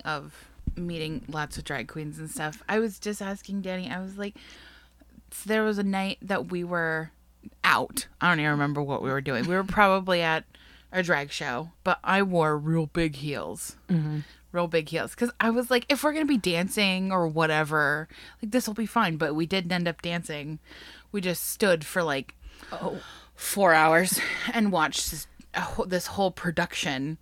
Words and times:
speaking 0.00 0.10
of 0.10 0.48
meeting 0.76 1.22
lots 1.28 1.58
of 1.58 1.64
drag 1.64 1.88
queens 1.88 2.18
and 2.18 2.30
stuff, 2.30 2.62
I 2.68 2.78
was 2.78 2.98
just 2.98 3.20
asking 3.20 3.62
Danny. 3.62 3.90
I 3.90 4.00
was 4.00 4.16
like, 4.16 4.34
so 5.30 5.48
there 5.48 5.62
was 5.64 5.78
a 5.78 5.82
night 5.82 6.18
that 6.22 6.50
we 6.50 6.64
were 6.64 7.10
out. 7.64 8.06
I 8.20 8.28
don't 8.28 8.40
even 8.40 8.52
remember 8.52 8.82
what 8.82 9.02
we 9.02 9.10
were 9.10 9.20
doing. 9.20 9.46
We 9.46 9.54
were 9.54 9.64
probably 9.80 10.22
at 10.22 10.44
a 10.92 11.02
drag 11.02 11.30
show, 11.30 11.70
but 11.84 11.98
I 12.04 12.22
wore 12.22 12.56
real 12.56 12.86
big 12.86 13.16
heels. 13.16 13.76
Mm-hmm. 13.88 14.20
Real 14.52 14.68
big 14.68 14.88
heels. 14.90 15.12
Because 15.12 15.30
I 15.40 15.50
was 15.50 15.70
like, 15.70 15.86
if 15.88 16.04
we're 16.04 16.12
going 16.12 16.26
to 16.26 16.32
be 16.32 16.38
dancing 16.38 17.10
or 17.10 17.26
whatever, 17.26 18.08
like 18.42 18.52
this 18.52 18.66
will 18.66 18.74
be 18.74 18.86
fine. 18.86 19.16
But 19.16 19.34
we 19.34 19.46
didn't 19.46 19.72
end 19.72 19.88
up 19.88 20.02
dancing. 20.02 20.58
We 21.10 21.20
just 21.20 21.48
stood 21.48 21.84
for 21.84 22.02
like 22.02 22.34
Oh. 22.70 23.00
four 23.34 23.72
hours 23.74 24.20
and 24.52 24.70
watched 24.72 25.10
this, 25.10 25.26
this 25.86 26.06
whole 26.08 26.30
production. 26.30 27.18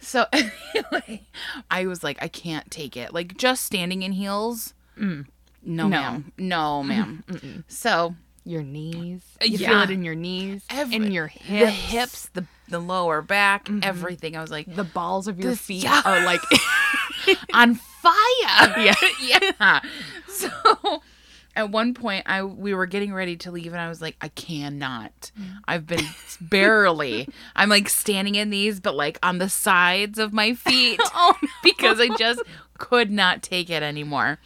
So 0.00 0.26
anyway, 0.32 1.26
I 1.70 1.86
was 1.86 2.02
like, 2.02 2.18
I 2.22 2.28
can't 2.28 2.70
take 2.70 2.96
it. 2.96 3.12
Like 3.12 3.36
just 3.36 3.64
standing 3.64 4.02
in 4.02 4.12
heels. 4.12 4.74
Mm. 4.98 5.26
No, 5.62 5.84
No. 5.84 5.88
ma'am. 5.88 6.32
No, 6.38 6.82
ma'am. 6.82 7.64
So 7.68 8.14
Your 8.44 8.62
knees. 8.62 9.22
Uh, 9.40 9.44
you 9.44 9.58
feel 9.58 9.68
Yeah. 9.68 9.82
it 9.84 9.90
in 9.90 10.02
your 10.04 10.14
knees, 10.14 10.64
every- 10.70 10.96
in 10.96 11.12
your 11.12 11.26
hips, 11.26 11.48
the 11.64 11.70
hips, 11.70 12.28
the 12.32 12.46
the 12.68 12.78
lower 12.78 13.20
back, 13.20 13.64
mm-hmm. 13.66 13.80
everything. 13.82 14.36
I 14.36 14.40
was 14.40 14.50
like 14.50 14.74
the 14.74 14.84
balls 14.84 15.26
of 15.28 15.38
your 15.40 15.50
This- 15.52 15.60
feet 15.60 15.84
yeah. 15.84 16.02
are 16.04 16.24
like 16.24 16.40
on 17.52 17.74
fire. 17.74 18.78
Yeah. 18.78 18.94
yeah. 19.20 19.80
So 20.28 21.02
at 21.60 21.70
one 21.70 21.94
point 21.94 22.24
I 22.26 22.42
we 22.42 22.74
were 22.74 22.86
getting 22.86 23.12
ready 23.12 23.36
to 23.36 23.50
leave 23.50 23.72
and 23.72 23.80
I 23.80 23.88
was 23.88 24.00
like, 24.00 24.16
I 24.20 24.28
cannot. 24.28 25.30
Mm. 25.38 25.44
I've 25.68 25.86
been 25.86 26.06
barely. 26.40 27.28
I'm 27.54 27.68
like 27.68 27.88
standing 27.88 28.34
in 28.34 28.50
these, 28.50 28.80
but 28.80 28.94
like 28.94 29.18
on 29.22 29.38
the 29.38 29.48
sides 29.48 30.18
of 30.18 30.32
my 30.32 30.54
feet. 30.54 31.00
Oh, 31.12 31.36
no. 31.42 31.48
because 31.62 32.00
I 32.00 32.08
just 32.16 32.40
could 32.78 33.10
not 33.10 33.42
take 33.42 33.68
it 33.68 33.82
anymore. 33.82 34.38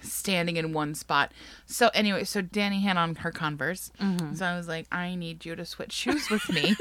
Standing 0.00 0.56
in 0.56 0.72
one 0.72 0.94
spot. 0.94 1.32
So 1.66 1.90
anyway, 1.94 2.24
so 2.24 2.42
Danny 2.42 2.80
had 2.82 2.96
on 2.96 3.14
her 3.16 3.30
Converse. 3.30 3.90
Mm-hmm. 4.00 4.34
So 4.34 4.44
I 4.44 4.56
was 4.56 4.68
like, 4.68 4.86
I 4.92 5.14
need 5.14 5.44
you 5.44 5.56
to 5.56 5.64
switch 5.64 5.92
shoes 5.92 6.28
with 6.30 6.48
me. 6.50 6.76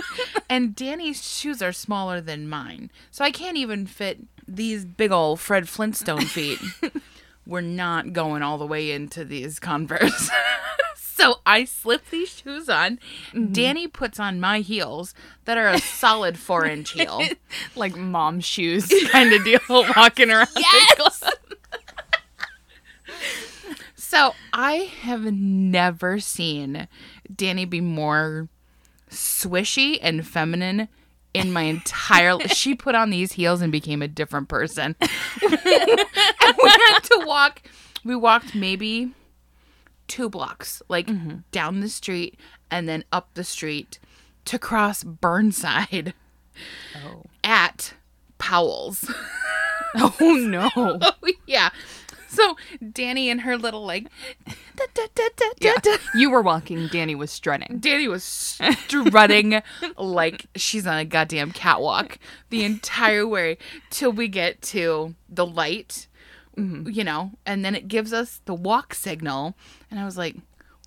and 0.50 0.76
Danny's 0.76 1.26
shoes 1.28 1.62
are 1.62 1.72
smaller 1.72 2.20
than 2.20 2.48
mine. 2.50 2.92
So 3.10 3.24
I 3.24 3.32
can't 3.32 3.58
even 3.58 3.86
fit 3.88 4.20
these 4.48 4.86
big 4.86 5.12
old 5.12 5.40
Fred 5.40 5.70
Flintstone 5.70 6.26
feet. 6.26 6.60
We're 7.46 7.62
not 7.62 8.14
going 8.14 8.44
all 8.44 8.58
the 8.58 8.68
way 8.68 8.92
into 8.92 9.26
these 9.26 9.60
Converse. 9.60 10.30
so 10.96 11.36
I 11.46 11.66
slip 11.66 12.10
these 12.10 12.30
shoes 12.30 12.70
on. 12.70 12.98
Mm-hmm. 13.34 13.52
Danny 13.54 13.88
puts 13.88 14.20
on 14.20 14.40
my 14.40 14.60
heels 14.60 15.14
that 15.46 15.58
are 15.58 15.68
a 15.68 15.80
solid 15.80 16.38
four 16.38 16.66
inch 16.66 16.92
heel. 16.94 17.22
like 17.76 17.96
mom 17.96 18.40
shoes 18.40 18.92
kind 19.12 19.34
of 19.34 19.44
deal 19.44 19.60
walking 19.70 20.30
around. 20.32 20.48
Yes. 20.56 21.24
so 23.96 24.34
I 24.54 24.92
have 25.02 25.24
never 25.34 26.20
seen 26.20 26.88
Danny 27.34 27.66
be 27.66 27.82
more 27.82 28.50
swishy 29.10 30.00
and 30.02 30.26
feminine 30.26 30.88
in 31.34 31.52
my 31.52 31.64
entire 31.64 32.38
she 32.50 32.76
put 32.76 32.96
on 32.96 33.10
these 33.10 33.34
heels 33.34 33.62
and 33.62 33.72
became 33.72 34.02
a 34.02 34.08
different 34.08 34.50
person. 34.50 34.96
and 35.02 35.10
we 35.42 36.70
had 36.70 37.00
to 37.00 37.24
walk 37.26 37.62
we 38.04 38.16
walked 38.16 38.56
maybe 38.56 39.14
two 40.08 40.30
blocks 40.30 40.82
like 40.90 41.08
mm-hmm. 41.08 41.38
down 41.52 41.80
the 41.80 41.90
street 41.90 42.38
and 42.70 42.90
then 42.90 43.04
up 43.12 43.30
the 43.34 43.44
street 43.44 44.00
to 44.46 44.60
cross 44.60 45.04
Burnside 45.04 46.14
Oh. 46.96 47.24
at 47.44 47.94
Powell's. 48.38 49.10
oh 49.96 50.46
no. 50.48 50.70
Oh 50.76 51.00
yeah. 51.48 51.70
So 52.32 52.56
Danny 52.94 53.30
and 53.30 53.42
her 53.42 53.58
little 53.58 53.86
like 53.86 54.08
da, 54.48 54.86
da, 54.94 55.08
da, 55.14 55.28
da, 55.36 55.46
Yeah. 55.60 55.76
da. 55.82 55.98
You 56.16 56.30
were 56.30 56.42
walking, 56.42 56.88
Danny 56.88 57.14
was 57.14 57.30
strutting. 57.30 57.80
Danny 57.80 58.08
was 58.08 58.24
strutting 58.88 59.62
like 59.98 60.46
she's 60.56 60.88
on 60.88 60.98
a 60.98 61.04
goddamn 61.06 61.52
catwalk 61.52 62.18
the 62.50 62.64
entire 62.64 63.28
way 63.28 63.58
till 63.90 64.14
we 64.14 64.30
get 64.30 64.62
to 64.62 65.14
the 65.28 65.46
light, 65.46 66.08
mm-hmm. 66.58 66.90
you 66.90 67.04
know, 67.04 67.32
and 67.46 67.66
then 67.66 67.76
it 67.76 67.90
gives 67.90 68.14
us 68.14 68.40
the 68.46 68.54
walk 68.54 68.94
signal. 68.94 69.56
And 69.90 70.00
I 70.00 70.06
was 70.06 70.18
like, 70.18 70.38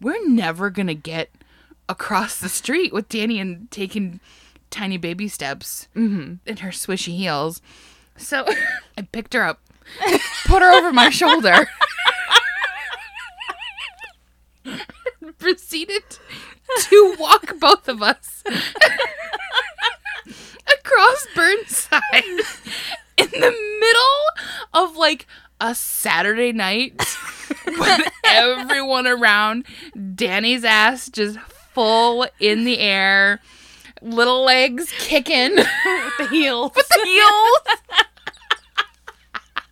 we're 0.00 0.27
never 0.27 0.71
going 0.71 0.87
to 0.87 0.94
get 0.94 1.31
across 1.91 2.38
the 2.38 2.49
street 2.49 2.93
with 2.93 3.10
Danny 3.10 3.38
and 3.38 3.71
taking 3.71 4.21
tiny 4.71 4.97
baby 4.97 5.28
steps 5.28 5.88
mm-hmm. 5.94 6.37
in 6.47 6.56
her 6.59 6.71
swishy 6.71 7.16
heels. 7.16 7.60
So 8.16 8.47
I 8.99 9.03
picked 9.03 9.34
her 9.34 9.44
up, 9.44 9.60
put 10.47 10.62
her 10.62 10.72
over 10.72 10.93
my 10.93 11.11
shoulder. 11.11 11.69
proceeded 15.39 16.03
to 16.81 17.17
walk 17.19 17.59
both 17.61 17.89
of 17.89 18.03
us 18.03 18.43
across 20.67 21.27
Burnside 21.34 22.00
in 23.19 23.28
the 23.31 23.77
middle 23.81 24.25
of 24.72 24.97
like 24.97 25.27
a 25.61 25.75
Saturday 25.75 26.53
night 26.53 27.01
with 27.66 28.12
everyone 28.25 29.06
around, 29.06 29.66
Danny's 30.15 30.65
ass 30.65 31.09
just 31.11 31.39
full 31.39 32.27
in 32.41 32.65
the 32.65 32.78
air, 32.78 33.41
little 34.03 34.45
legs 34.45 34.93
kicking 34.99 35.55
with 35.56 35.66
The 36.19 36.28
heels. 36.31 36.72
the 36.72 37.01
heels. 37.05 37.78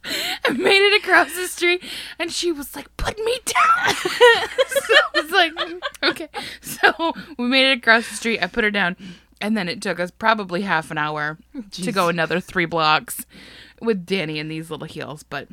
I 0.44 0.50
made 0.50 0.82
it 0.82 1.02
across 1.02 1.34
the 1.34 1.46
street 1.46 1.82
and 2.18 2.32
she 2.32 2.52
was 2.52 2.74
like, 2.74 2.94
put 2.96 3.18
me 3.18 3.38
down. 3.44 3.94
so 3.94 4.94
I 4.94 5.20
was 5.22 5.30
like, 5.30 5.54
"Mm, 5.54 5.80
okay. 6.02 6.28
So 6.60 7.14
we 7.38 7.46
made 7.46 7.70
it 7.70 7.78
across 7.78 8.08
the 8.08 8.16
street. 8.16 8.42
I 8.42 8.46
put 8.46 8.64
her 8.64 8.70
down. 8.70 8.96
And 9.40 9.56
then 9.56 9.68
it 9.68 9.82
took 9.82 9.98
us 9.98 10.10
probably 10.10 10.62
half 10.62 10.90
an 10.90 10.98
hour 10.98 11.36
to 11.72 11.92
go 11.92 12.08
another 12.08 12.38
three 12.38 12.64
blocks 12.64 13.26
with 13.80 14.06
Danny 14.06 14.38
in 14.38 14.48
these 14.48 14.70
little 14.70 14.86
heels. 14.86 15.24
But 15.24 15.48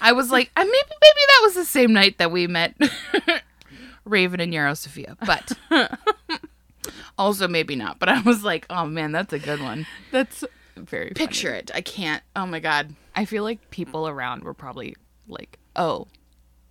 I 0.00 0.12
was 0.12 0.32
like, 0.32 0.50
I 0.56 0.64
maybe 0.64 0.74
maybe 0.74 1.20
that 1.28 1.40
was 1.44 1.54
the 1.54 1.64
same 1.64 1.92
night 1.92 2.18
that 2.18 2.32
we 2.32 2.48
met 2.48 2.74
Raven 4.04 4.40
and 4.40 4.52
Euro 4.52 4.74
Sophia. 4.74 5.16
But 5.24 5.52
also 7.18 7.46
maybe 7.46 7.76
not. 7.76 8.00
But 8.00 8.08
I 8.08 8.20
was 8.22 8.42
like, 8.42 8.66
oh 8.70 8.86
man, 8.86 9.12
that's 9.12 9.32
a 9.32 9.38
good 9.38 9.60
one. 9.60 9.86
That's 10.10 10.42
very 10.76 11.08
funny. 11.10 11.14
Picture 11.26 11.52
it. 11.54 11.70
I 11.74 11.80
can't. 11.80 12.22
Oh 12.36 12.46
my 12.46 12.60
god. 12.60 12.94
I 13.14 13.24
feel 13.24 13.42
like 13.44 13.70
people 13.70 14.08
around 14.08 14.42
were 14.44 14.54
probably 14.54 14.96
like, 15.28 15.58
"Oh, 15.76 16.08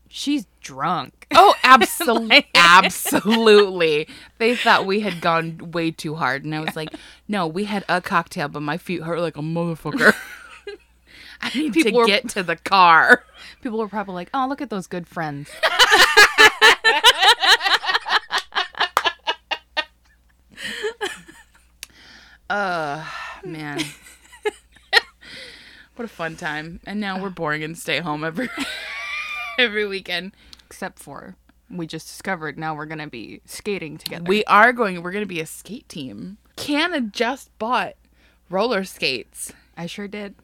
she's 0.10 0.46
drunk." 0.62 1.28
Oh, 1.36 1.56
absolutely. 1.64 2.46
absolutely. 2.54 4.08
They 4.38 4.56
thought 4.56 4.86
we 4.86 5.00
had 5.00 5.20
gone 5.20 5.72
way 5.72 5.90
too 5.92 6.14
hard. 6.16 6.44
And 6.46 6.54
I 6.54 6.60
was 6.60 6.76
like, 6.76 6.94
no, 7.28 7.48
we 7.48 7.64
had 7.64 7.84
a 7.90 8.02
cocktail, 8.02 8.48
but 8.50 8.60
my 8.62 8.78
feet 8.78 9.02
hurt 9.02 9.20
like 9.20 9.36
a 9.36 9.42
motherfucker. 9.42 10.14
I 11.42 11.50
need 11.58 11.74
People 11.74 11.92
to 11.92 11.98
were- 11.98 12.06
get 12.06 12.30
to 12.30 12.44
the 12.44 12.56
car. 12.56 13.24
People 13.62 13.80
were 13.80 13.88
probably 13.88 14.14
like, 14.14 14.30
"Oh, 14.34 14.46
look 14.48 14.62
at 14.62 14.70
those 14.70 14.86
good 14.88 15.08
friends." 15.08 15.50
Uh, 22.50 23.04
man. 23.46 23.82
what 25.96 26.06
a 26.06 26.08
fun 26.08 26.36
time. 26.36 26.80
And 26.86 27.00
now 27.00 27.22
we're 27.22 27.30
boring 27.30 27.64
and 27.64 27.78
stay 27.78 28.00
home 28.00 28.24
every 28.24 28.50
every 29.58 29.86
weekend. 29.88 30.34
Except 30.66 31.00
for 31.00 31.36
we 31.70 31.88
just 31.88 32.08
discovered 32.08 32.58
now 32.58 32.76
we're 32.76 32.86
gonna 32.86 33.08
be 33.08 33.42
skating 33.46 33.98
together. 33.98 34.26
We 34.26 34.44
are 34.46 34.74
going, 34.74 35.02
we're 35.02 35.12
going 35.12 35.24
to 35.24 35.28
be 35.28 35.40
a 35.40 35.46
skate 35.46 35.90
team. 35.90 36.38
Canna 36.56 37.02
just 37.02 37.58
bought 37.60 37.94
roller 38.50 38.84
skates. 38.84 39.54
I 39.76 39.88
sure 39.88 40.08
did. 40.08 40.36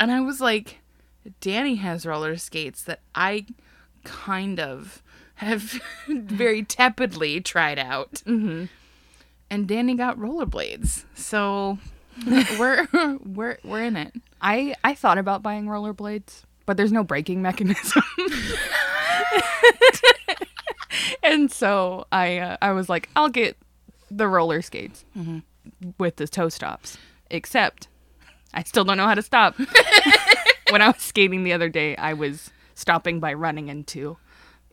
And 0.00 0.10
I 0.10 0.20
was 0.20 0.40
like, 0.40 0.80
Danny 1.40 1.76
has 1.76 2.04
roller 2.04 2.36
skates 2.36 2.82
that 2.84 3.00
I 3.14 3.46
kind 4.02 4.58
of 4.58 5.02
have 5.36 5.80
very 6.08 6.64
tepidly 6.64 7.40
tried 7.40 7.78
out. 7.78 8.14
Mm-hmm. 8.26 8.64
And 9.50 9.68
Danny 9.68 9.94
got 9.94 10.18
rollerblades. 10.18 11.04
So 11.14 11.78
we're 12.58 12.86
we're 13.24 13.58
we're 13.64 13.82
in 13.82 13.96
it. 13.96 14.12
I 14.40 14.74
I 14.84 14.94
thought 14.94 15.18
about 15.18 15.42
buying 15.42 15.66
rollerblades, 15.66 16.42
but 16.66 16.76
there's 16.76 16.92
no 16.92 17.04
braking 17.04 17.42
mechanism. 17.42 18.02
and 21.22 21.50
so 21.50 22.06
I 22.12 22.38
uh, 22.38 22.56
I 22.62 22.72
was 22.72 22.88
like, 22.88 23.08
I'll 23.16 23.28
get 23.28 23.56
the 24.10 24.28
roller 24.28 24.62
skates 24.62 25.04
with 25.98 26.16
the 26.16 26.28
toe 26.28 26.48
stops. 26.48 26.98
Except 27.30 27.88
I 28.52 28.62
still 28.62 28.84
don't 28.84 28.96
know 28.98 29.06
how 29.06 29.14
to 29.14 29.22
stop. 29.22 29.56
when 30.70 30.82
I 30.82 30.88
was 30.88 31.00
skating 31.00 31.44
the 31.44 31.52
other 31.54 31.68
day, 31.68 31.96
I 31.96 32.12
was 32.12 32.50
stopping 32.74 33.20
by 33.20 33.32
running 33.32 33.68
into 33.68 34.16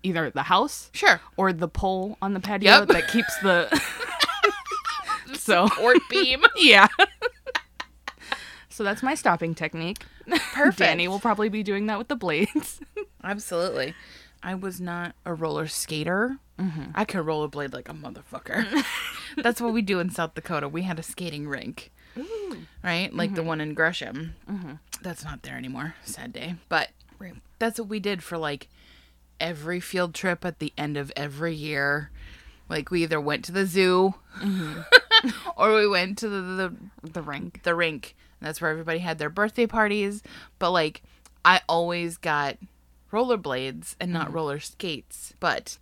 either 0.03 0.29
the 0.29 0.43
house 0.43 0.89
Sure. 0.93 1.19
or 1.37 1.51
the 1.53 1.67
pole 1.67 2.17
on 2.21 2.33
the 2.33 2.39
patio 2.39 2.79
Yep. 2.79 2.87
that 2.89 3.07
keeps 3.09 3.37
the 3.39 3.67
so 5.49 5.67
Or 5.81 5.95
beam. 6.09 6.45
yeah. 6.55 6.87
So 8.69 8.83
that's 8.83 9.03
my 9.03 9.15
stopping 9.15 9.55
technique. 9.55 10.05
Perfect. 10.53 10.77
Danny 10.77 11.07
will 11.07 11.19
probably 11.19 11.49
be 11.49 11.63
doing 11.63 11.87
that 11.87 11.97
with 11.97 12.07
the 12.07 12.15
blades. 12.15 12.79
Absolutely. 13.23 13.93
I 14.41 14.55
was 14.55 14.79
not 14.79 15.15
a 15.25 15.33
roller 15.33 15.67
skater. 15.67 16.37
Mm-hmm. 16.57 16.91
I 16.95 17.03
could 17.03 17.25
rollerblade 17.25 17.73
like 17.73 17.89
a 17.89 17.93
motherfucker. 17.93 18.85
That's 19.37 19.59
what 19.59 19.73
we 19.73 19.81
do 19.81 19.99
in 19.99 20.09
South 20.11 20.33
Dakota. 20.33 20.69
We 20.69 20.83
had 20.83 20.97
a 20.97 21.03
skating 21.03 21.47
rink, 21.47 21.91
right? 22.83 23.13
Like 23.13 23.33
the 23.33 23.41
mm-hmm. 23.41 23.47
one 23.47 23.61
in 23.61 23.73
Gresham. 23.73 24.35
Mm-hmm. 24.49 24.73
That's 25.01 25.25
not 25.25 25.43
there 25.43 25.57
anymore. 25.57 25.95
Sad 26.05 26.31
day. 26.31 26.55
But 26.69 26.91
that's 27.57 27.79
what 27.79 27.89
we 27.89 27.99
did 27.99 28.23
for 28.23 28.37
like 28.37 28.69
every 29.41 29.81
field 29.81 30.13
trip 30.13 30.45
at 30.45 30.59
the 30.59 30.71
end 30.77 30.95
of 30.95 31.11
every 31.17 31.53
year. 31.53 32.11
Like 32.69 32.91
we 32.91 33.03
either 33.03 33.19
went 33.19 33.43
to 33.45 33.51
the 33.51 33.65
zoo 33.65 34.15
or 35.57 35.75
we 35.75 35.87
went 35.87 36.17
to 36.19 36.29
the, 36.29 36.41
the 36.41 37.09
the 37.09 37.21
rink. 37.21 37.63
the 37.63 37.75
rink. 37.75 38.15
That's 38.41 38.61
where 38.61 38.71
everybody 38.71 38.99
had 38.99 39.19
their 39.19 39.29
birthday 39.29 39.67
parties. 39.67 40.23
But 40.59 40.71
like, 40.71 41.03
I 41.43 41.61
always 41.67 42.17
got 42.17 42.57
rollerblades 43.11 43.95
and 43.99 44.13
not 44.13 44.29
mm. 44.29 44.33
roller 44.35 44.59
skates. 44.59 45.33
But 45.39 45.77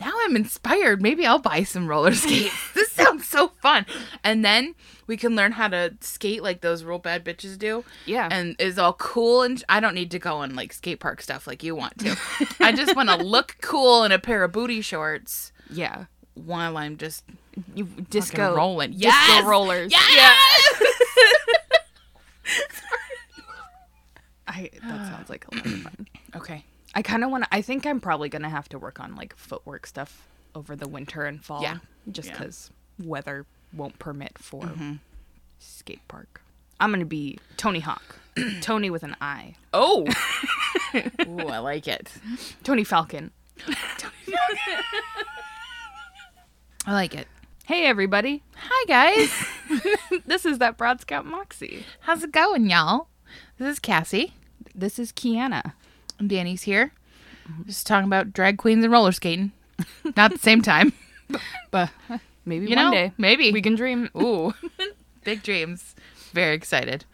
now 0.00 0.12
I'm 0.22 0.36
inspired. 0.36 1.00
Maybe 1.00 1.26
I'll 1.26 1.38
buy 1.38 1.62
some 1.62 1.86
roller 1.86 2.14
skates. 2.14 2.72
this 2.74 2.90
sounds 2.92 3.26
so 3.26 3.48
fun. 3.62 3.86
And 4.24 4.44
then 4.44 4.74
we 5.06 5.16
can 5.16 5.36
learn 5.36 5.52
how 5.52 5.68
to 5.68 5.94
skate 6.00 6.42
like 6.42 6.60
those 6.60 6.84
real 6.84 6.98
bad 6.98 7.24
bitches 7.24 7.58
do. 7.58 7.84
Yeah. 8.06 8.28
And 8.30 8.56
is 8.58 8.78
all 8.78 8.94
cool. 8.94 9.42
And 9.42 9.62
I 9.68 9.80
don't 9.80 9.94
need 9.94 10.10
to 10.12 10.18
go 10.18 10.38
on 10.38 10.54
like 10.54 10.72
skate 10.72 11.00
park 11.00 11.22
stuff 11.22 11.46
like 11.46 11.62
you 11.62 11.74
want 11.74 11.98
to. 11.98 12.16
I 12.60 12.72
just 12.72 12.96
want 12.96 13.08
to 13.08 13.16
look 13.24 13.56
cool 13.60 14.04
in 14.04 14.12
a 14.12 14.18
pair 14.18 14.42
of 14.44 14.52
booty 14.52 14.80
shorts 14.80 15.52
Yeah. 15.70 16.06
while 16.34 16.76
I'm 16.76 16.96
just 16.96 17.24
You 17.74 17.84
disco 17.84 18.54
rolling. 18.54 18.92
Disco 18.92 19.44
rollers. 19.44 19.92
Yes! 19.92 20.82
I 24.48 24.70
that 24.86 25.06
sounds 25.08 25.30
like 25.30 25.46
a 25.50 25.54
lot 25.54 25.66
of 25.66 25.82
fun. 25.82 26.06
okay. 26.36 26.64
I 26.94 27.02
kind 27.02 27.24
of 27.24 27.30
want 27.30 27.44
to. 27.44 27.54
I 27.54 27.62
think 27.62 27.86
I'm 27.86 28.00
probably 28.00 28.28
gonna 28.28 28.50
have 28.50 28.68
to 28.70 28.78
work 28.78 29.00
on 29.00 29.16
like 29.16 29.36
footwork 29.36 29.86
stuff 29.86 30.28
over 30.54 30.76
the 30.76 30.88
winter 30.88 31.24
and 31.24 31.42
fall. 31.42 31.62
Yeah. 31.62 31.78
just 32.10 32.28
Yeah. 32.28 32.38
because 32.38 32.70
weather 33.02 33.46
won't 33.72 33.98
permit 33.98 34.38
for 34.38 34.62
mm-hmm. 34.62 34.94
skate 35.58 36.06
park. 36.08 36.42
I'm 36.80 36.90
gonna 36.90 37.04
be 37.04 37.38
Tony 37.56 37.80
Hawk. 37.80 38.18
Tony 38.60 38.90
with 38.90 39.02
an 39.02 39.16
I. 39.20 39.54
Oh. 39.72 40.06
Ooh, 41.26 41.48
I 41.48 41.58
like 41.58 41.86
it. 41.88 42.12
Tony 42.62 42.84
Falcon. 42.84 43.30
I 46.86 46.92
like 46.92 47.14
it. 47.14 47.28
Hey 47.66 47.86
everybody, 47.86 48.42
Hi 48.56 48.84
guys. 48.86 49.32
this 50.26 50.44
is 50.44 50.58
that 50.58 50.76
Broad 50.76 51.00
Scout 51.00 51.24
Moxie. 51.24 51.84
How's 52.00 52.22
it 52.24 52.32
going, 52.32 52.68
y'all? 52.68 53.08
This 53.58 53.74
is 53.74 53.78
Cassie. 53.78 54.34
This 54.74 54.98
is 54.98 55.12
Kiana. 55.12 55.72
And 56.18 56.28
Danny's 56.28 56.62
here. 56.64 56.92
Just 57.66 57.86
talking 57.86 58.06
about 58.06 58.32
drag 58.32 58.58
queens 58.58 58.84
and 58.84 58.92
roller 58.92 59.12
skating. 59.12 59.52
Not 60.04 60.18
at 60.18 60.32
the 60.32 60.38
same 60.38 60.62
time. 60.62 60.92
But 61.70 61.88
maybe 62.44 62.66
You 62.68 62.76
one 62.76 62.84
know, 62.84 62.90
day 62.90 63.12
maybe. 63.16 63.52
we 63.52 63.62
can 63.62 63.74
dream. 63.74 64.10
Ooh. 64.14 64.52
Big 65.24 65.42
dreams. 65.42 65.94
Very 66.34 66.54
excited. 66.54 67.06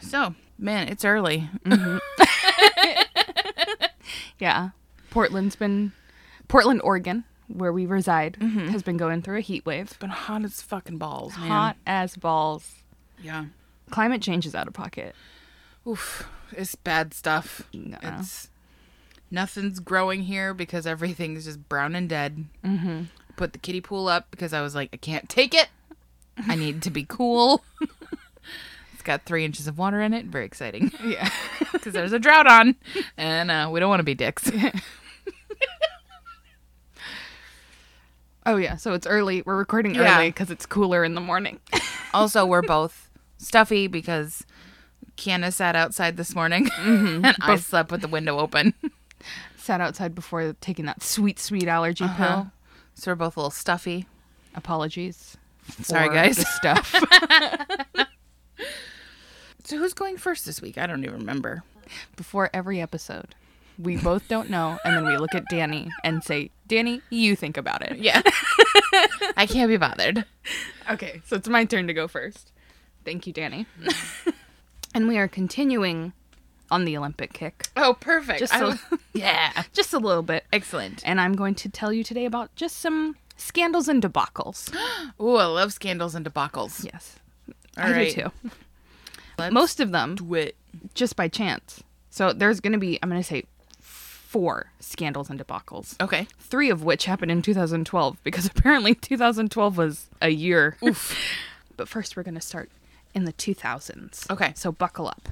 So, 0.00 0.34
man, 0.58 0.88
it's 0.88 1.04
early. 1.04 1.48
Mm-hmm. 1.64 1.98
Yeah, 4.40 4.70
Portland's 5.10 5.54
been 5.54 5.92
Portland, 6.48 6.80
Oregon, 6.82 7.22
where 7.48 7.72
we 7.72 7.86
reside, 7.86 8.36
has 8.40 8.82
been 8.82 8.96
going 8.96 9.22
through 9.22 9.38
a 9.38 9.40
heat 9.40 9.64
wave. 9.66 9.84
It's 9.86 9.96
been 9.96 10.10
hot 10.10 10.44
as 10.44 10.62
fucking 10.62 10.98
balls, 10.98 11.36
man. 11.38 11.48
Hot 11.48 11.76
as 11.86 12.16
balls. 12.16 12.82
Yeah. 13.22 13.46
Climate 13.90 14.20
change 14.22 14.46
is 14.46 14.54
out 14.54 14.66
of 14.68 14.74
pocket. 14.74 15.14
Oof. 15.86 16.28
It's 16.52 16.74
bad 16.74 17.12
stuff. 17.14 17.62
No. 17.72 17.98
It's 18.02 18.50
nothing's 19.30 19.80
growing 19.80 20.22
here 20.22 20.54
because 20.54 20.86
everything's 20.86 21.44
just 21.44 21.68
brown 21.68 21.94
and 21.96 22.08
dead. 22.08 22.44
Mm-hmm. 22.64 23.02
Put 23.36 23.52
the 23.52 23.58
kiddie 23.58 23.80
pool 23.80 24.08
up 24.08 24.30
because 24.30 24.52
I 24.52 24.60
was 24.62 24.74
like, 24.74 24.90
I 24.92 24.96
can't 24.96 25.28
take 25.28 25.54
it. 25.54 25.68
I 26.46 26.54
need 26.54 26.82
to 26.82 26.90
be 26.90 27.04
cool. 27.08 27.64
it's 28.92 29.02
got 29.02 29.24
three 29.24 29.44
inches 29.44 29.66
of 29.66 29.78
water 29.78 30.00
in 30.00 30.12
it. 30.14 30.26
Very 30.26 30.44
exciting 30.44 30.92
Yeah. 31.04 31.30
because 31.72 31.92
there's 31.92 32.12
a 32.12 32.18
drought 32.18 32.46
on, 32.46 32.74
and 33.16 33.50
uh, 33.50 33.68
we 33.72 33.78
don't 33.80 33.88
want 33.88 34.00
to 34.00 34.04
be 34.04 34.14
dicks. 34.14 34.50
Oh 38.46 38.56
yeah, 38.56 38.76
so 38.76 38.94
it's 38.94 39.06
early. 39.06 39.42
We're 39.42 39.56
recording 39.56 39.94
Yeah. 39.96 40.16
early 40.18 40.28
because 40.30 40.50
it's 40.50 40.64
cooler 40.66 41.04
in 41.04 41.14
the 41.14 41.20
morning. 41.20 41.58
also, 42.14 42.46
we're 42.46 42.62
both 42.62 43.10
stuffy 43.38 43.86
because 43.88 44.46
Kiana 45.16 45.52
sat 45.52 45.74
outside 45.76 46.16
this 46.16 46.34
morning, 46.34 46.68
and 46.78 47.26
I 47.40 47.56
slept 47.56 47.90
with 47.90 48.00
the 48.02 48.08
window 48.08 48.38
open. 48.38 48.72
Sat 49.56 49.80
outside 49.80 50.14
before 50.14 50.54
taking 50.60 50.84
that 50.84 51.02
sweet, 51.02 51.40
sweet 51.40 51.66
allergy 51.66 52.04
Uh-huh. 52.04 52.26
pill. 52.26 52.50
So 52.94 53.10
we're 53.10 53.16
both 53.16 53.36
a 53.36 53.40
little 53.40 53.50
stuffy. 53.50 54.06
Apologies. 54.54 55.36
Sorry, 55.82 56.08
guys. 56.08 56.38
stuff. 56.54 56.94
So 59.64 59.76
who's 59.78 59.94
going 59.94 60.16
first 60.18 60.46
this 60.46 60.62
week? 60.62 60.78
I 60.78 60.86
don't 60.86 61.02
even 61.04 61.18
remember. 61.18 61.64
before 62.16 62.48
every 62.54 62.80
episode, 62.80 63.34
we 63.78 63.96
both 63.96 64.26
don't 64.28 64.50
know, 64.50 64.78
and 64.84 64.96
then 64.96 65.04
we 65.06 65.16
look 65.16 65.34
at 65.34 65.44
Danny 65.50 65.90
and 66.04 66.22
say, 66.24 66.50
"Danny, 66.66 67.02
you 67.10 67.36
think 67.36 67.56
about 67.56 67.82
it." 67.82 67.98
Yeah. 67.98 68.22
I 69.36 69.46
can't 69.46 69.68
be 69.68 69.76
bothered. 69.76 70.24
Okay, 70.90 71.20
so 71.26 71.36
it's 71.36 71.48
my 71.48 71.64
turn 71.64 71.86
to 71.88 71.94
go 71.94 72.08
first. 72.08 72.52
Thank 73.04 73.26
you, 73.26 73.32
Danny. 73.32 73.66
and 74.94 75.06
we 75.08 75.18
are 75.18 75.28
continuing 75.28 76.12
on 76.70 76.84
the 76.84 76.96
Olympic 76.96 77.32
kick, 77.32 77.68
Oh, 77.76 77.94
perfect. 78.00 78.40
Just 78.40 78.60
was- 78.60 78.80
yeah. 79.12 79.62
just 79.72 79.92
a 79.94 79.98
little 79.98 80.22
bit. 80.24 80.44
Excellent. 80.52 81.02
And 81.06 81.20
I'm 81.20 81.34
going 81.34 81.54
to 81.56 81.68
tell 81.68 81.92
you 81.92 82.02
today 82.02 82.24
about 82.24 82.52
just 82.56 82.78
some 82.78 83.14
scandals 83.36 83.86
and 83.88 84.02
debacles. 84.02 84.74
oh, 85.20 85.36
I 85.36 85.44
love 85.44 85.72
scandals 85.72 86.14
and 86.16 86.26
debacles. 86.26 86.84
Yes, 86.84 87.16
All 87.78 87.84
I 87.84 87.92
right. 87.92 88.14
do 88.14 88.22
too. 88.22 88.50
Let's 89.38 89.52
Most 89.54 89.78
of 89.80 89.92
them 89.92 90.16
do 90.16 90.34
it. 90.34 90.56
just 90.94 91.14
by 91.14 91.28
chance. 91.28 91.82
So 92.10 92.32
there's 92.32 92.60
going 92.60 92.72
to 92.72 92.78
be, 92.78 92.98
I'm 93.02 93.10
going 93.10 93.20
to 93.20 93.26
say, 93.26 93.44
four 94.36 94.70
scandals 94.80 95.30
and 95.30 95.40
debacles. 95.40 95.98
Okay. 95.98 96.28
Three 96.38 96.68
of 96.68 96.84
which 96.84 97.06
happened 97.06 97.30
in 97.30 97.40
2012 97.40 98.18
because 98.22 98.44
apparently 98.54 98.94
2012 98.94 99.78
was 99.78 100.08
a 100.20 100.28
year. 100.28 100.76
Oof. 100.84 101.16
but 101.78 101.88
first, 101.88 102.16
we're 102.18 102.22
going 102.22 102.34
to 102.34 102.40
start 102.42 102.70
in 103.14 103.24
the 103.24 103.32
2000s. 103.32 104.30
Okay. 104.30 104.52
So 104.54 104.70
buckle 104.70 105.08
up. 105.08 105.30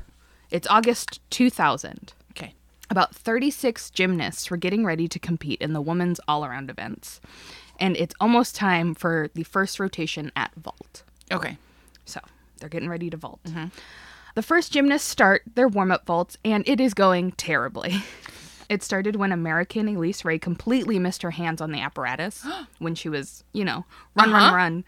It's 0.51 0.67
August 0.69 1.21
2000. 1.29 2.15
Okay. 2.31 2.55
About 2.89 3.15
36 3.15 3.91
gymnasts 3.91 4.51
were 4.51 4.57
getting 4.57 4.87
ready 4.87 5.07
to 5.07 5.19
compete 5.19 5.61
in 5.61 5.75
the 5.75 5.83
women's 5.83 6.19
all 6.27 6.47
around 6.47 6.71
events. 6.71 7.21
And 7.79 7.99
it's 7.99 8.15
almost 8.21 8.57
time 8.57 8.95
for 8.95 9.29
the 9.35 9.43
first 9.43 9.79
rotation 9.79 10.33
at 10.35 10.55
vault. 10.55 11.03
Okay. 11.31 11.59
So 12.07 12.21
they're 12.59 12.71
getting 12.71 12.89
ready 12.89 13.11
to 13.11 13.19
vault. 13.19 13.41
Mm-hmm. 13.45 13.67
The 14.35 14.43
first 14.43 14.73
gymnasts 14.73 15.07
start 15.07 15.43
their 15.57 15.69
warm 15.69 15.93
up 15.93 16.07
vaults, 16.07 16.39
and 16.43 16.67
it 16.67 16.81
is 16.81 16.95
going 16.95 17.33
terribly. 17.33 18.03
It 18.69 18.83
started 18.83 19.17
when 19.17 19.33
American 19.33 19.89
Elise 19.89 20.25
Ray 20.25 20.39
completely 20.39 20.99
missed 20.99 21.23
her 21.23 21.33
hands 21.33 21.61
on 21.61 21.73
the 21.73 21.81
apparatus 21.81 22.47
when 22.79 22.95
she 22.95 23.09
was, 23.09 23.45
you 23.53 23.65
know, 23.65 23.85
run, 24.15 24.31
run, 24.33 24.43
Uh-huh. 24.43 24.57
run, 24.57 24.85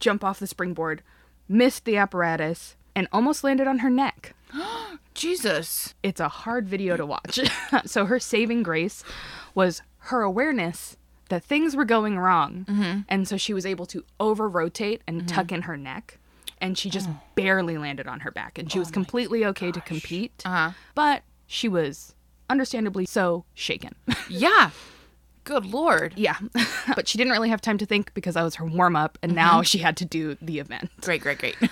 jump 0.00 0.22
off 0.24 0.38
the 0.38 0.46
springboard, 0.46 1.02
missed 1.48 1.84
the 1.84 1.96
apparatus, 1.96 2.76
and 2.94 3.08
almost 3.12 3.42
landed 3.44 3.66
on 3.66 3.78
her 3.80 3.90
neck. 3.90 4.34
Jesus. 5.14 5.94
It's 6.02 6.20
a 6.20 6.28
hard 6.28 6.68
video 6.68 6.96
to 6.96 7.06
watch. 7.06 7.40
so 7.84 8.04
her 8.06 8.18
saving 8.20 8.62
grace 8.62 9.02
was 9.54 9.82
her 9.98 10.22
awareness 10.22 10.96
that 11.28 11.44
things 11.44 11.76
were 11.76 11.84
going 11.84 12.18
wrong. 12.18 13.04
And 13.08 13.28
so 13.28 13.36
she 13.36 13.52
was 13.52 13.66
able 13.66 13.84
to 13.86 14.04
over 14.18 14.48
rotate 14.48 15.02
and 15.06 15.28
tuck 15.28 15.52
in 15.52 15.62
her 15.62 15.76
neck. 15.76 16.18
And 16.60 16.76
she 16.78 16.88
just 16.90 17.08
barely 17.34 17.76
landed 17.78 18.06
on 18.06 18.20
her 18.20 18.30
back. 18.30 18.58
And 18.58 18.70
she 18.72 18.78
was 18.78 18.90
completely 18.90 19.44
okay 19.44 19.70
to 19.70 19.80
compete. 19.80 20.42
Uh-huh. 20.44 20.70
But 20.94 21.22
she 21.46 21.68
was 21.68 22.14
understandably 22.48 23.06
so 23.06 23.44
shaken. 23.54 23.94
Yeah. 24.28 24.70
Good 25.44 25.64
lord. 25.64 26.12
yeah. 26.16 26.36
but 26.94 27.08
she 27.08 27.16
didn't 27.16 27.32
really 27.32 27.48
have 27.48 27.62
time 27.62 27.78
to 27.78 27.86
think 27.86 28.12
because 28.12 28.36
I 28.36 28.42
was 28.42 28.56
her 28.56 28.66
warm 28.66 28.94
up. 28.94 29.16
And 29.22 29.34
now 29.34 29.54
mm-hmm. 29.54 29.62
she 29.62 29.78
had 29.78 29.96
to 29.96 30.04
do 30.04 30.36
the 30.42 30.58
event. 30.58 30.90
Great, 31.00 31.22
great, 31.22 31.38
great. 31.38 31.56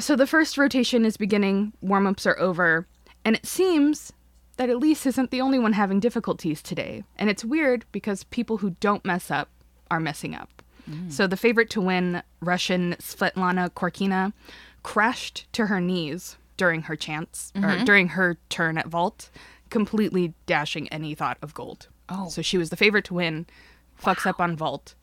So 0.00 0.16
the 0.16 0.26
first 0.26 0.56
rotation 0.56 1.04
is 1.04 1.18
beginning, 1.18 1.74
warm 1.82 2.06
ups 2.06 2.26
are 2.26 2.38
over, 2.38 2.86
and 3.22 3.36
it 3.36 3.44
seems 3.44 4.14
that 4.56 4.70
Elise 4.70 5.04
isn't 5.04 5.30
the 5.30 5.42
only 5.42 5.58
one 5.58 5.74
having 5.74 6.00
difficulties 6.00 6.62
today. 6.62 7.04
And 7.18 7.28
it's 7.28 7.44
weird 7.44 7.84
because 7.92 8.24
people 8.24 8.58
who 8.58 8.70
don't 8.80 9.04
mess 9.04 9.30
up 9.30 9.50
are 9.90 10.00
messing 10.00 10.34
up. 10.34 10.62
Mm. 10.90 11.12
So 11.12 11.26
the 11.26 11.36
favorite 11.36 11.68
to 11.70 11.80
win, 11.82 12.22
Russian 12.40 12.96
Svetlana 12.98 13.70
Khorkina, 13.70 14.32
crashed 14.82 15.46
to 15.52 15.66
her 15.66 15.80
knees 15.80 16.36
during 16.56 16.82
her 16.82 16.96
chance 16.96 17.52
or 17.54 17.62
mm-hmm. 17.62 17.84
during 17.84 18.08
her 18.08 18.38
turn 18.48 18.78
at 18.78 18.86
vault, 18.86 19.30
completely 19.70 20.34
dashing 20.46 20.88
any 20.88 21.14
thought 21.14 21.38
of 21.42 21.54
gold. 21.54 21.88
Oh. 22.08 22.28
So 22.28 22.42
she 22.42 22.58
was 22.58 22.70
the 22.70 22.76
favorite 22.76 23.04
to 23.06 23.14
win, 23.14 23.46
fucks 24.02 24.26
up 24.26 24.40
on 24.40 24.56
vault, 24.56 24.94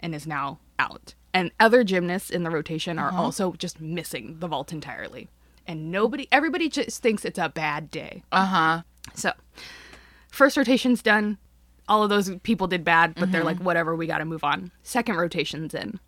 and 0.00 0.14
is 0.14 0.26
now 0.26 0.58
out. 0.78 1.14
And 1.32 1.52
other 1.60 1.84
gymnasts 1.84 2.30
in 2.30 2.42
the 2.42 2.50
rotation 2.50 2.98
are 2.98 3.12
also 3.12 3.52
just 3.52 3.80
missing 3.80 4.36
the 4.40 4.48
vault 4.48 4.72
entirely. 4.72 5.28
and 5.66 5.92
nobody, 5.92 6.26
everybody 6.32 6.68
just 6.68 7.00
thinks 7.02 7.24
it's 7.24 7.38
a 7.38 7.48
bad 7.48 7.90
day. 7.90 8.24
Uh 8.32 8.46
huh. 8.46 8.82
So, 9.14 9.32
first 10.30 10.56
rotation's 10.56 11.02
done. 11.02 11.38
All 11.88 12.02
of 12.02 12.08
those 12.10 12.34
people 12.42 12.66
did 12.66 12.82
bad, 12.84 13.14
but 13.16 13.30
they're 13.30 13.44
like, 13.44 13.58
whatever, 13.58 13.94
we 13.94 14.06
got 14.06 14.18
to 14.18 14.24
move 14.24 14.42
on. 14.44 14.70
Second 14.82 15.16
rotation's 15.16 15.74
in. 15.74 16.00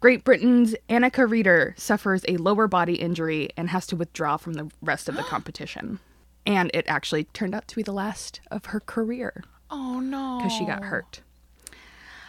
Great 0.00 0.24
Britain's 0.24 0.74
Annika 0.88 1.30
Reeder 1.30 1.74
suffers 1.78 2.24
a 2.28 2.36
lower 2.38 2.66
body 2.66 2.94
injury 2.94 3.50
and 3.56 3.70
has 3.70 3.86
to 3.88 3.96
withdraw 3.96 4.36
from 4.36 4.54
the 4.54 4.70
rest 4.82 5.08
of 5.08 5.16
the 5.16 5.22
competition. 5.34 6.00
And 6.46 6.70
it 6.74 6.84
actually 6.88 7.24
turned 7.24 7.54
out 7.54 7.68
to 7.68 7.76
be 7.76 7.82
the 7.82 7.92
last 7.92 8.40
of 8.50 8.66
her 8.66 8.80
career 8.80 9.44
Oh 9.70 10.00
no. 10.00 10.38
because 10.38 10.52
she 10.52 10.64
got 10.66 10.84
hurt. 10.84 11.20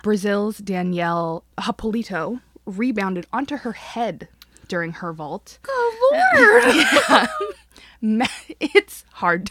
Brazil's 0.04 0.58
Daniele 0.60 1.44
Hypolito 1.58 2.42
rebounded 2.66 3.26
onto 3.34 3.58
her 3.58 3.72
head 3.74 4.28
during 4.68 4.92
her 4.94 5.14
vault. 5.14 5.60
Good 5.62 5.94
lord. 6.12 7.28
It's 8.60 9.06
hard. 9.14 9.50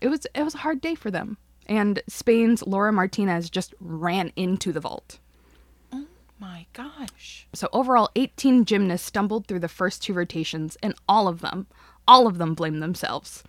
It 0.00 0.08
was 0.08 0.24
it 0.34 0.44
was 0.44 0.54
a 0.54 0.58
hard 0.58 0.80
day 0.80 0.94
for 0.94 1.10
them. 1.10 1.38
And 1.66 2.02
Spain's 2.08 2.64
Laura 2.64 2.92
Martinez 2.92 3.50
just 3.50 3.74
ran 3.80 4.32
into 4.36 4.72
the 4.72 4.78
vault. 4.80 5.18
Oh 5.92 6.06
my 6.38 6.66
gosh. 6.72 7.48
So 7.52 7.68
overall 7.72 8.10
18 8.14 8.64
gymnasts 8.64 9.06
stumbled 9.08 9.46
through 9.48 9.58
the 9.60 9.68
first 9.68 10.02
two 10.02 10.12
rotations 10.14 10.76
and 10.84 10.94
all 11.08 11.26
of 11.26 11.40
them, 11.40 11.66
all 12.06 12.26
of 12.28 12.38
them 12.38 12.54
blamed 12.54 12.80
themselves. 12.82 13.42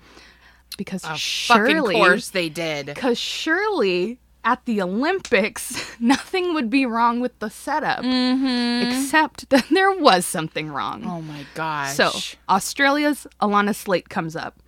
Because 0.77 1.01
Fucking 1.03 1.17
surely 1.17 1.95
course 1.95 2.29
they 2.29 2.49
did. 2.49 2.95
cuz 2.95 3.17
surely 3.19 4.19
at 4.43 4.65
the 4.65 4.81
Olympics 4.81 5.95
nothing 5.99 6.53
would 6.55 6.69
be 6.69 6.85
wrong 6.85 7.19
with 7.19 7.37
the 7.39 7.49
setup 7.49 7.99
except 8.03 9.49
that 9.51 9.65
there 9.69 9.91
was 9.91 10.25
something 10.25 10.69
wrong. 10.69 11.03
Oh 11.05 11.21
my 11.21 11.45
gosh. 11.53 11.93
So 11.95 12.11
Australia's 12.49 13.27
Allana 13.41 13.75
Slater 13.75 14.07
comes 14.09 14.35
up 14.35 14.59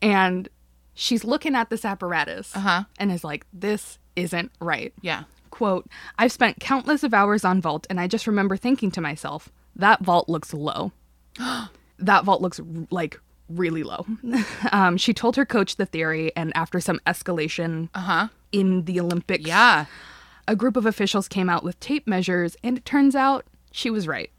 and 0.00 0.48
she's 0.94 1.24
looking 1.24 1.54
at 1.56 1.70
this 1.70 1.84
apparatus 1.84 2.54
Uh-huh. 2.54 2.84
and 2.98 3.10
is 3.10 3.24
like, 3.24 3.44
this 3.52 3.98
isn't 4.16 4.52
right. 4.60 4.92
yeah. 5.00 5.24
Quote, 5.50 5.88
I've 6.18 6.30
spent 6.30 6.60
countless 6.60 7.02
of 7.02 7.12
hours 7.14 7.44
on 7.44 7.60
vault 7.60 7.86
and 7.90 7.98
I 7.98 8.06
just 8.06 8.26
remember 8.28 8.56
thinking 8.56 8.90
to 8.92 9.00
myself, 9.00 9.48
that 9.74 10.00
vault 10.02 10.28
looks 10.28 10.52
low. 10.54 10.92
that 11.98 12.24
vault 12.24 12.40
looks 12.42 12.60
like 12.90 13.18
really 13.48 13.82
low. 13.82 14.06
um, 14.72 14.96
she 14.96 15.12
told 15.14 15.36
her 15.36 15.44
coach 15.46 15.76
the 15.76 15.86
theory 15.86 16.32
and 16.36 16.52
after 16.56 16.80
some 16.80 17.00
escalation 17.06 17.88
Uh 17.94 18.00
huh. 18.00 18.28
in 18.52 18.84
the 18.84 19.00
Olympics, 19.00 19.44
Yeah. 19.46 19.86
a 20.46 20.54
group 20.56 20.76
of 20.76 20.86
officials 20.86 21.28
came 21.28 21.48
out 21.50 21.62
with 21.64 21.78
tape 21.80 22.06
measures, 22.06 22.56
and 22.62 22.78
it 22.78 22.84
turns 22.84 23.14
out 23.16 23.44
she 23.72 23.90
was 23.90 24.06
right. 24.06 24.30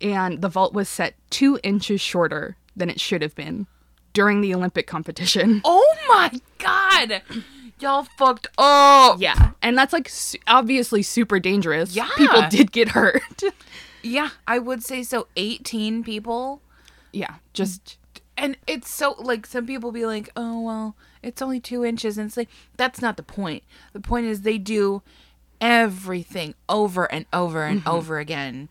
And 0.00 0.40
the 0.42 0.48
vault 0.48 0.72
was 0.74 0.88
set 0.88 1.14
two 1.30 1.58
inches 1.62 2.00
shorter 2.00 2.56
than 2.76 2.88
it 2.88 3.00
should 3.00 3.20
have 3.22 3.34
been 3.34 3.66
during 4.12 4.40
the 4.40 4.54
Olympic 4.54 4.86
competition. 4.86 5.60
Oh 5.64 5.94
my 6.08 6.40
god. 6.58 7.22
Y'all 7.80 8.04
fucked 8.16 8.48
up. 8.58 9.20
Yeah. 9.20 9.50
And 9.62 9.76
that's 9.78 9.92
like 9.92 10.08
su- 10.08 10.38
obviously 10.48 11.02
super 11.02 11.38
dangerous. 11.38 11.94
Yeah. 11.94 12.08
People 12.16 12.42
did 12.48 12.72
get 12.72 12.88
hurt. 12.90 13.22
Yeah, 14.00 14.30
I 14.46 14.60
would 14.60 14.84
say 14.84 15.02
so. 15.02 15.26
18 15.36 16.04
people. 16.04 16.62
yeah. 17.12 17.34
Just, 17.52 17.97
And 18.38 18.56
it's 18.66 18.88
so, 18.88 19.16
like, 19.18 19.44
some 19.46 19.66
people 19.66 19.90
be 19.92 20.06
like, 20.06 20.30
oh, 20.36 20.60
well, 20.60 20.96
it's 21.22 21.42
only 21.42 21.58
two 21.60 21.84
inches. 21.84 22.16
And 22.16 22.28
it's 22.28 22.36
like, 22.36 22.48
that's 22.76 23.02
not 23.02 23.16
the 23.16 23.22
point. 23.22 23.64
The 23.92 24.00
point 24.00 24.26
is 24.26 24.42
they 24.42 24.58
do 24.58 25.02
everything 25.60 26.54
over 26.68 27.10
and 27.12 27.26
over 27.32 27.64
and 27.64 27.82
over 27.86 28.18
again. 28.18 28.68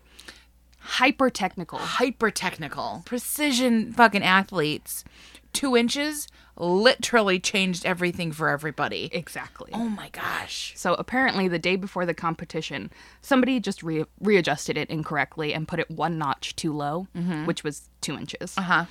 hyper 0.80 1.28
technical. 1.30 1.78
Hyper 1.78 2.30
technical, 2.30 3.02
precision 3.04 3.92
fucking 3.92 4.22
athletes. 4.22 5.04
Two 5.52 5.76
inches 5.76 6.28
literally 6.56 7.38
changed 7.38 7.84
everything 7.86 8.32
for 8.32 8.48
everybody. 8.48 9.08
Exactly. 9.12 9.70
Oh 9.74 9.88
my 9.88 10.08
gosh. 10.10 10.72
So 10.76 10.94
apparently, 10.94 11.46
the 11.48 11.58
day 11.58 11.76
before 11.76 12.04
the 12.06 12.14
competition, 12.14 12.90
somebody 13.22 13.60
just 13.60 13.82
re- 13.82 14.04
readjusted 14.20 14.76
it 14.76 14.88
incorrectly 14.90 15.52
and 15.54 15.68
put 15.68 15.78
it 15.78 15.90
one 15.90 16.18
notch 16.18 16.56
too 16.56 16.72
low, 16.72 17.06
which 17.44 17.62
was 17.64 17.88
two 18.00 18.14
inches. 18.16 18.56
Uh 18.58 18.62
huh. 18.62 18.84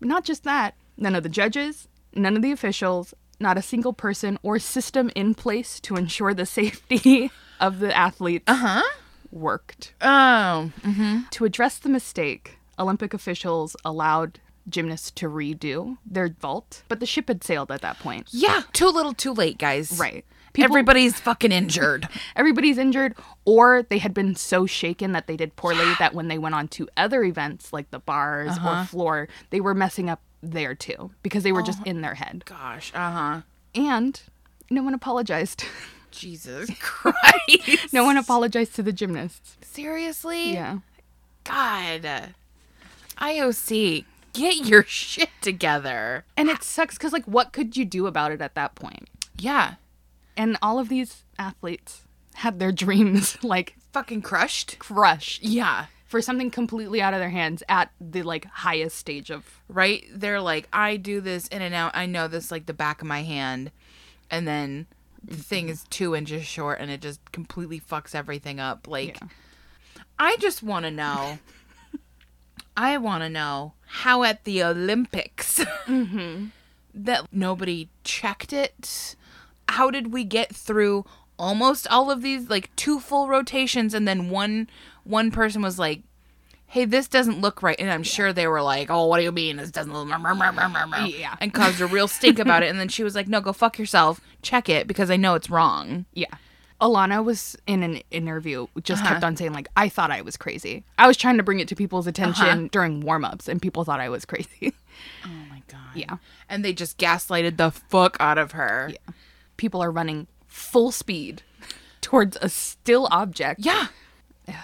Not 0.00 0.24
just 0.24 0.44
that, 0.44 0.74
none 0.96 1.14
of 1.14 1.22
the 1.22 1.28
judges, 1.28 1.88
none 2.14 2.36
of 2.36 2.42
the 2.42 2.52
officials, 2.52 3.14
not 3.38 3.58
a 3.58 3.62
single 3.62 3.92
person 3.92 4.38
or 4.42 4.58
system 4.58 5.10
in 5.14 5.34
place 5.34 5.80
to 5.80 5.96
ensure 5.96 6.34
the 6.34 6.46
safety 6.58 7.30
of 7.60 7.78
the 7.80 7.94
athletes 7.96 8.44
Huh? 8.48 8.82
worked. 9.30 9.94
Oh. 10.00 10.72
Mm-hmm. 10.82 11.20
To 11.30 11.44
address 11.44 11.78
the 11.78 11.88
mistake, 11.88 12.58
Olympic 12.78 13.14
officials 13.14 13.76
allowed 13.84 14.40
gymnasts 14.68 15.10
to 15.12 15.26
redo 15.28 15.98
their 16.04 16.28
vault, 16.28 16.82
but 16.88 17.00
the 17.00 17.06
ship 17.06 17.28
had 17.28 17.42
sailed 17.44 17.70
at 17.70 17.80
that 17.82 17.98
point. 17.98 18.28
Yeah. 18.30 18.62
Too 18.72 18.88
little, 18.88 19.14
too 19.14 19.32
late, 19.32 19.58
guys. 19.58 19.98
Right. 19.98 20.24
People, 20.52 20.72
Everybody's 20.72 21.20
fucking 21.20 21.52
injured. 21.52 22.08
everybody's 22.36 22.76
injured, 22.78 23.14
or 23.44 23.82
they 23.82 23.98
had 23.98 24.12
been 24.12 24.34
so 24.34 24.66
shaken 24.66 25.12
that 25.12 25.26
they 25.26 25.36
did 25.36 25.54
poorly 25.56 25.94
that 25.98 26.14
when 26.14 26.28
they 26.28 26.38
went 26.38 26.54
on 26.54 26.68
to 26.68 26.88
other 26.96 27.22
events 27.22 27.72
like 27.72 27.90
the 27.90 28.00
bars 28.00 28.56
or 28.64 28.84
floor, 28.84 29.28
they 29.50 29.60
were 29.60 29.74
messing 29.74 30.08
up 30.10 30.20
there 30.42 30.74
too 30.74 31.10
because 31.22 31.42
they 31.42 31.52
were 31.52 31.62
just 31.62 31.84
in 31.86 32.00
their 32.00 32.14
head. 32.14 32.42
Gosh. 32.46 32.92
Uh 32.94 33.10
huh. 33.10 33.40
And 33.74 34.20
no 34.70 34.82
one 34.82 34.94
apologized. 34.94 35.64
Jesus 36.10 36.68
Christ. 36.80 37.92
no 37.92 38.04
one 38.04 38.16
apologized 38.16 38.74
to 38.74 38.82
the 38.82 38.92
gymnasts. 38.92 39.56
Seriously? 39.62 40.52
Yeah. 40.54 40.78
God. 41.44 42.34
IOC, 43.18 44.04
get 44.32 44.56
your 44.66 44.82
shit 44.84 45.28
together. 45.40 46.24
And 46.36 46.48
it 46.48 46.62
sucks 46.64 46.96
because, 46.96 47.12
like, 47.12 47.24
what 47.26 47.52
could 47.52 47.76
you 47.76 47.84
do 47.84 48.06
about 48.06 48.32
it 48.32 48.40
at 48.40 48.54
that 48.54 48.74
point? 48.74 49.08
Yeah. 49.38 49.74
And 50.40 50.56
all 50.62 50.78
of 50.78 50.88
these 50.88 51.24
athletes 51.38 52.00
had 52.36 52.58
their 52.58 52.72
dreams, 52.72 53.36
like, 53.44 53.76
Fucking 53.92 54.22
crushed. 54.22 54.78
crushed 54.78 55.42
Yeah. 55.42 55.86
for 56.06 56.22
something 56.22 56.50
completely 56.50 57.02
out 57.02 57.12
of 57.12 57.20
their 57.20 57.28
hands 57.28 57.62
at 57.68 57.90
the, 58.00 58.22
like, 58.22 58.46
highest 58.46 58.96
stage 58.96 59.30
of. 59.30 59.44
Right? 59.68 60.04
They're 60.10 60.40
like, 60.40 60.66
I 60.72 60.96
do 60.96 61.20
this 61.20 61.46
in 61.48 61.60
and 61.60 61.74
out. 61.74 61.90
I 61.94 62.06
know 62.06 62.26
this 62.26 62.50
like 62.50 62.64
the 62.64 62.72
back 62.72 63.02
of 63.02 63.06
my 63.06 63.22
hand. 63.22 63.70
And 64.30 64.48
then 64.48 64.86
the 65.22 65.36
thing 65.36 65.68
is 65.68 65.84
two 65.90 66.16
inches 66.16 66.46
short 66.46 66.80
and 66.80 66.90
it 66.90 67.02
just 67.02 67.20
completely 67.32 67.78
fucks 67.78 68.14
everything 68.14 68.58
up. 68.58 68.88
Like, 68.88 69.18
Yeah. 69.20 69.28
I 70.18 70.36
just 70.38 70.62
want 70.62 70.86
to 70.86 70.90
know. 70.90 71.38
I 72.78 72.96
want 72.96 73.22
to 73.24 73.28
know 73.28 73.74
how 73.86 74.22
at 74.22 74.44
the 74.44 74.62
Olympics 74.62 75.58
mm-hmm. 75.84 76.46
that 76.94 77.26
nobody 77.30 77.90
checked 78.04 78.54
it. 78.54 79.16
How 79.70 79.90
did 79.90 80.12
we 80.12 80.24
get 80.24 80.54
through 80.54 81.04
almost 81.38 81.86
all 81.88 82.10
of 82.10 82.22
these 82.22 82.50
like 82.50 82.74
two 82.76 83.00
full 83.00 83.26
rotations 83.28 83.94
and 83.94 84.06
then 84.06 84.28
one 84.30 84.68
one 85.04 85.30
person 85.30 85.62
was 85.62 85.78
like, 85.78 86.02
"Hey, 86.66 86.84
this 86.84 87.08
doesn't 87.08 87.40
look 87.40 87.62
right." 87.62 87.78
And 87.78 87.90
I'm 87.90 88.02
sure 88.02 88.32
they 88.32 88.46
were 88.46 88.62
like, 88.62 88.90
"Oh, 88.90 89.06
what 89.06 89.18
do 89.18 89.22
you 89.24 89.32
mean 89.32 89.56
this 89.56 89.70
doesn't 89.70 89.92
look?" 89.92 90.08
Yeah. 90.08 91.36
And 91.40 91.54
caused 91.54 91.80
a 91.80 91.86
real 91.86 92.08
stink 92.08 92.38
about 92.44 92.62
it. 92.62 92.66
And 92.70 92.78
then 92.78 92.88
she 92.88 93.02
was 93.02 93.14
like, 93.14 93.28
"No, 93.28 93.40
go 93.40 93.52
fuck 93.52 93.78
yourself. 93.78 94.20
Check 94.42 94.68
it 94.68 94.86
because 94.86 95.10
I 95.10 95.16
know 95.16 95.34
it's 95.34 95.48
wrong." 95.50 96.04
Yeah. 96.12 96.34
Allana 96.80 97.22
was 97.22 97.56
in 97.66 97.82
an 97.82 98.00
interview, 98.10 98.66
just 98.82 99.02
Uh-huh. 99.02 99.12
kept 99.12 99.24
on 99.24 99.36
saying, 99.36 99.52
like, 99.52 99.68
I 99.76 99.90
thought 99.90 100.10
I 100.10 100.22
was 100.22 100.38
crazy. 100.38 100.82
I 100.96 101.06
was 101.06 101.18
trying 101.18 101.36
to 101.36 101.42
bring 101.42 101.60
it 101.60 101.68
to 101.68 101.74
people's 101.76 102.06
attention 102.06 102.46
Uh-huh. 102.46 102.68
during 102.72 103.00
warm 103.02 103.22
ups, 103.22 103.48
and 103.48 103.60
people 103.60 103.84
thought 103.84 104.00
I 104.00 104.08
was 104.08 104.24
crazy. 104.24 104.72
Oh 105.24 105.28
my 105.50 105.62
god. 105.68 105.94
Yeah. 105.94 106.16
And 106.48 106.64
they 106.64 106.72
just 106.72 106.96
gaslighted 106.98 107.58
the 107.58 107.70
fuck 107.70 108.16
out 108.18 108.38
of 108.38 108.52
her. 108.52 108.90
Yeah. 108.92 109.12
People 109.60 109.82
are 109.82 109.90
running 109.90 110.26
full 110.46 110.90
speed 110.90 111.42
towards 112.00 112.38
a 112.40 112.48
still 112.48 113.06
object. 113.10 113.60
Yeah. 113.62 113.88
yeah. 114.48 114.62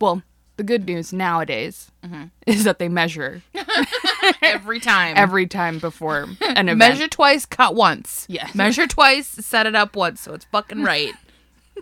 Well, 0.00 0.22
the 0.56 0.62
good 0.62 0.86
news 0.86 1.12
nowadays 1.12 1.90
Mm-hmm. 2.04 2.26
is 2.46 2.62
that 2.62 2.78
they 2.78 2.88
measure 2.88 3.42
Every 4.42 4.78
time. 4.78 5.14
every 5.16 5.46
time 5.48 5.80
before 5.80 6.28
an 6.40 6.68
event. 6.68 6.78
Measure 6.78 7.08
twice, 7.08 7.44
cut 7.44 7.74
once. 7.74 8.24
Yes. 8.28 8.54
Measure 8.54 8.86
twice, 8.86 9.26
set 9.26 9.66
it 9.66 9.74
up 9.74 9.96
once, 9.96 10.20
so 10.20 10.32
it's 10.34 10.44
fucking 10.46 10.84
right. 10.84 11.12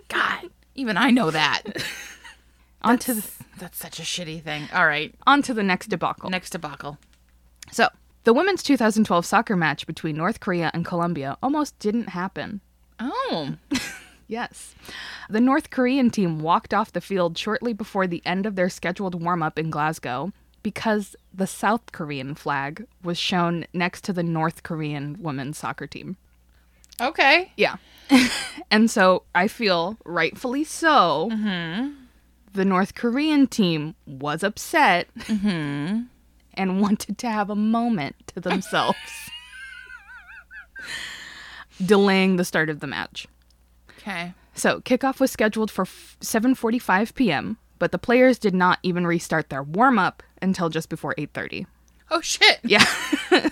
God, 0.09 0.49
even 0.73 0.97
I 0.97 1.11
know 1.11 1.29
that. 1.29 1.61
onto 2.81 3.13
the, 3.13 3.29
That's 3.59 3.77
such 3.77 3.99
a 3.99 4.01
shitty 4.01 4.41
thing. 4.41 4.63
All 4.73 4.87
right, 4.87 5.13
onto 5.27 5.53
the 5.53 5.61
next 5.63 5.87
debacle. 5.89 6.31
next 6.31 6.49
debacle. 6.49 6.97
So, 7.71 7.87
the 8.25 8.33
women's 8.33 8.61
2012 8.61 9.25
soccer 9.25 9.55
match 9.55 9.87
between 9.87 10.17
North 10.17 10.39
Korea 10.39 10.69
and 10.73 10.83
Colombia 10.85 11.37
almost 11.41 11.79
didn't 11.79 12.09
happen. 12.09 12.59
Oh, 12.99 13.55
Yes. 14.27 14.73
The 15.29 15.39
North 15.39 15.69
Korean 15.69 16.09
team 16.09 16.39
walked 16.39 16.73
off 16.73 16.91
the 16.91 17.01
field 17.01 17.37
shortly 17.37 17.73
before 17.73 18.07
the 18.07 18.23
end 18.25 18.45
of 18.45 18.55
their 18.55 18.69
scheduled 18.69 19.21
warm 19.21 19.43
up 19.43 19.59
in 19.59 19.69
Glasgow 19.69 20.31
because 20.63 21.15
the 21.31 21.45
South 21.45 21.91
Korean 21.91 22.33
flag 22.33 22.87
was 23.03 23.19
shown 23.19 23.65
next 23.71 24.03
to 24.05 24.13
the 24.13 24.23
North 24.23 24.63
Korean 24.63 25.17
women's 25.19 25.57
soccer 25.59 25.85
team. 25.85 26.17
okay. 26.99 27.51
Yeah. 27.55 27.75
and 28.71 28.89
so 28.89 29.23
I 29.35 29.47
feel 29.47 29.97
rightfully 30.05 30.63
so. 30.63 31.29
Mm-hmm. 31.31 31.91
The 32.53 32.65
North 32.65 32.95
Korean 32.95 33.45
team 33.45 33.93
was 34.07 34.41
upset. 34.43 35.07
Mm-hmm. 35.19 36.03
And 36.57 36.81
wanted 36.81 37.17
to 37.19 37.29
have 37.29 37.49
a 37.49 37.55
moment 37.55 38.15
to 38.27 38.39
themselves, 38.39 38.97
delaying 41.85 42.35
the 42.35 42.45
start 42.45 42.69
of 42.69 42.79
the 42.79 42.87
match. 42.87 43.27
Okay. 43.97 44.33
So, 44.53 44.79
kickoff 44.81 45.19
was 45.19 45.31
scheduled 45.31 45.69
for 45.69 45.85
7:45 45.85 47.13
p.m., 47.15 47.57
but 47.77 47.91
the 47.91 47.97
players 47.97 48.39
did 48.39 48.55
not 48.55 48.79
even 48.83 49.05
restart 49.05 49.49
their 49.49 49.63
warm-up 49.63 50.23
until 50.41 50.69
just 50.69 50.89
before 50.89 51.13
8:30. 51.17 51.65
Oh 52.11 52.21
shit. 52.21 52.59
Yeah. 52.63 52.85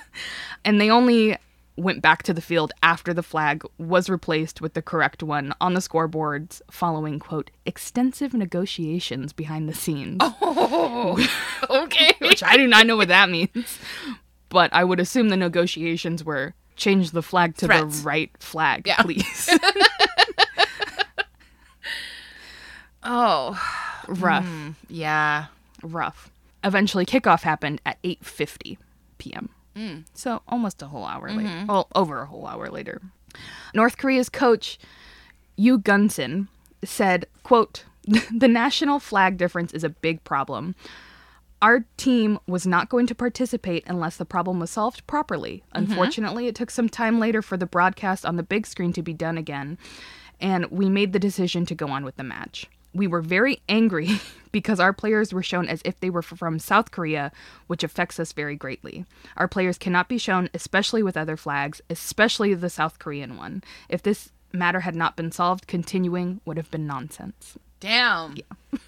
and 0.66 0.80
they 0.80 0.90
only 0.90 1.38
went 1.76 2.02
back 2.02 2.22
to 2.24 2.34
the 2.34 2.42
field 2.42 2.72
after 2.84 3.14
the 3.14 3.24
flag 3.24 3.64
was 3.78 4.10
replaced 4.10 4.62
with 4.62 4.74
the 4.76 4.82
correct 4.82 5.24
one 5.24 5.54
on 5.60 5.74
the 5.74 5.80
scoreboards 5.80 6.62
following 6.70 7.18
quote 7.20 7.50
extensive 7.66 8.34
negotiations 8.34 9.34
behind 9.34 9.68
the 9.68 9.74
scenes. 9.74 10.20
Oh. 10.42 11.18
okay. 11.70 12.14
Which 12.22 12.42
I 12.44 12.56
do 12.58 12.66
not 12.68 12.86
know 12.88 12.96
what 12.96 13.08
that 13.10 13.30
means. 13.30 13.78
But 14.50 14.72
I 14.74 14.84
would 14.84 15.00
assume 15.00 15.30
the 15.30 15.38
negotiations 15.38 16.24
were 16.24 16.54
change 16.76 17.12
the 17.12 17.22
flag 17.24 17.56
to 17.58 17.66
Threats. 17.66 18.00
the 18.02 18.06
right 18.06 18.32
flag, 18.40 18.88
Yeah. 18.88 19.02
please. 19.02 19.50
Oh. 23.04 23.60
rough. 24.08 24.46
Hmm, 24.46 24.70
yeah. 24.90 25.48
rough. 25.82 26.30
Eventually, 26.64 27.06
kickoff 27.06 27.42
happened 27.42 27.82
at 27.86 28.02
8:50 28.04 28.78
p.m. 29.18 29.50
Mm. 29.76 30.06
So 30.14 30.42
almost 30.48 30.82
a 30.82 30.88
whole 30.88 31.06
hour 31.06 31.30
later. 31.30 31.50
Mm-hmm. 31.50 31.68
Well, 31.68 31.88
over 31.96 32.22
a 32.22 32.26
whole 32.26 32.48
hour 32.48 32.70
later. 32.70 33.02
North 33.74 33.98
Korea's 33.98 34.30
coach 34.30 34.78
Yu 35.56 35.80
Gunsin 35.80 36.48
said, 36.84 37.26
"quote 37.44 37.86
The 38.36 38.48
national 38.48 39.00
flag 39.00 39.38
difference 39.38 39.74
is 39.74 39.84
a 39.84 39.90
big 39.90 40.24
problem. 40.24 40.76
Our 41.62 41.86
team 41.96 42.40
was 42.46 42.68
not 42.68 42.90
going 42.90 43.08
to 43.08 43.16
participate 43.16 43.86
unless 43.88 44.18
the 44.18 44.26
problem 44.26 44.60
was 44.60 44.70
solved 44.70 45.08
properly. 45.08 45.64
Mm-hmm. 45.74 45.92
Unfortunately, 45.92 46.48
it 46.48 46.56
took 46.56 46.70
some 46.70 46.90
time 46.90 47.20
later 47.20 47.42
for 47.42 47.56
the 47.56 47.66
broadcast 47.66 48.26
on 48.26 48.36
the 48.36 48.44
big 48.44 48.68
screen 48.68 48.92
to 48.94 49.02
be 49.02 49.14
done 49.14 49.38
again, 49.38 49.78
and 50.42 50.66
we 50.66 50.90
made 50.90 51.14
the 51.14 51.20
decision 51.20 51.66
to 51.68 51.76
go 51.76 51.88
on 51.88 52.04
with 52.04 52.18
the 52.18 52.24
match. 52.24 52.68
We 52.94 53.08
were 53.08 53.22
very 53.22 53.62
angry 53.70 54.20
because 54.54 54.80
our 54.80 54.94
players 54.94 55.34
were 55.34 55.44
shown 55.44 55.68
as 55.68 55.82
if 55.84 56.00
they 56.00 56.10
were 56.10 56.22
from 56.22 56.60
South 56.60 56.92
Korea, 56.92 57.34
which 57.68 57.84
affects 57.84 58.18
us 58.18 58.32
very 58.32 58.56
greatly. 58.56 59.06
Our 59.36 59.50
players 59.50 59.78
cannot 59.78 60.08
be 60.08 60.18
shown, 60.18 60.50
especially 60.54 61.04
with 61.04 61.18
other 61.18 61.36
flags, 61.36 61.82
especially 61.90 62.54
the 62.54 62.70
South 62.70 63.00
Korean 63.00 63.36
one. 63.36 63.62
If 63.90 64.02
this 64.02 64.32
matter 64.54 64.82
had 64.82 64.96
not 64.96 65.18
been 65.18 65.34
solved, 65.34 65.68
continuing 65.68 66.40
would 66.46 66.56
have 66.56 66.72
been 66.72 66.88
nonsense. 66.88 67.58
Damn. 67.82 68.38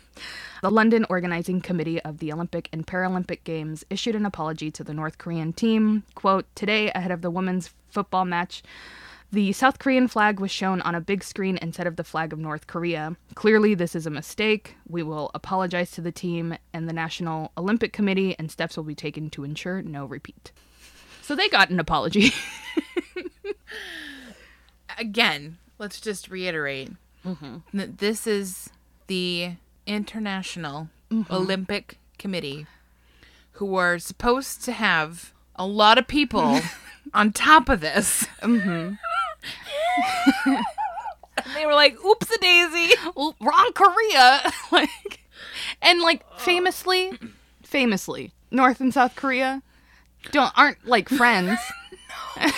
The 0.61 0.71
London 0.71 1.05
Organizing 1.09 1.61
Committee 1.61 2.01
of 2.01 2.19
the 2.19 2.31
Olympic 2.31 2.69
and 2.71 2.87
Paralympic 2.87 3.43
Games 3.43 3.85
issued 3.89 4.15
an 4.15 4.25
apology 4.25 4.71
to 4.71 4.83
the 4.83 4.93
North 4.93 5.17
Korean 5.17 5.53
team. 5.53 6.03
Quote, 6.15 6.45
Today, 6.55 6.89
ahead 6.91 7.11
of 7.11 7.21
the 7.21 7.29
women's 7.29 7.71
football 7.89 8.25
match, 8.25 8.63
the 9.31 9.51
South 9.53 9.79
Korean 9.79 10.07
flag 10.07 10.39
was 10.39 10.51
shown 10.51 10.81
on 10.81 10.95
a 10.95 11.01
big 11.01 11.23
screen 11.23 11.57
instead 11.61 11.87
of 11.87 11.95
the 11.95 12.03
flag 12.03 12.31
of 12.31 12.39
North 12.39 12.67
Korea. 12.67 13.15
Clearly, 13.33 13.75
this 13.75 13.95
is 13.95 14.05
a 14.05 14.11
mistake. 14.11 14.75
We 14.87 15.03
will 15.03 15.31
apologize 15.33 15.91
to 15.91 16.01
the 16.01 16.11
team 16.11 16.57
and 16.73 16.87
the 16.87 16.93
National 16.93 17.51
Olympic 17.57 17.91
Committee, 17.91 18.35
and 18.39 18.49
steps 18.49 18.77
will 18.77 18.83
be 18.83 18.95
taken 18.95 19.29
to 19.31 19.43
ensure 19.43 19.81
no 19.81 20.05
repeat. 20.05 20.51
So 21.21 21.35
they 21.35 21.49
got 21.49 21.69
an 21.69 21.79
apology. 21.79 22.31
Again, 24.97 25.57
let's 25.79 25.99
just 25.99 26.29
reiterate 26.29 26.91
that 27.73 27.97
this 27.97 28.27
is 28.27 28.69
the 29.07 29.53
International 29.85 30.89
Olympic 31.29 31.97
Committee 32.17 32.67
who 33.53 33.75
are 33.75 33.99
supposed 33.99 34.63
to 34.65 34.71
have 34.71 35.33
a 35.55 35.65
lot 35.65 35.97
of 35.97 36.07
people 36.07 36.59
on 37.13 37.31
top 37.31 37.69
of 37.69 37.81
this. 37.81 38.25
Mm-hmm. 38.41 38.93
they 41.55 41.65
were 41.65 41.73
like, 41.73 41.97
"Oops, 42.03 42.29
a 42.31 42.37
daisy." 42.39 42.93
Wrong 43.15 43.71
Korea. 43.73 44.51
like 44.71 45.21
and 45.81 46.01
like 46.01 46.23
famously, 46.39 47.11
famously, 47.63 48.31
North 48.51 48.79
and 48.81 48.93
South 48.93 49.15
Korea 49.15 49.61
don't 50.31 50.51
aren't 50.57 50.85
like 50.85 51.09
friends. 51.09 51.59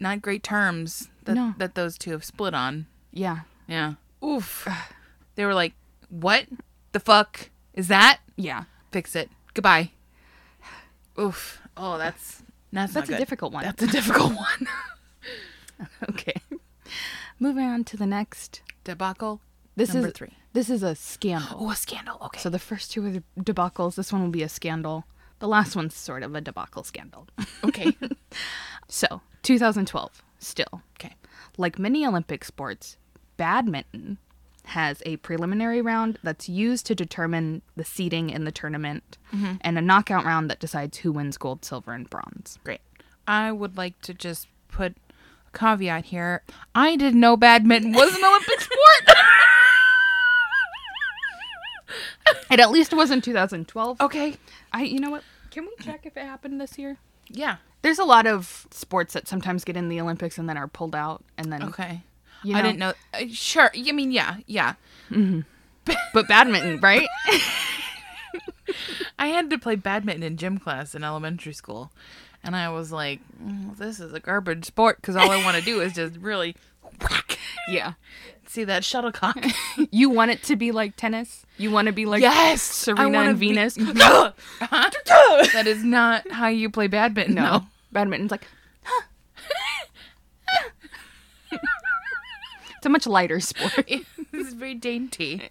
Not 0.00 0.20
great 0.22 0.42
terms 0.42 1.08
that 1.24 1.34
No. 1.34 1.54
that 1.58 1.74
those 1.74 1.96
two 1.96 2.10
have 2.12 2.24
split 2.24 2.54
on. 2.54 2.86
yeah. 3.12 3.40
Yeah. 3.66 3.94
Oof. 4.22 4.68
They 5.36 5.46
were 5.46 5.54
like, 5.54 5.72
"What 6.10 6.46
the 6.92 7.00
fuck 7.00 7.48
is 7.72 7.88
that?" 7.88 8.18
Yeah. 8.36 8.64
Fix 8.92 9.16
it. 9.16 9.30
Goodbye. 9.54 9.90
Oof. 11.18 11.60
Oh, 11.76 11.96
that's 11.96 12.42
that's 12.72 12.92
That's 12.92 13.08
a 13.08 13.16
difficult 13.16 13.52
one. 13.54 13.64
That's 13.64 13.82
a 13.82 13.86
difficult 13.86 14.34
one. 14.34 14.68
okay. 16.10 16.40
Moving 17.38 17.64
on 17.64 17.84
to 17.84 17.96
the 17.96 18.06
next. 18.06 18.62
Debacle. 18.84 19.40
This 19.76 19.92
Number 19.92 20.08
is 20.08 20.14
three. 20.14 20.36
This 20.52 20.70
is 20.70 20.82
a 20.82 20.94
scandal. 20.94 21.58
Oh, 21.60 21.70
a 21.70 21.76
scandal. 21.76 22.18
Okay. 22.22 22.40
So 22.40 22.48
the 22.48 22.58
first 22.58 22.92
two 22.92 23.06
are 23.06 23.42
debacles. 23.42 23.96
This 23.96 24.12
one 24.12 24.22
will 24.22 24.30
be 24.30 24.42
a 24.42 24.48
scandal. 24.48 25.04
The 25.40 25.48
last 25.48 25.74
one's 25.74 25.94
sort 25.94 26.22
of 26.22 26.34
a 26.34 26.40
debacle 26.40 26.84
scandal. 26.84 27.26
okay. 27.64 27.96
so, 28.88 29.20
2012. 29.42 30.22
Still, 30.38 30.82
okay. 30.98 31.14
like 31.56 31.78
many 31.78 32.06
Olympic 32.06 32.44
sports, 32.44 32.98
badminton 33.38 34.18
has 34.66 35.02
a 35.06 35.16
preliminary 35.18 35.80
round 35.80 36.18
that's 36.22 36.48
used 36.48 36.86
to 36.86 36.94
determine 36.94 37.62
the 37.76 37.84
seeding 37.84 38.30
in 38.30 38.44
the 38.44 38.52
tournament 38.52 39.18
mm-hmm. 39.32 39.54
and 39.60 39.78
a 39.78 39.82
knockout 39.82 40.24
round 40.24 40.50
that 40.50 40.60
decides 40.60 40.98
who 40.98 41.12
wins 41.12 41.36
gold, 41.36 41.64
silver, 41.64 41.92
and 41.92 42.10
bronze. 42.10 42.58
Great. 42.64 42.80
I 43.26 43.52
would 43.52 43.76
like 43.76 44.00
to 44.02 44.14
just 44.14 44.48
put 44.68 44.96
caveat 45.54 46.06
here. 46.06 46.42
I 46.74 46.96
didn't 46.96 47.20
know 47.20 47.36
badminton 47.36 47.92
was 47.92 48.14
an 48.14 48.24
Olympic 48.24 48.60
sport. 48.68 49.16
It 52.50 52.60
at 52.60 52.70
least 52.70 52.92
was 52.94 53.10
in 53.10 53.20
2012. 53.20 54.00
okay. 54.00 54.34
I 54.72 54.82
you 54.84 55.00
know 55.00 55.10
what? 55.10 55.24
Can 55.50 55.64
we 55.64 55.72
check 55.84 56.06
if 56.06 56.16
it 56.16 56.24
happened 56.24 56.60
this 56.60 56.78
year? 56.78 56.98
Yeah. 57.28 57.56
There's 57.82 57.98
a 57.98 58.04
lot 58.04 58.26
of 58.26 58.66
sports 58.70 59.12
that 59.14 59.28
sometimes 59.28 59.64
get 59.64 59.76
in 59.76 59.88
the 59.88 60.00
Olympics 60.00 60.38
and 60.38 60.48
then 60.48 60.56
are 60.56 60.68
pulled 60.68 60.94
out 60.94 61.22
and 61.36 61.52
then 61.52 61.62
Okay. 61.64 62.02
You 62.42 62.54
I 62.56 62.62
didn't 62.62 62.78
know. 62.78 62.92
Uh, 63.12 63.24
sure. 63.30 63.70
I 63.74 63.92
mean, 63.92 64.10
yeah, 64.12 64.36
yeah. 64.46 64.74
but 66.14 66.28
badminton, 66.28 66.78
right? 66.80 67.08
I 69.18 69.28
had 69.28 69.48
to 69.50 69.58
play 69.58 69.76
badminton 69.76 70.22
in 70.22 70.36
gym 70.36 70.58
class 70.58 70.94
in 70.94 71.02
elementary 71.04 71.52
school, 71.54 71.90
and 72.44 72.54
I 72.54 72.68
was 72.70 72.92
like, 72.92 73.20
"Mm, 73.42 73.76
"This 73.76 74.00
is 74.00 74.12
a 74.12 74.20
garbage 74.20 74.64
sport 74.64 74.98
because 75.00 75.16
all 75.16 75.30
I 75.30 75.42
want 75.44 75.56
to 75.56 75.62
do 75.62 75.80
is 75.80 75.92
just 75.94 76.16
really 76.18 76.54
whack, 77.00 77.38
yeah. 77.68 77.94
see 78.46 78.64
that 78.64 78.84
shuttlecock." 78.84 79.36
You 79.90 80.08
want 80.10 80.30
it 80.30 80.42
to 80.44 80.56
be 80.56 80.70
like 80.72 80.96
tennis? 80.96 81.44
You 81.58 81.70
want 81.70 81.86
to 81.86 81.92
be 81.92 82.04
like 82.06 82.20
yes, 82.22 82.62
Serena 82.62 83.18
and 83.20 83.38
be- 83.38 83.48
Venus? 83.48 83.76
That 84.60 85.64
is 85.66 85.82
not 85.84 86.28
how 86.30 86.48
you 86.48 86.68
play 86.70 86.86
badminton. 86.88 87.34
no. 87.34 87.42
No. 87.42 87.66
Badminton's 87.92 88.30
like 88.32 88.46
It's 92.76 92.86
a 92.86 92.88
much 92.88 93.06
lighter 93.06 93.40
sport. 93.40 93.84
it's 93.88 94.52
very 94.52 94.74
dainty. 94.74 95.48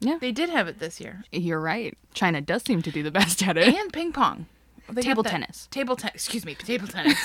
Yeah. 0.00 0.18
They 0.20 0.32
did 0.32 0.48
have 0.50 0.66
it 0.68 0.78
this 0.78 0.98
year. 1.00 1.24
You're 1.30 1.60
right. 1.60 1.96
China 2.14 2.40
does 2.40 2.62
seem 2.62 2.80
to 2.82 2.90
do 2.90 3.02
the 3.02 3.10
best 3.10 3.46
at 3.46 3.56
it. 3.58 3.74
And 3.74 3.92
ping 3.92 4.12
pong. 4.12 4.46
They 4.92 5.02
Table 5.02 5.22
that- 5.22 5.30
tennis. 5.30 5.68
Table 5.70 5.96
tennis. 5.96 6.14
Excuse 6.16 6.44
me. 6.44 6.54
Table 6.54 6.86
tennis. 6.86 7.18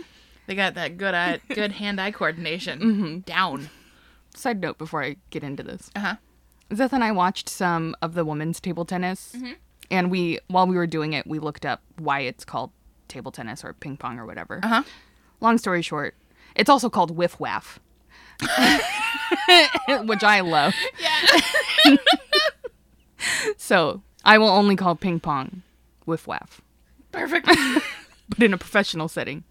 they 0.46 0.54
got 0.54 0.74
that 0.74 0.96
good 0.98 1.14
eye, 1.14 1.40
good 1.54 1.72
hand-eye 1.72 2.10
coordination 2.12 3.20
down. 3.26 3.70
Side 4.34 4.60
note 4.60 4.78
before 4.78 5.02
I 5.02 5.16
get 5.30 5.42
into 5.44 5.62
this. 5.62 5.90
Uh 5.94 6.00
huh. 6.00 6.14
Zeth 6.70 6.92
and 6.92 7.04
I 7.04 7.12
watched 7.12 7.48
some 7.50 7.94
of 8.00 8.14
the 8.14 8.24
women's 8.24 8.58
table 8.60 8.84
tennis, 8.86 9.32
Mm-hmm. 9.36 9.52
and 9.90 10.10
we, 10.10 10.38
while 10.48 10.66
we 10.66 10.74
were 10.76 10.86
doing 10.86 11.12
it, 11.12 11.26
we 11.26 11.38
looked 11.38 11.66
up 11.66 11.82
why 11.98 12.20
it's 12.20 12.44
called 12.46 12.70
table 13.08 13.30
tennis 13.30 13.62
or 13.62 13.74
ping 13.74 13.98
pong 13.98 14.18
or 14.18 14.24
whatever. 14.24 14.58
Uh 14.62 14.68
huh. 14.68 14.82
Long 15.42 15.58
story 15.58 15.82
short, 15.82 16.14
it's 16.56 16.70
also 16.70 16.88
called 16.88 17.10
whiff 17.10 17.38
waff, 17.38 17.78
which 20.06 20.24
I 20.24 20.40
love. 20.40 20.72
Yeah. 20.98 21.96
So 23.56 24.02
I 24.24 24.38
will 24.38 24.48
only 24.48 24.74
call 24.76 24.94
ping 24.96 25.20
pong 25.20 25.62
whiff 26.06 26.26
waff, 26.26 26.60
Perfect. 27.12 27.46
but 28.28 28.42
in 28.42 28.52
a 28.52 28.58
professional 28.58 29.08
setting, 29.08 29.44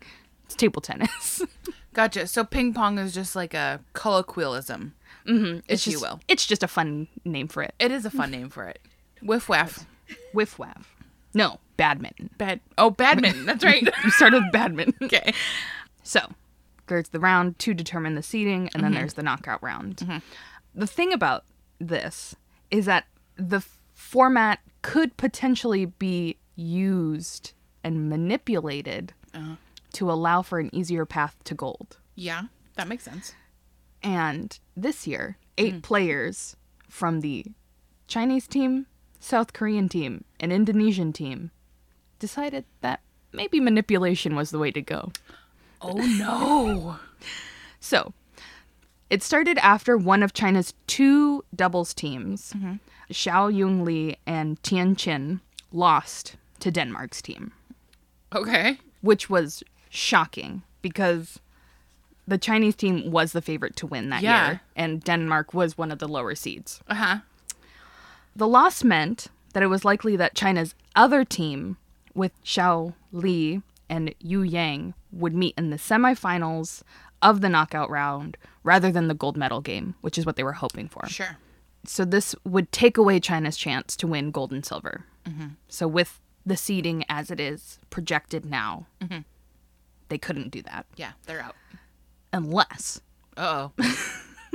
it's 0.45 0.55
table 0.55 0.81
tennis. 0.81 1.41
Gotcha. 1.93 2.27
So 2.27 2.43
ping 2.43 2.73
pong 2.73 2.97
is 2.97 3.13
just 3.13 3.35
like 3.35 3.53
a 3.53 3.79
colloquialism, 3.93 4.93
mm-hmm. 5.25 5.59
It's 5.67 5.85
if 5.85 5.93
you 5.93 5.99
just, 5.99 6.03
will. 6.03 6.19
It's 6.27 6.45
just 6.45 6.63
a 6.63 6.67
fun 6.67 7.07
name 7.25 7.47
for 7.47 7.63
it. 7.63 7.73
It 7.79 7.91
is 7.91 8.05
a 8.05 8.09
fun 8.09 8.31
name 8.31 8.49
for 8.49 8.67
it. 8.67 8.79
Whiff 9.21 9.49
waff. 9.49 9.85
Whiff 10.33 10.57
waff. 10.57 10.95
No, 11.33 11.59
badminton. 11.77 12.29
Bad. 12.37 12.59
Oh, 12.77 12.89
badminton. 12.89 13.45
That's 13.45 13.63
right. 13.63 13.87
You 14.03 14.11
started 14.11 14.43
with 14.43 14.51
badminton. 14.51 14.95
okay. 15.03 15.33
So, 16.03 16.19
there's 16.87 17.09
the 17.09 17.19
round 17.19 17.59
to 17.59 17.73
determine 17.73 18.15
the 18.15 18.23
seeding, 18.23 18.69
and 18.73 18.83
then 18.83 18.91
mm-hmm. 18.91 18.99
there's 18.99 19.13
the 19.13 19.23
knockout 19.23 19.63
round. 19.63 19.97
Mm-hmm. 19.97 20.17
The 20.75 20.87
thing 20.87 21.13
about 21.13 21.45
this 21.79 22.35
is 22.69 22.85
that 22.85 23.05
the 23.37 23.63
format 23.93 24.59
could 24.81 25.15
potentially 25.15 25.85
be 25.85 26.37
used 26.61 27.53
and 27.83 28.09
manipulated 28.09 29.13
uh-huh. 29.33 29.55
to 29.93 30.11
allow 30.11 30.41
for 30.41 30.59
an 30.59 30.73
easier 30.73 31.05
path 31.05 31.35
to 31.45 31.55
gold. 31.55 31.97
Yeah, 32.15 32.43
that 32.75 32.87
makes 32.87 33.03
sense. 33.03 33.33
And 34.03 34.57
this 34.75 35.05
year, 35.07 35.37
eight 35.57 35.75
mm. 35.75 35.81
players 35.81 36.55
from 36.89 37.21
the 37.21 37.45
Chinese 38.07 38.47
team, 38.47 38.87
South 39.19 39.53
Korean 39.53 39.89
team, 39.89 40.23
and 40.39 40.51
Indonesian 40.51 41.13
team 41.13 41.51
decided 42.19 42.65
that 42.81 43.01
maybe 43.31 43.59
manipulation 43.59 44.35
was 44.35 44.51
the 44.51 44.59
way 44.59 44.71
to 44.71 44.81
go. 44.81 45.11
Oh 45.81 45.93
no. 45.93 46.99
So, 47.83 48.13
it 49.09 49.23
started 49.23 49.57
after 49.57 49.97
one 49.97 50.21
of 50.21 50.33
China's 50.33 50.75
two 50.85 51.43
doubles 51.55 51.95
teams, 51.95 52.53
mm-hmm. 52.53 52.75
Zhao 53.11 53.51
Yunlei 53.51 54.17
and 54.27 54.61
Tian 54.61 54.95
Qing, 54.95 55.39
lost 55.71 56.35
to 56.61 56.71
Denmark's 56.71 57.21
team, 57.21 57.51
okay. 58.33 58.77
which 59.01 59.29
was 59.29 59.63
shocking 59.89 60.63
because 60.81 61.39
the 62.27 62.37
Chinese 62.37 62.75
team 62.75 63.11
was 63.11 63.33
the 63.33 63.41
favorite 63.41 63.75
to 63.77 63.87
win 63.87 64.09
that 64.09 64.21
Yeah. 64.23 64.47
year, 64.47 64.61
and 64.75 65.03
Denmark 65.03 65.53
was 65.53 65.77
one 65.77 65.91
of 65.91 65.99
the 65.99 66.07
lower 66.07 66.35
seeds. 66.35 66.79
Uh 66.87 66.95
huh. 66.95 67.17
The 68.35 68.47
loss 68.47 68.83
meant 68.83 69.27
that 69.53 69.63
it 69.63 69.67
was 69.67 69.83
likely 69.83 70.15
that 70.15 70.35
China's 70.35 70.73
other 70.95 71.25
team, 71.25 71.77
with 72.13 72.31
Xiao 72.43 72.93
Li 73.11 73.61
and 73.89 74.15
Yu 74.19 74.41
Yang, 74.43 74.93
would 75.11 75.33
meet 75.35 75.53
in 75.57 75.69
the 75.69 75.77
semifinals 75.77 76.83
of 77.21 77.41
the 77.41 77.49
knockout 77.49 77.89
round 77.89 78.37
rather 78.63 78.91
than 78.91 79.07
the 79.09 79.13
gold 79.13 79.35
medal 79.35 79.59
game, 79.61 79.95
which 80.01 80.17
is 80.17 80.25
what 80.25 80.35
they 80.37 80.43
were 80.43 80.53
hoping 80.53 80.87
for. 80.87 81.05
Sure. 81.07 81.37
So 81.85 82.05
this 82.05 82.35
would 82.45 82.71
take 82.71 82.97
away 82.97 83.19
China's 83.19 83.57
chance 83.57 83.95
to 83.97 84.07
win 84.07 84.31
gold 84.31 84.51
and 84.53 84.65
silver. 84.65 85.03
So 85.67 85.87
with 85.87 86.19
the 86.45 86.57
seeding 86.57 87.03
as 87.09 87.29
it 87.31 87.39
is 87.39 87.79
projected 87.89 88.45
now, 88.45 88.87
they 90.09 90.17
couldn't 90.17 90.49
do 90.49 90.61
that 90.63 90.85
Yeah, 90.97 91.11
they're 91.25 91.41
out. 91.41 91.55
unless 92.33 92.99
Uh 93.37 93.69
oh. 93.79 93.83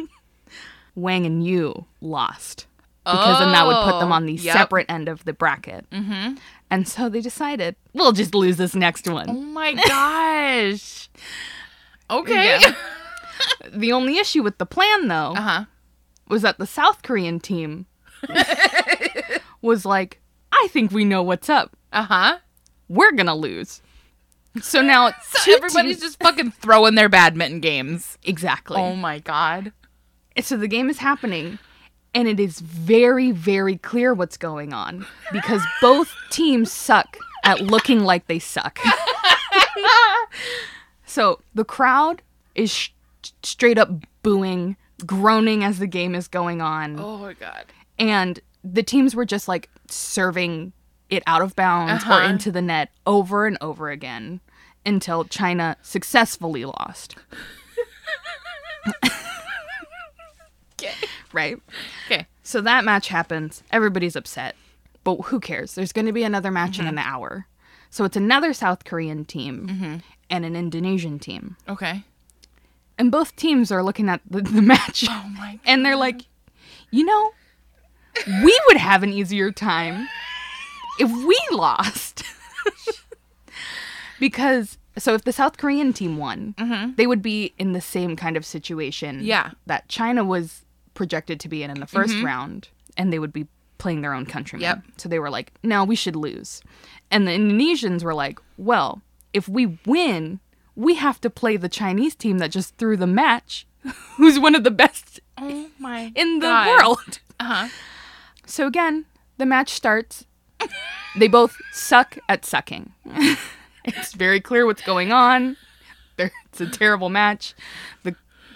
Wang 0.94 1.26
and 1.26 1.44
Yu 1.46 1.84
lost. 2.00 2.66
Because 3.04 3.38
then 3.38 3.52
that 3.52 3.66
would 3.66 3.84
put 3.84 4.00
them 4.00 4.10
on 4.10 4.26
the 4.26 4.32
Oh, 4.32 4.42
yep. 4.42 4.56
separate 4.56 4.86
end 4.90 5.08
of 5.08 5.24
the 5.24 5.32
bracket. 5.32 5.88
Mm-hmm. 5.90 6.34
And 6.70 6.88
so 6.88 7.08
they 7.08 7.20
decided, 7.20 7.76
we'll 7.92 8.10
just 8.12 8.34
lose 8.34 8.56
this 8.56 8.74
next 8.74 9.06
Oh 9.08 9.14
one. 9.14 9.52
my 9.52 9.74
gosh. 9.74 11.08
Okay. 12.08 12.58
Yeah. 12.60 12.74
the 13.72 13.92
only 13.92 14.18
issue 14.18 14.42
with 14.42 14.58
the 14.58 14.66
plan, 14.66 15.08
though, 15.08 15.34
Uh 15.36 15.40
huh. 15.40 15.64
was 16.28 16.42
that 16.42 16.56
the 16.58 16.66
South 16.66 17.02
Korean 17.02 17.40
team 17.40 17.86
was 19.60 19.84
like, 19.84 20.20
I 20.52 20.68
think 20.70 20.92
we 20.92 21.04
know 21.04 21.22
what's 21.22 21.48
up. 21.48 21.75
Uh 21.92 22.04
huh. 22.04 22.38
We're 22.88 23.12
going 23.12 23.26
to 23.26 23.34
lose. 23.34 23.82
So 24.62 24.80
now 24.82 25.12
So 25.22 25.52
everybody's 25.54 26.00
just 26.00 26.20
fucking 26.22 26.52
throwing 26.52 26.94
their 26.94 27.08
badminton 27.08 27.60
games. 27.60 28.16
Exactly. 28.24 28.76
Oh 28.78 28.94
my 28.96 29.18
god. 29.18 29.72
So 30.40 30.56
the 30.56 30.68
game 30.68 30.88
is 30.90 30.98
happening, 30.98 31.58
and 32.14 32.28
it 32.28 32.38
is 32.38 32.60
very, 32.60 33.30
very 33.30 33.76
clear 33.78 34.12
what's 34.14 34.36
going 34.36 34.72
on 34.74 35.06
because 35.32 35.62
both 35.80 36.14
teams 36.30 36.70
suck 36.70 37.16
at 37.44 37.60
looking 37.62 38.00
like 38.00 38.26
they 38.26 38.38
suck. 38.38 38.78
so 41.06 41.40
the 41.54 41.64
crowd 41.64 42.22
is 42.54 42.70
sh- 42.70 42.90
straight 43.42 43.78
up 43.78 43.90
booing, 44.22 44.76
groaning 45.04 45.64
as 45.64 45.78
the 45.78 45.86
game 45.86 46.14
is 46.14 46.28
going 46.28 46.60
on, 46.60 46.98
Oh 46.98 47.18
my 47.18 47.34
god. 47.34 47.64
and 47.98 48.40
the 48.64 48.82
teams 48.82 49.14
were 49.14 49.24
just 49.24 49.48
like 49.48 49.68
serving 49.88 50.72
it 51.10 51.22
out 51.26 51.42
of 51.42 51.54
bounds 51.56 52.04
or 52.04 52.12
Uh-huh. 52.12 52.28
into 52.28 52.50
the 52.50 52.62
net 52.62 52.90
over 53.06 53.46
and 53.46 53.56
over 53.60 53.90
again 53.90 54.40
until 54.84 55.24
China 55.24 55.76
successfully 55.82 56.64
lost. 56.64 57.16
Okay. 60.78 60.92
Right? 61.32 61.58
Okay. 62.06 62.26
So 62.42 62.60
that 62.60 62.84
match 62.84 63.08
happens. 63.08 63.62
Everybody's 63.72 64.14
upset. 64.16 64.54
But 65.04 65.16
who 65.22 65.40
cares? 65.40 65.74
There's 65.74 65.92
going 65.92 66.06
to 66.06 66.12
be 66.12 66.22
another 66.24 66.50
match 66.50 66.78
in 66.78 66.86
an 66.86 66.98
hour. 66.98 67.46
So 67.90 68.04
it's 68.04 68.16
another 68.16 68.52
South 68.52 68.84
Korean 68.84 69.24
team 69.24 70.02
and 70.28 70.44
an 70.44 70.54
Indonesian 70.56 71.18
team. 71.18 71.56
Okay. 71.68 72.02
And 72.98 73.10
both 73.10 73.36
teams 73.36 73.70
are 73.70 73.82
looking 73.82 74.08
at 74.08 74.20
the, 74.28 74.42
the 74.42 74.62
match 74.74 75.04
Oh 75.08 75.30
my. 75.36 75.58
and 75.64 75.84
they're 75.84 75.96
like, 75.96 76.22
you 76.90 77.04
know, 77.04 77.30
we 78.42 78.60
would 78.66 78.76
have 78.78 79.02
an 79.02 79.12
easier 79.12 79.50
time 79.52 80.08
if 80.98 81.10
we 81.10 81.38
lost. 81.56 82.22
because, 84.20 84.78
so 84.98 85.14
if 85.14 85.24
the 85.24 85.32
South 85.32 85.56
Korean 85.58 85.92
team 85.92 86.16
won, 86.16 86.54
they 86.96 87.06
would 87.06 87.22
be 87.22 87.52
in 87.58 87.72
the 87.72 87.80
same 87.80 88.16
kind 88.16 88.36
of 88.36 88.44
situation 88.44 89.20
Yeah. 89.22 89.50
that 89.66 89.88
China 89.88 90.24
was 90.24 90.64
projected 90.94 91.38
to 91.40 91.48
be 91.48 91.62
in 91.62 91.70
in 91.70 91.80
the 91.80 91.86
1st 91.86 92.22
round, 92.24 92.68
and 92.96 93.12
they 93.12 93.18
would 93.18 93.32
be 93.32 93.46
playing 93.78 94.00
their 94.00 94.14
own 94.14 94.24
countrymen. 94.26 94.62
Yep. 94.62 94.82
So 94.96 95.08
they 95.08 95.18
were 95.18 95.28
like, 95.30 95.52
no, 95.62 95.84
we 95.84 95.96
should 95.96 96.16
lose. 96.16 96.62
And 97.10 97.26
the 97.26 97.32
Indonesians 97.32 98.02
were 98.02 98.14
like, 98.14 98.38
well, 98.56 99.02
if 99.34 99.48
we 99.48 99.78
win, 99.84 100.40
we 100.74 100.94
have 100.94 101.20
to 101.20 101.30
play 101.30 101.56
the 101.58 101.68
Chinese 101.68 102.14
team 102.14 102.38
that 102.38 102.50
just 102.50 102.76
threw 102.78 102.96
the 102.96 103.06
match, 103.06 103.66
who's 104.16 104.38
one 104.38 104.54
of 104.54 104.64
the 104.64 104.70
best 104.70 105.20
Oh 105.38 105.68
in 106.14 106.38
the 106.38 106.46
God. 106.46 106.68
world. 106.68 107.18
Uh 107.38 107.44
huh. 107.44 107.68
So 108.46 108.66
again, 108.66 109.04
the 109.36 109.44
match 109.44 109.68
starts. 109.68 110.24
They 111.16 111.28
both 111.28 111.56
suck 111.72 112.18
at 112.28 112.44
sucking. 112.44 112.92
it's 113.84 114.12
very 114.14 114.40
clear 114.40 114.66
what's 114.66 114.82
going 114.82 115.12
on. 115.12 115.56
There- 116.16 116.32
It's 116.46 116.60
a 116.60 116.66
terrible 116.70 117.08
match. 117.10 117.54
The 118.02 118.14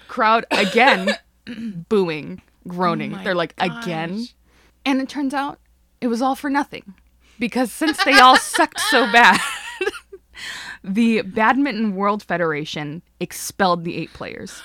crowd 0.09 0.45
again 0.51 1.11
booing, 1.89 2.43
groaning. 2.67 3.15
Oh 3.15 3.25
They're 3.25 3.35
like 3.35 3.55
again. 3.59 4.27
And 4.85 5.01
it 5.01 5.09
turns 5.09 5.35
out 5.35 5.59
it 6.01 6.07
was 6.09 6.23
all 6.23 6.35
for 6.35 6.51
nothing. 6.51 6.95
Because 7.39 7.71
since 7.73 8.03
they 8.05 8.19
all 8.19 8.37
sucked 8.39 8.81
so 8.81 9.11
bad, 9.13 9.41
the 10.85 11.23
Badminton 11.23 11.95
World 11.95 12.23
Federation 12.23 13.03
expelled 13.19 13.85
the 13.85 13.97
eight 13.97 14.13
players. 14.13 14.63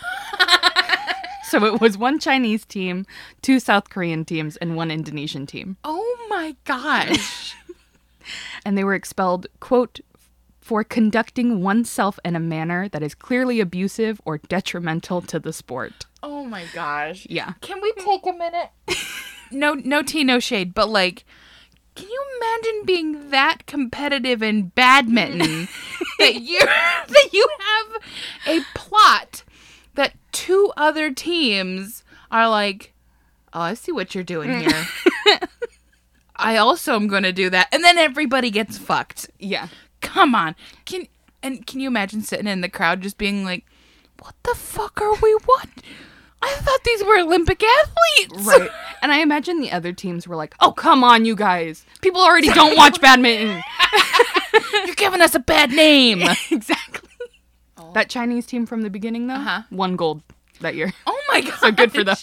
so 1.44 1.64
it 1.66 1.80
was 1.82 1.98
one 1.98 2.20
Chinese 2.20 2.66
team, 2.66 3.06
two 3.42 3.60
South 3.60 3.90
Korean 3.90 4.26
teams, 4.26 4.58
and 4.58 4.76
one 4.76 4.92
Indonesian 4.92 5.46
team. 5.46 5.78
Oh 5.84 6.15
my 6.46 6.56
gosh. 6.64 7.56
And 8.66 8.76
they 8.76 8.84
were 8.84 8.96
expelled, 8.96 9.46
quote, 9.60 10.00
for 10.60 10.84
conducting 10.84 11.62
oneself 11.62 12.18
in 12.26 12.36
a 12.36 12.40
manner 12.40 12.90
that 12.90 13.04
is 13.04 13.14
clearly 13.14 13.60
abusive 13.60 14.20
or 14.26 14.40
detrimental 14.40 15.22
to 15.22 15.40
the 15.40 15.54
sport. 15.54 16.08
oh 16.24 16.44
my 16.44 16.66
gosh. 16.74 17.28
Yeah. 17.30 17.54
Can 17.62 17.80
we 17.84 17.94
take 17.94 18.26
a 18.26 18.34
minute? 18.34 18.70
no, 19.52 19.76
no 19.76 20.02
tea, 20.02 20.24
no 20.24 20.40
shade, 20.40 20.74
but 20.74 20.90
like, 20.90 21.24
can 21.94 22.10
you 22.10 22.24
imagine 22.38 22.86
being 22.86 23.30
that 23.30 23.68
competitive 23.68 24.42
in 24.42 24.70
badminton 24.70 25.68
that 26.18 26.42
you 26.42 26.60
that 26.60 27.30
you 27.32 27.48
have 27.60 28.02
a 28.48 28.66
plot 28.74 29.44
that 29.94 30.14
two 30.32 30.74
other 30.76 31.14
teams 31.14 32.04
are 32.32 32.50
like, 32.50 32.94
oh, 33.54 33.62
I 33.62 33.76
see 33.76 33.92
what 33.92 34.16
you're 34.16 34.24
doing 34.24 34.62
here. 34.62 34.88
I 36.38 36.58
also 36.58 36.96
am 36.96 37.08
going 37.08 37.24
to 37.24 37.32
do 37.32 37.50
that, 37.50 37.68
and 37.72 37.84
then 37.84 37.98
everybody 37.98 38.50
gets 38.52 38.78
fucked. 38.78 39.30
Yeah. 39.40 39.68
Come 40.02 40.36
on, 40.36 40.56
can 40.86 41.08
and 41.42 41.66
can 41.66 41.80
you 41.80 41.88
imagine 41.88 42.22
sitting 42.22 42.48
in 42.48 42.62
the 42.62 42.70
crowd 42.70 43.02
just 43.02 43.18
being 43.18 43.44
like, 43.44 43.66
"What 44.20 44.36
the 44.44 44.54
fuck 44.56 45.02
are 45.02 45.14
we? 45.22 45.34
What? 45.46 45.70
I 46.42 46.54
thought 46.58 46.84
these 46.84 47.04
were 47.04 47.18
Olympic 47.20 47.64
athletes." 47.64 48.46
Right. 48.46 48.70
and 49.02 49.12
I 49.12 49.20
imagine 49.20 49.62
the 49.62 49.72
other 49.72 49.94
teams 49.94 50.28
were 50.28 50.36
like, 50.36 50.54
oh, 50.60 50.72
come 50.72 51.04
on, 51.04 51.26
you 51.26 51.36
guys. 51.36 51.86
People 52.02 52.22
already 52.22 52.50
don't 52.50 52.76
watch 52.78 53.00
badminton. 53.02 53.62
You're 54.86 54.96
giving 54.96 55.22
us 55.22 55.34
a 55.36 55.40
bad 55.40 55.72
name. 55.72 56.22
exactly. 56.52 57.10
That 57.94 58.10
Chinese 58.10 58.46
team 58.46 58.66
from 58.66 58.82
the 58.82 58.90
beginning, 58.90 59.28
though, 59.28 59.36
Uh-huh. 59.36 59.62
won 59.72 59.96
gold 59.96 60.22
that 60.62 60.76
year. 60.76 60.92
Oh 61.08 61.20
my 61.30 61.42
god. 61.42 61.54
So 61.60 61.72
good 61.72 61.92
for 61.94 62.04
them. 62.04 62.18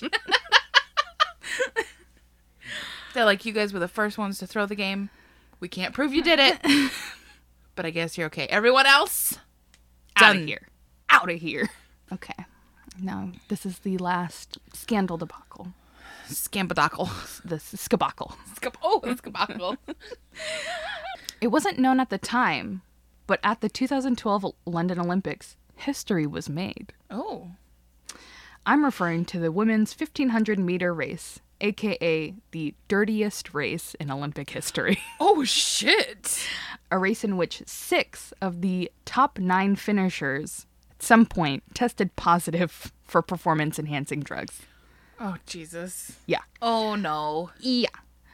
They're 3.14 3.25
like, 3.25 3.44
you 3.44 3.53
guys 3.53 3.72
were 3.72 3.79
the 3.79 3.88
first 3.88 4.16
ones 4.18 4.38
to 4.38 4.46
throw 4.46 4.66
the 4.66 4.75
game. 4.75 5.11
We 5.61 5.68
can't 5.68 5.94
prove 5.94 6.12
you 6.14 6.22
did 6.22 6.38
it. 6.38 6.59
but 7.75 7.85
I 7.87 7.90
guess 7.90 8.16
you're 8.16 8.27
okay. 8.29 8.46
Everyone 8.46 8.87
else, 8.87 9.38
Out 10.16 10.37
of 10.37 10.44
here. 10.44 10.68
Out 11.11 11.31
of 11.31 11.38
here. 11.40 11.70
Okay. 12.12 12.44
Now, 13.01 13.33
this 13.48 13.64
is 13.64 13.81
the 13.81 13.96
last 13.98 14.59
scandal 14.72 15.16
debacle. 15.18 15.68
scambadockle. 16.29 17.09
The 17.44 17.57
scabacle. 17.57 18.35
Scab- 18.57 18.77
oh, 18.83 19.01
scabadockle. 19.05 19.77
It 21.40 21.48
wasn't 21.48 21.79
known 21.81 21.98
at 21.98 22.09
the 22.09 22.18
time, 22.18 22.83
but 23.27 23.40
at 23.42 23.62
the 23.62 23.68
2012 23.68 24.55
London 24.64 25.01
Olympics, 25.01 25.57
history 25.75 26.25
was 26.27 26.48
made. 26.48 26.92
oh. 27.11 27.51
I'm 28.64 28.85
referring 28.85 29.25
to 29.25 29.40
the 29.40 29.51
women's 29.51 29.92
1500 29.92 30.57
meter 30.57 30.94
race 30.94 31.40
aka 31.62 32.35
the 32.51 32.75
dirtiest 32.88 33.55
race 33.55 33.94
in 33.98 34.11
Olympic 34.11 34.51
history. 34.51 34.98
Oh 35.20 35.44
shit. 35.44 36.46
a 36.90 36.98
race 36.98 37.25
in 37.25 37.37
which 37.37 37.62
six 37.64 38.35
of 38.42 38.61
the 38.61 38.90
top 39.05 39.38
nine 39.38 39.77
finishers 39.77 40.66
at 40.90 41.03
some 41.03 41.25
point 41.25 41.62
tested 41.75 42.14
positive 42.16 42.92
for 43.05 43.22
performance 43.22 43.79
enhancing 43.79 44.20
drugs. 44.20 44.62
Oh 45.18 45.37
Jesus. 45.46 46.18
Yeah. 46.27 46.40
Oh 46.61 46.96
no. 46.96 47.51
Yeah. 47.61 47.88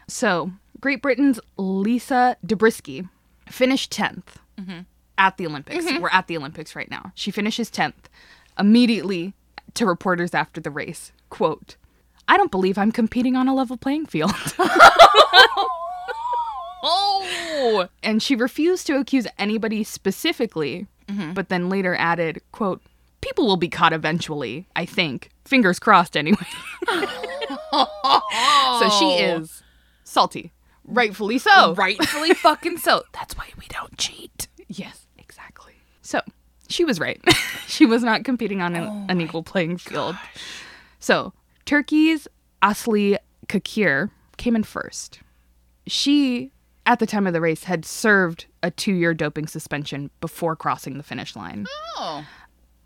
So, 0.09 0.53
Great 0.81 1.03
Britain's 1.03 1.39
Lisa 1.59 2.37
Dobriskey 2.45 3.09
finished 3.47 3.93
10th 3.93 4.37
mm-hmm. 4.59 4.81
at 5.19 5.37
the 5.37 5.47
Olympics. 5.47 5.85
Mm-hmm. 5.85 6.01
We're 6.01 6.09
at 6.11 6.27
the 6.27 6.37
Olympics 6.37 6.75
right 6.75 6.91
now. 6.91 7.13
She 7.15 7.31
finishes 7.31 7.71
10th 7.71 8.09
immediately 8.59 9.35
to 9.75 9.87
reporters 9.87 10.35
after 10.35 10.61
the 10.61 10.71
race. 10.71 11.13
Quote, 11.29 11.77
I 12.29 12.37
don't 12.37 12.51
believe 12.51 12.79
I'm 12.79 12.93
competing 12.93 13.37
on 13.37 13.49
a 13.49 13.55
level 13.55 13.77
playing 13.77 14.07
field. 14.07 14.35
Oh. 16.81 17.89
and 18.05 18.23
she 18.23 18.37
refused 18.37 18.87
to 18.87 18.99
accuse 18.99 19.27
anybody 19.37 19.83
specifically, 19.83 20.87
mm-hmm. 21.09 21.33
but 21.33 21.49
then 21.49 21.69
later 21.69 21.97
added, 21.97 22.41
quote, 22.53 22.81
people 23.21 23.47
will 23.47 23.57
be 23.57 23.69
caught 23.69 23.93
eventually, 23.93 24.69
I 24.77 24.85
think. 24.85 25.31
Fingers 25.45 25.79
crossed 25.79 26.17
anyway. 26.17 26.47
so 26.89 27.07
she 28.91 29.05
oh. 29.05 29.39
is 29.41 29.63
salty. 30.05 30.53
Rightfully 30.85 31.39
so. 31.39 31.75
Rightfully 31.75 32.35
fucking 32.35 32.79
so. 32.79 33.03
That's 33.13 33.37
why 33.37 33.47
we 33.59 33.67
don't 33.69 33.97
cheat. 33.99 34.49
Yes, 34.69 35.07
exactly. 35.19 35.75
So 36.03 36.21
she 36.69 36.85
was 36.85 37.01
right. 37.01 37.21
she 37.67 37.87
was 37.87 38.03
not 38.03 38.25
competing 38.25 38.63
on 38.63 38.75
an, 38.75 38.85
oh 38.85 39.07
an 39.09 39.21
equal 39.21 39.43
playing 39.43 39.79
field. 39.79 40.17
So 41.01 41.33
Turkey's 41.69 42.27
Asli 42.63 43.19
Cakir 43.47 44.09
came 44.39 44.57
in 44.57 44.63
first. 44.63 45.21
She, 45.87 46.51
at 46.87 46.99
the 46.99 47.05
time 47.07 47.27
of 47.27 47.35
the 47.35 47.43
race, 47.43 47.65
had 47.65 47.85
served 47.85 48.47
a 48.63 48.71
two 48.71 48.95
year 48.95 49.13
doping 49.13 49.47
suspension 49.47 50.11
before 50.23 50.57
crossing 50.57 50.97
the 50.97 51.03
finish 51.03 51.37
line, 51.37 51.67
Oh. 51.99 52.25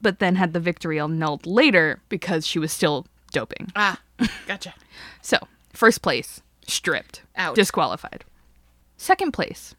but 0.01 0.18
then 0.18 0.35
had 0.35 0.53
the 0.53 0.59
victory 0.59 0.99
annulled 0.99 1.47
later 1.47 2.03
because 2.09 2.45
she 2.45 2.59
was 2.59 2.73
still 2.73 3.07
doping. 3.31 3.71
Ah. 3.77 4.01
Gotcha. 4.49 4.75
So, 5.23 5.38
first 5.73 6.03
place, 6.03 6.42
stripped, 6.66 7.23
Ouch. 7.37 7.55
disqualified. 7.55 8.25
Second 8.97 9.31
place, 9.31 9.77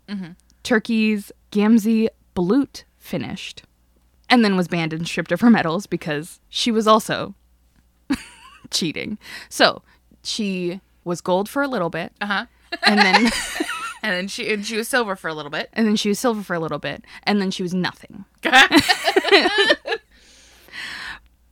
Turkey's 0.64 1.30
Gamze 1.52 2.08
Bulut 2.38 2.84
finished, 3.00 3.64
and 4.30 4.46
then 4.46 4.56
was 4.56 4.70
banned 4.70 4.94
and 4.94 5.06
stripped 5.06 5.34
of 5.34 5.42
her 5.42 5.50
medals 5.50 5.88
because 5.88 6.40
she 6.48 6.72
was 6.72 6.88
also 6.88 7.36
cheating. 8.74 9.18
So, 9.50 9.82
she 10.24 10.82
was 11.04 11.22
gold 11.22 11.48
for 11.50 11.62
a 11.62 11.68
little 11.68 11.90
bit, 11.90 12.12
Uh 12.22 12.26
huh. 12.26 12.46
and 12.86 13.00
then 13.00 13.32
And 14.04 14.12
then 14.12 14.28
she 14.28 14.52
and 14.54 14.66
she 14.66 14.76
was 14.76 14.90
silver 14.90 15.16
for 15.16 15.30
a 15.30 15.34
little 15.34 15.50
bit. 15.52 15.70
and 15.72 15.88
then 15.88 15.96
she 15.96 16.10
was 16.10 16.20
silver 16.20 16.44
for 16.44 16.54
a 16.54 16.60
little 16.60 16.80
bit, 16.80 17.06
and 17.24 17.40
then 17.42 17.52
she 17.52 17.64
was 17.64 17.74
nothing. 17.74 18.26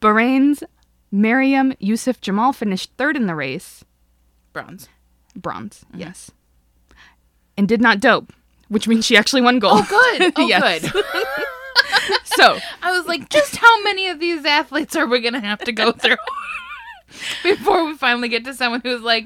Bahrain's 0.01 0.63
Maryam 1.11 1.73
Yusuf 1.79 2.19
Jamal 2.21 2.53
finished 2.53 2.91
third 2.97 3.15
in 3.15 3.27
the 3.27 3.35
race, 3.35 3.83
Bronze. 4.53 4.89
bronze, 5.35 5.85
yes, 5.93 6.31
and 7.57 7.67
did 7.67 7.81
not 7.81 7.99
dope, 7.99 8.33
which 8.69 8.87
means 8.87 9.05
she 9.05 9.15
actually 9.17 9.41
won 9.41 9.59
gold. 9.59 9.85
Oh, 9.89 10.17
good. 10.17 10.33
Oh, 10.37 10.47
Yes. 10.47 10.81
good. 10.91 11.03
so 12.25 12.57
I 12.81 12.91
was 12.97 13.05
like, 13.07 13.29
just 13.29 13.55
how 13.57 13.83
many 13.83 14.07
of 14.09 14.19
these 14.19 14.43
athletes 14.45 14.95
are 14.95 15.05
we 15.07 15.19
gonna 15.21 15.39
have 15.41 15.59
to 15.59 15.71
go 15.71 15.91
through 15.91 16.17
before 17.43 17.85
we 17.85 17.95
finally 17.95 18.29
get 18.29 18.43
to 18.45 18.53
someone 18.53 18.81
who's 18.83 19.01
like, 19.01 19.25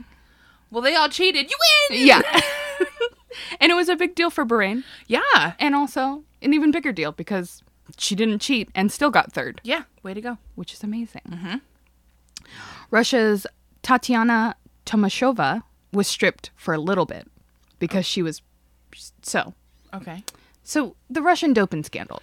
well, 0.71 0.81
they 0.81 0.95
all 0.95 1.09
cheated. 1.09 1.49
You 1.49 1.57
win. 1.91 2.07
yeah, 2.07 2.21
and 3.59 3.71
it 3.71 3.75
was 3.75 3.89
a 3.89 3.95
big 3.95 4.15
deal 4.15 4.29
for 4.29 4.45
Bahrain, 4.45 4.83
Yeah. 5.07 5.53
and 5.59 5.75
also 5.75 6.23
an 6.41 6.53
even 6.53 6.71
bigger 6.71 6.91
deal 6.91 7.11
because 7.11 7.61
she 7.97 8.15
didn't 8.15 8.39
cheat 8.39 8.69
and 8.75 8.91
still 8.91 9.11
got 9.11 9.31
third, 9.31 9.61
Yeah. 9.63 9.83
Way 10.03 10.13
to 10.13 10.21
go. 10.21 10.37
which 10.55 10.73
is 10.73 10.83
amazing. 10.83 11.21
Mm-hmm. 11.29 11.55
Russia's 12.91 13.47
Tatiana 13.81 14.55
Tomashova 14.85 15.63
was 15.91 16.07
stripped 16.07 16.51
for 16.55 16.73
a 16.73 16.77
little 16.79 17.05
bit 17.05 17.27
because 17.79 18.05
she 18.05 18.21
was 18.21 18.41
so. 19.21 19.53
Okay. 19.93 20.23
So 20.63 20.95
the 21.09 21.21
Russian 21.21 21.53
doping 21.53 21.83
scandal, 21.83 22.21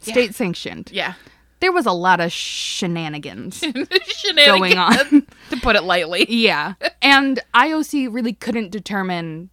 state 0.00 0.34
sanctioned. 0.34 0.90
Yeah. 0.92 1.14
There 1.60 1.72
was 1.72 1.86
a 1.86 1.92
lot 1.92 2.20
of 2.20 2.30
shenanigans 2.32 3.58
Shenanigans, 4.06 4.46
going 4.46 4.78
on. 4.78 5.26
to 5.50 5.56
put 5.62 5.76
it 5.76 5.82
lightly. 5.84 6.26
yeah. 6.28 6.74
And 7.02 7.40
IOC 7.54 8.12
really 8.12 8.32
couldn't 8.32 8.70
determine 8.70 9.50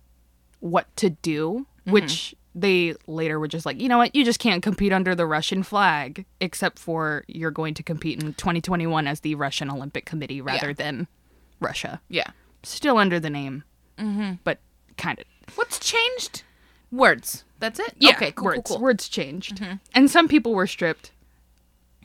what 0.59 0.93
to 0.97 1.09
do, 1.09 1.65
mm-hmm. 1.81 1.91
which 1.91 2.35
they 2.53 2.95
later 3.07 3.39
were 3.39 3.47
just 3.47 3.65
like, 3.65 3.81
you 3.81 3.89
know 3.89 3.97
what, 3.97 4.15
you 4.15 4.23
just 4.23 4.39
can't 4.39 4.63
compete 4.63 4.93
under 4.93 5.13
the 5.15 5.25
Russian 5.25 5.61
flag, 5.63 6.25
except 6.39 6.79
for 6.79 7.23
you're 7.27 7.51
going 7.51 7.73
to 7.73 7.83
compete 7.83 8.21
in 8.23 8.33
2021 8.33 9.07
as 9.07 9.19
the 9.21 9.35
Russian 9.35 9.69
Olympic 9.69 10.05
Committee 10.05 10.41
rather 10.41 10.67
Yeah. 10.67 10.73
than 10.73 11.07
Russia. 11.59 12.01
Yeah. 12.07 12.27
Still 12.63 12.97
under 12.97 13.19
the 13.19 13.29
name, 13.29 13.63
mm-hmm. 13.97 14.33
but 14.43 14.59
kind 14.97 15.19
of. 15.19 15.25
What's 15.57 15.79
changed? 15.79 16.43
Words. 16.91 17.43
That's 17.59 17.79
it. 17.79 17.93
Yeah, 17.99 18.11
Okay. 18.11 18.31
Cool. 18.31 18.45
words, 18.45 18.61
Cool. 18.65 18.77
Cool. 18.77 18.83
words 18.83 19.09
changed. 19.09 19.57
Mm-hmm. 19.57 19.73
And 19.93 20.09
some 20.09 20.27
people 20.27 20.53
were 20.53 20.67
stripped. 20.67 21.11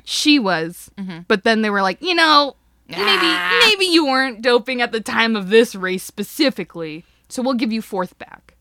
She 0.04 0.38
was, 0.38 0.90
mm-hmm. 0.98 1.20
but 1.28 1.44
then 1.44 1.62
they 1.62 1.70
were 1.70 1.82
like, 1.82 2.00
you 2.02 2.14
know, 2.14 2.56
maybe 2.88 3.00
Ah. 3.04 3.60
maybe 3.66 3.84
you 3.86 4.06
weren't 4.06 4.42
doping 4.42 4.80
at 4.82 4.92
the 4.92 5.00
time 5.00 5.36
of 5.36 5.48
this 5.48 5.74
race 5.74 6.02
specifically, 6.02 7.04
so 7.28 7.42
we'll 7.42 7.54
give 7.54 7.72
you 7.72 7.82
fourth 7.82 8.18
back. 8.18 8.54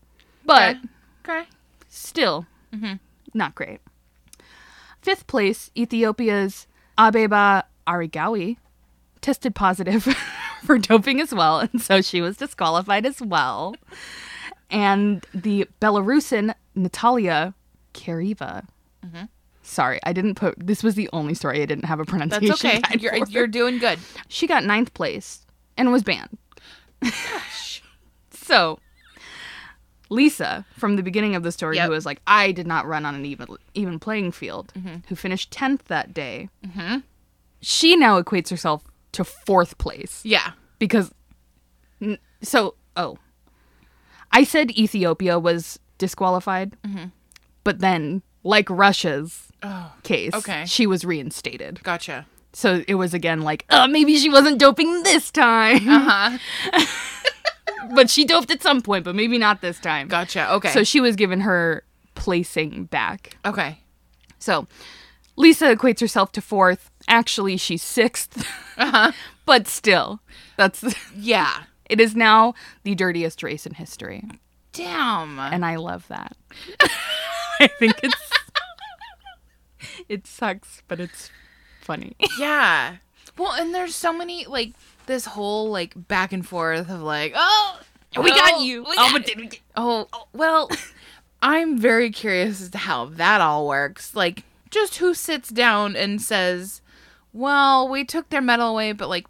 But 0.44 0.76
Okay. 1.24 1.44
still, 1.88 2.46
mm-hmm. 2.74 2.94
not 3.34 3.54
great. 3.54 3.80
Fifth 5.02 5.26
place, 5.26 5.70
Ethiopia's 5.76 6.66
Abeba 6.98 7.64
Aregawi 7.86 8.56
tested 9.20 9.54
positive 9.54 10.02
for 10.64 10.78
doping 10.78 11.20
as 11.20 11.34
well, 11.34 11.60
and 11.60 11.80
so 11.80 12.02
she 12.02 12.20
was 12.20 12.36
disqualified 12.36 13.06
as 13.06 13.20
well. 13.20 13.74
And 14.70 15.26
the 15.34 15.66
Belarusian 15.80 16.54
Natalia 16.74 17.54
Kareiva. 17.94 18.66
Mm-hmm. 19.04 19.24
Sorry, 19.62 20.00
I 20.04 20.12
didn't 20.12 20.34
put. 20.36 20.54
This 20.58 20.82
was 20.82 20.94
the 20.94 21.08
only 21.12 21.34
story 21.34 21.62
I 21.62 21.66
didn't 21.66 21.84
have 21.84 22.00
a 22.00 22.04
pronunciation. 22.04 22.48
That's 22.48 22.64
okay. 22.64 22.80
You're 22.98 23.16
you're 23.28 23.46
doing 23.46 23.78
good. 23.78 23.98
She 24.28 24.46
got 24.46 24.64
ninth 24.64 24.94
place 24.94 25.44
and 25.76 25.92
was 25.92 26.02
banned. 26.02 26.38
so, 28.30 28.78
Lisa, 30.08 30.64
from 30.76 30.96
the 30.96 31.02
beginning 31.02 31.34
of 31.34 31.42
the 31.42 31.52
story, 31.52 31.76
Yep. 31.76 31.86
who 31.86 31.92
was 31.92 32.06
like, 32.06 32.20
I 32.26 32.52
did 32.52 32.66
not 32.66 32.86
run 32.86 33.04
on 33.06 33.14
an 33.14 33.24
even, 33.24 33.46
even 33.74 33.98
playing 33.98 34.32
field, 34.32 34.72
mm-hmm. 34.76 34.96
who 35.08 35.14
finished 35.14 35.50
10th 35.52 35.84
that 35.84 36.12
day, 36.12 36.48
mm-hmm. 36.66 36.98
she 37.60 37.96
now 37.96 38.20
equates 38.20 38.50
herself 38.50 38.82
to 39.12 39.24
fourth 39.24 39.78
place 39.78 40.22
Yeah. 40.24 40.52
because. 40.78 41.12
n- 42.00 42.18
So, 42.42 42.74
oh. 42.96 43.18
I 44.32 44.44
said 44.44 44.70
Ethiopia 44.72 45.38
was 45.38 45.78
disqualified, 45.98 46.76
mm-hmm. 46.86 47.06
but 47.64 47.80
then, 47.80 48.22
like 48.44 48.70
Russia's 48.70 49.48
Oh. 49.62 49.92
case, 50.02 50.32
Okay. 50.34 50.64
she 50.66 50.86
was 50.86 51.04
reinstated. 51.04 51.82
Gotcha. 51.82 52.26
So 52.52 52.82
it 52.88 52.94
was 52.94 53.14
again 53.14 53.42
like, 53.42 53.64
uh, 53.70 53.86
maybe 53.86 54.16
she 54.16 54.28
wasn't 54.30 54.58
doping 54.58 55.02
this 55.02 55.30
time. 55.30 55.88
Uh 55.88 56.38
huh. 56.72 56.86
but 57.94 58.10
she 58.10 58.24
doped 58.24 58.50
at 58.50 58.62
some 58.62 58.80
point, 58.80 59.04
but 59.04 59.14
maybe 59.14 59.38
not 59.38 59.60
this 59.60 59.78
time. 59.78 60.08
Gotcha. 60.08 60.50
Okay. 60.54 60.70
So 60.70 60.82
she 60.84 61.00
was 61.00 61.14
given 61.16 61.40
her 61.42 61.84
placing 62.14 62.84
back. 62.86 63.36
okay. 63.44 63.78
So 64.38 64.66
Lisa 65.36 65.74
equates 65.76 66.00
herself 66.00 66.32
to 66.32 66.40
fourth. 66.40 66.90
Actually, 67.08 67.56
she's 67.56 67.82
6th 67.84 68.46
Uh-huh. 68.78 69.12
but 69.44 69.66
still, 69.68 70.20
that's 70.56 70.82
Yeah. 71.16 71.64
it 71.86 72.00
is 72.00 72.16
now 72.16 72.54
the 72.84 72.94
dirtiest 72.94 73.42
race 73.42 73.66
in 73.66 73.74
history, 73.74 74.24
Damn. 74.72 75.38
and 75.38 75.64
I 75.64 75.76
love 75.76 76.06
that. 76.08 76.36
I 77.60 77.66
think 77.78 77.94
it's 78.02 78.29
it 80.10 80.26
sucks, 80.26 80.82
but 80.88 80.98
it's 81.00 81.30
funny. 81.80 82.16
Yeah. 82.38 82.96
Well, 83.38 83.52
and 83.52 83.74
there's 83.74 83.94
so 83.94 84.12
many 84.12 84.44
like 84.46 84.72
this 85.06 85.24
whole 85.24 85.70
like 85.70 85.92
back 85.96 86.32
and 86.32 86.46
forth 86.46 86.90
of 86.90 87.00
like, 87.00 87.32
oh, 87.36 87.80
We 88.18 88.30
got 88.30 88.54
oh, 88.54 88.62
you. 88.62 88.82
we 88.82 88.90
Oh, 88.90 88.94
got 88.96 89.12
but 89.12 89.20
it. 89.22 89.26
did 89.28 89.36
we 89.38 89.46
get- 89.46 89.60
Oh, 89.76 90.08
well, 90.32 90.68
I'm 91.42 91.78
very 91.78 92.10
curious 92.10 92.60
as 92.60 92.70
to 92.70 92.78
how 92.78 93.06
that 93.06 93.40
all 93.40 93.66
works. 93.66 94.14
Like, 94.14 94.44
just 94.70 94.96
who 94.96 95.14
sits 95.14 95.48
down 95.48 95.96
and 95.96 96.20
says, 96.20 96.80
"Well, 97.32 97.88
we 97.88 98.04
took 98.04 98.28
their 98.28 98.42
medal 98.42 98.68
away, 98.68 98.92
but 98.92 99.08
like 99.08 99.26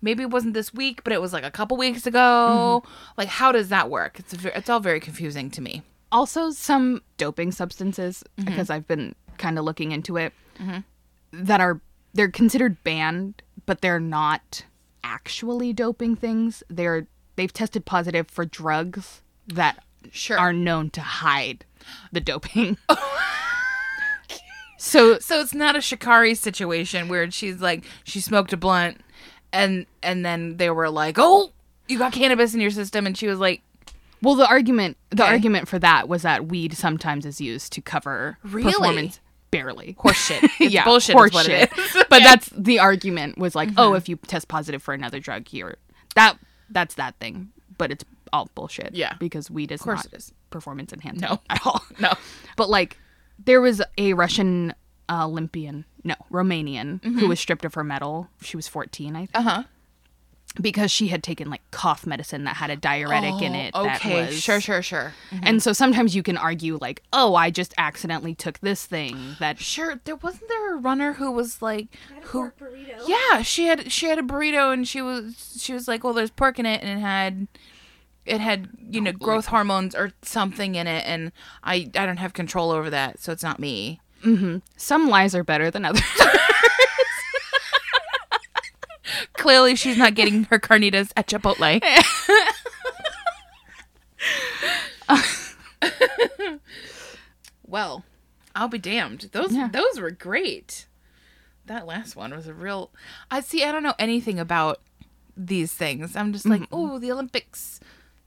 maybe 0.00 0.22
it 0.22 0.30
wasn't 0.30 0.54
this 0.54 0.74
week, 0.74 1.04
but 1.04 1.12
it 1.12 1.20
was 1.20 1.32
like 1.32 1.44
a 1.44 1.50
couple 1.50 1.76
weeks 1.76 2.06
ago." 2.06 2.82
Like, 3.16 3.28
how 3.28 3.52
does 3.52 3.68
that 3.68 3.88
work? 3.90 4.18
It's 4.18 4.32
a, 4.34 4.56
it's 4.58 4.68
all 4.68 4.80
very 4.80 5.00
confusing 5.00 5.50
to 5.52 5.60
me. 5.60 5.82
also 6.10 6.50
some 6.50 7.00
doping 7.18 7.52
substances 7.52 8.24
Mm-hmm. 8.36 8.44
because 8.50 8.68
I've 8.68 8.86
been 8.88 9.14
kind 9.42 9.58
of 9.58 9.64
looking 9.64 9.90
into 9.92 10.16
it 10.16 10.32
mm-hmm. 10.58 10.78
that 11.32 11.60
are 11.60 11.80
they're 12.14 12.30
considered 12.30 12.82
banned, 12.84 13.42
but 13.66 13.80
they're 13.80 14.00
not 14.00 14.64
actually 15.02 15.72
doping 15.72 16.14
things. 16.16 16.62
They're 16.70 17.06
they've 17.36 17.52
tested 17.52 17.84
positive 17.84 18.28
for 18.30 18.44
drugs 18.44 19.20
that 19.48 19.82
Sure. 20.10 20.38
are 20.38 20.52
known 20.52 20.90
to 20.90 21.00
hide 21.00 21.64
the 22.12 22.20
doping. 22.20 22.76
so 24.78 25.18
so 25.18 25.40
it's 25.40 25.54
not 25.54 25.76
a 25.76 25.78
Sha'Carri 25.78 26.36
situation 26.36 27.08
where 27.08 27.30
she's 27.30 27.60
like 27.60 27.84
she 28.04 28.20
smoked 28.20 28.52
a 28.52 28.56
blunt 28.56 29.00
and 29.52 29.86
and 30.02 30.24
then 30.24 30.56
they 30.56 30.70
were 30.70 30.90
like, 30.90 31.16
"Oh, 31.18 31.52
you 31.88 31.98
got 31.98 32.12
cannabis 32.12 32.54
in 32.54 32.60
your 32.60 32.70
system." 32.70 33.06
And 33.06 33.16
she 33.16 33.26
was 33.26 33.38
like, 33.38 33.62
well 34.22 34.34
the 34.34 34.46
argument 34.48 34.96
the 35.10 35.22
Okay. 35.24 35.32
argument 35.32 35.68
for 35.68 35.78
that 35.78 36.08
was 36.08 36.22
that 36.22 36.46
weed 36.46 36.74
sometimes 36.76 37.26
is 37.26 37.40
used 37.40 37.72
to 37.72 37.80
cover 37.82 38.38
Really? 38.44 38.72
performance 38.72 39.20
barely. 39.52 39.94
"Horseshit." 40.00 40.42
It's 40.60 40.74
yeah, 40.74 40.84
bullshit 40.84 41.14
horse 41.14 41.30
is 41.30 41.34
what 41.34 41.46
shit. 41.46 41.70
it 41.72 41.78
is. 41.78 41.84
Mm-hmm. 41.90 42.00
but 42.10 42.22
that's 42.24 42.48
the 42.48 42.80
argument 42.80 43.38
was 43.38 43.54
like, 43.54 43.68
oh, 43.76 43.94
if 43.94 44.08
you 44.08 44.16
test 44.16 44.48
positive 44.48 44.82
for 44.82 44.92
another 44.94 45.20
drug 45.20 45.46
here, 45.46 45.76
that 46.16 46.36
that's 46.70 46.96
that 46.96 47.14
thing. 47.20 47.50
But 47.78 47.92
it's 47.92 48.04
all 48.32 48.48
bullshit. 48.54 48.94
Yeah. 48.94 49.14
because 49.20 49.50
weed 49.50 49.70
is 49.70 49.82
course 49.82 49.98
not 49.98 50.06
it 50.06 50.16
is. 50.16 50.32
performance 50.50 50.92
enhancing 50.92 51.28
No. 51.28 51.38
at 51.50 51.64
all. 51.66 51.82
No. 52.00 52.12
But 52.56 52.68
like, 52.70 52.96
there 53.44 53.60
was 53.60 53.80
a 53.98 54.14
Russian 54.14 54.72
uh, 55.08 55.26
Olympian, 55.26 55.84
no, 56.02 56.14
Romanian, 56.30 57.00
Mm-hmm. 57.00 57.18
who 57.18 57.28
was 57.28 57.38
stripped 57.40 57.64
of 57.66 57.74
her 57.74 57.84
medal. 57.84 58.28
She 58.40 58.56
was 58.56 58.68
14, 58.68 59.14
I 59.14 59.18
think, 59.20 59.30
Uh-huh. 59.34 59.62
Because 60.60 60.90
she 60.90 61.08
had 61.08 61.22
taken 61.22 61.48
like 61.50 61.62
cough 61.70 62.06
medicine 62.06 62.44
that 62.44 62.56
had 62.56 62.70
a 62.70 62.76
diuretic 62.76 63.40
in 63.40 63.54
it. 63.54 63.72
that 63.72 63.78
Oh, 63.80 63.88
Okay. 63.96 64.26
was- 64.26 64.40
Sure, 64.42 64.60
sure, 64.60 64.82
sure. 64.82 65.14
Mm-hmm. 65.30 65.44
And 65.46 65.62
so 65.62 65.72
sometimes 65.72 66.14
you 66.14 66.22
can 66.22 66.36
argue 66.36 66.78
like, 66.80 67.02
oh, 67.12 67.34
I 67.34 67.50
just 67.50 67.72
accidentally 67.78 68.34
took 68.34 68.58
this 68.60 68.84
thing 68.84 69.36
that 69.38 69.58
Sure. 69.58 70.00
There 70.04 70.16
wasn't 70.16 70.48
there 70.48 70.74
a 70.74 70.76
runner 70.78 71.14
who 71.14 71.30
was 71.30 71.62
like 71.62 71.86
who 72.24 72.50
burrito. 72.60 73.02
Yeah, 73.06 73.42
she 73.42 73.66
had 73.66 73.90
she 73.90 74.06
had 74.06 74.18
a 74.18 74.22
burrito 74.22 74.72
and 74.72 74.86
she 74.86 75.00
was 75.00 75.56
she 75.60 75.72
was 75.72 75.88
like, 75.88 76.04
"Well, 76.04 76.12
there's 76.12 76.30
pork 76.30 76.58
in 76.58 76.66
it 76.66 76.82
and 76.82 76.98
it 76.98 77.00
had 77.00 77.48
it 78.26 78.40
had, 78.40 78.68
you 78.90 79.00
know, 79.00 79.12
growth 79.12 79.46
hormones 79.46 79.94
or 79.94 80.12
something 80.22 80.74
in 80.76 80.86
it 80.86 81.04
and 81.06 81.32
I 81.64 81.90
I 81.96 82.06
don't 82.06 82.18
have 82.18 82.34
control 82.34 82.70
over 82.70 82.90
that, 82.90 83.20
so 83.20 83.32
it's 83.32 83.42
not 83.42 83.58
me." 83.58 84.00
Mm-hmm. 84.24 84.58
some 84.76 85.08
lies 85.08 85.34
are 85.34 85.42
better 85.42 85.68
than 85.68 85.84
others. 85.84 86.02
Clearly, 89.34 89.74
she's 89.76 89.96
not 89.98 90.14
getting 90.14 90.44
her 90.44 90.58
carnitas 90.58 91.12
at 91.16 91.26
Chipotle. 91.28 91.80
well, 97.66 98.04
I'll 98.54 98.68
be 98.68 98.78
damned. 98.78 99.28
Those 99.32 99.52
Yeah. 99.52 99.68
those 99.72 100.00
were 100.00 100.10
great. 100.10 100.86
That 101.66 101.86
last 101.86 102.16
one 102.16 102.34
was 102.34 102.46
a 102.46 102.54
real. 102.54 102.90
I 103.30 103.40
see. 103.40 103.64
I 103.64 103.72
don't 103.72 103.82
know 103.82 103.94
anything 103.98 104.38
about 104.38 104.80
these 105.36 105.72
things. 105.72 106.16
I'm 106.16 106.32
just 106.32 106.46
like, 106.46 106.62
oh, 106.72 106.98
the 106.98 107.10
Olympics, 107.12 107.80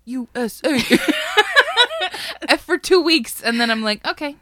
USA, 0.05 0.79
for 2.59 2.77
two 2.77 3.01
weeks, 3.01 3.41
and 3.43 3.59
then 3.59 3.69
I'm 3.69 3.83
like, 3.83 4.05
okay, 4.07 4.37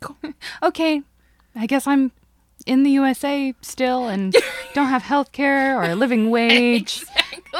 cool. 0.00 0.16
okay, 0.62 1.02
I 1.54 1.66
guess 1.66 1.86
I'm 1.86 2.12
in 2.66 2.82
the 2.82 2.90
USA 2.90 3.54
still 3.62 4.08
and 4.08 4.34
don't 4.74 4.88
have 4.88 5.02
health 5.02 5.32
care 5.32 5.78
or 5.78 5.84
a 5.84 5.94
living 5.94 6.30
wage. 6.30 7.04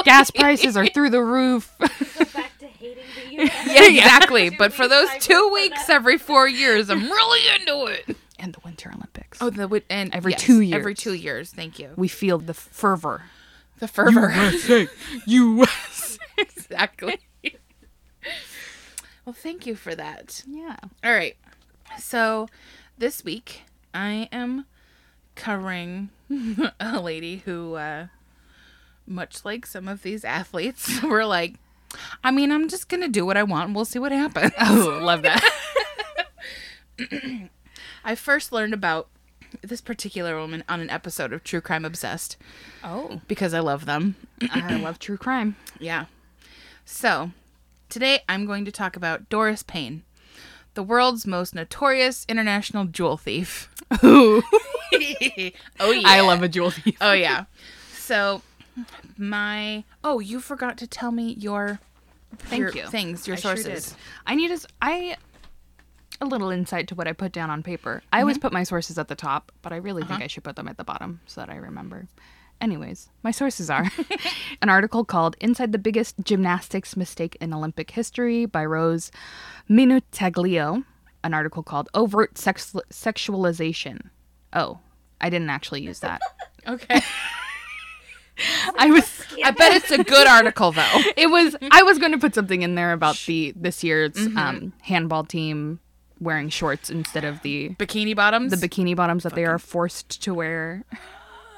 Gas 0.05 0.31
prices 0.31 0.77
are 0.77 0.87
through 0.89 1.11
the 1.11 1.23
roof. 1.23 1.75
Go 1.79 1.87
back 2.35 2.59
to 2.59 2.67
hating 2.67 3.05
the 3.29 3.35
U.S. 3.37 3.67
yeah, 3.67 3.85
exactly. 3.89 4.51
But 4.51 4.73
for 4.73 4.87
those 4.89 5.09
two 5.21 5.51
weeks 5.55 5.89
every 5.89 6.19
four 6.19 6.47
years, 6.49 6.91
I'm 6.91 7.03
really 7.05 7.41
into 7.55 7.87
it. 7.87 8.17
and 8.39 8.53
the 8.53 8.61
Winter 8.65 8.91
Olympics. 8.95 9.39
Oh, 9.41 9.49
the 9.51 9.83
and 9.89 10.15
Every 10.15 10.33
yes, 10.33 10.43
two 10.43 10.63
Every 10.73 10.93
years. 10.93 10.99
two 10.99 11.15
years. 11.15 11.53
Thank 11.53 11.79
you. 11.79 11.91
We 11.97 12.09
feel 12.09 12.39
the 12.39 12.55
fervor. 12.55 13.23
The 13.79 13.89
fervor. 13.89 14.31
USA. 14.33 14.89
US. 15.27 16.19
exactly. 16.39 17.19
well, 19.25 19.33
thank 19.35 19.67
you 19.67 19.77
for 19.77 19.95
that. 19.95 20.43
Yeah. 20.47 20.77
All 21.05 21.13
right. 21.13 21.37
So 21.99 22.49
this 22.99 23.25
week 23.25 23.63
I 23.95 24.29
am 24.33 24.67
covering 25.37 26.09
a 26.81 27.01
lady 27.01 27.43
who, 27.45 27.75
uh, 27.75 28.07
much 29.07 29.45
like 29.45 29.65
some 29.67 29.87
of 29.87 30.03
these 30.03 30.25
athletes, 30.25 31.01
were 31.03 31.25
like, 31.25 31.55
I 32.25 32.31
mean, 32.33 32.51
I'm 32.51 32.69
just 32.69 32.89
going 32.89 33.03
to 33.03 33.09
do 33.09 33.25
what 33.25 33.37
I 33.37 33.45
want 33.45 33.67
and 33.67 33.77
we'll 33.77 33.85
see 33.85 33.99
what 34.01 34.13
happens. 34.13 34.53
Oh, 34.61 34.99
love 35.03 35.23
that. 35.23 35.43
I 38.05 38.15
first 38.15 38.53
learned 38.53 38.75
about 38.75 39.09
this 39.63 39.81
particular 39.81 40.37
woman 40.37 40.65
on 40.69 40.81
an 40.81 40.91
episode 40.91 41.33
of 41.33 41.45
True 41.45 41.61
Crime 41.61 41.85
Obsessed 41.85 42.37
Oh, 42.85 43.21
because 43.29 43.55
I 43.55 43.61
love 43.61 43.87
them. 43.87 44.17
I 44.51 44.77
love 44.77 44.99
true 44.99 45.17
crime. 45.17 45.57
Yeah. 45.81 46.07
So, 46.85 47.33
today 47.89 48.21
I'm 48.29 48.47
going 48.47 48.65
to 48.65 48.73
talk 48.73 48.97
about 48.97 49.29
Doris 49.29 49.63
Payne, 49.63 50.03
the 50.77 50.83
world's 50.83 51.27
most 51.27 51.55
notorious 51.55 52.25
international 52.29 52.85
jewel 52.85 53.17
thief. 53.17 53.69
Ooh, 54.05 54.43
oh 54.93 54.93
yeah. 55.91 56.01
I 56.05 56.21
love 56.21 56.43
a 56.43 56.49
jewel 56.49 56.71
thief. 56.71 56.97
Oh 57.01 57.13
yeah. 57.13 57.47
So, 57.95 58.43
my 59.19 59.83
Oh, 60.05 60.21
you 60.21 60.39
forgot 60.39 60.79
to 60.79 60.87
tell 60.87 61.11
me 61.11 61.35
your 61.39 61.81
Thank 62.39 62.61
your 62.61 62.71
you. 62.71 62.87
things, 62.87 63.27
your 63.27 63.37
I 63.37 63.41
sure 63.41 63.57
sources. 63.57 63.91
did. 63.91 63.99
I 64.27 64.35
need 64.35 64.51
a, 64.53 64.59
I 64.81 65.17
a 66.21 66.27
little 66.27 66.51
insight 66.51 66.89
to 66.89 66.95
what 66.95 67.09
I 67.09 67.13
put 67.13 67.33
down 67.33 67.51
on 67.51 67.63
paper. 67.63 68.03
I 68.13 68.21
always 68.21 68.37
mm-hmm. 68.37 68.43
put 68.43 68.53
my 68.53 68.63
sources 68.63 68.99
at 68.99 69.09
the 69.09 69.15
top, 69.15 69.51
but 69.63 69.73
I 69.73 69.77
really 69.77 70.03
think 70.03 70.13
uh-huh. 70.13 70.25
I 70.25 70.27
should 70.29 70.45
put 70.45 70.57
them 70.57 70.69
at 70.69 70.77
the 70.77 70.85
bottom 70.85 71.21
so 71.27 71.41
that 71.41 71.51
I 71.51 71.57
remember. 71.57 72.07
Anyways, 72.61 73.11
my 73.23 73.31
sources 73.31 73.69
are 73.71 73.85
an 74.63 74.69
article 74.69 75.05
called 75.05 75.37
Inside 75.41 75.73
the 75.73 75.79
Biggest 75.79 76.17
Gymnastics 76.25 76.97
Mistake 76.97 77.37
in 77.41 77.53
Olympic 77.53 77.91
History 77.91 78.47
by 78.47 78.65
Rose 78.65 79.11
Minutaglio, 79.69 80.85
an 81.23 81.35
article 81.35 81.63
called 81.63 81.89
Overt 81.95 82.39
Sex- 82.39 82.75
Sexualization. 82.91 84.09
Oh, 84.53 84.79
I 85.21 85.29
didn't 85.31 85.51
actually 85.51 85.83
use 85.83 86.01
that. 86.01 86.21
Okay. 86.69 87.01
I 88.77 88.91
was 88.91 89.23
I 89.45 89.53
bet 89.53 89.73
it's 89.77 89.93
a 89.93 90.03
good 90.03 90.27
article 90.27 90.73
though. 90.73 91.01
it 91.17 91.29
was 91.31 91.55
I 91.71 91.85
was 91.85 91.99
going 91.99 92.11
to 92.11 92.19
put 92.19 92.35
something 92.35 92.63
in 92.63 92.75
there 92.75 92.93
about 92.93 93.17
the 93.27 93.53
this 93.55 93.85
year's 93.85 94.17
um, 94.37 94.73
handball 94.83 95.23
team 95.23 95.79
wearing 96.21 96.49
shorts 96.49 96.91
instead 96.91 97.25
of 97.25 97.41
the 97.43 97.69
Bikini 97.79 98.17
bottoms. 98.17 98.51
the 98.59 98.69
bikini 98.69 98.97
bottoms 98.97 99.23
that 99.23 99.37
they 99.37 99.45
are 99.45 99.61
forced 99.61 100.21
to 100.25 100.35
wear. 100.35 100.85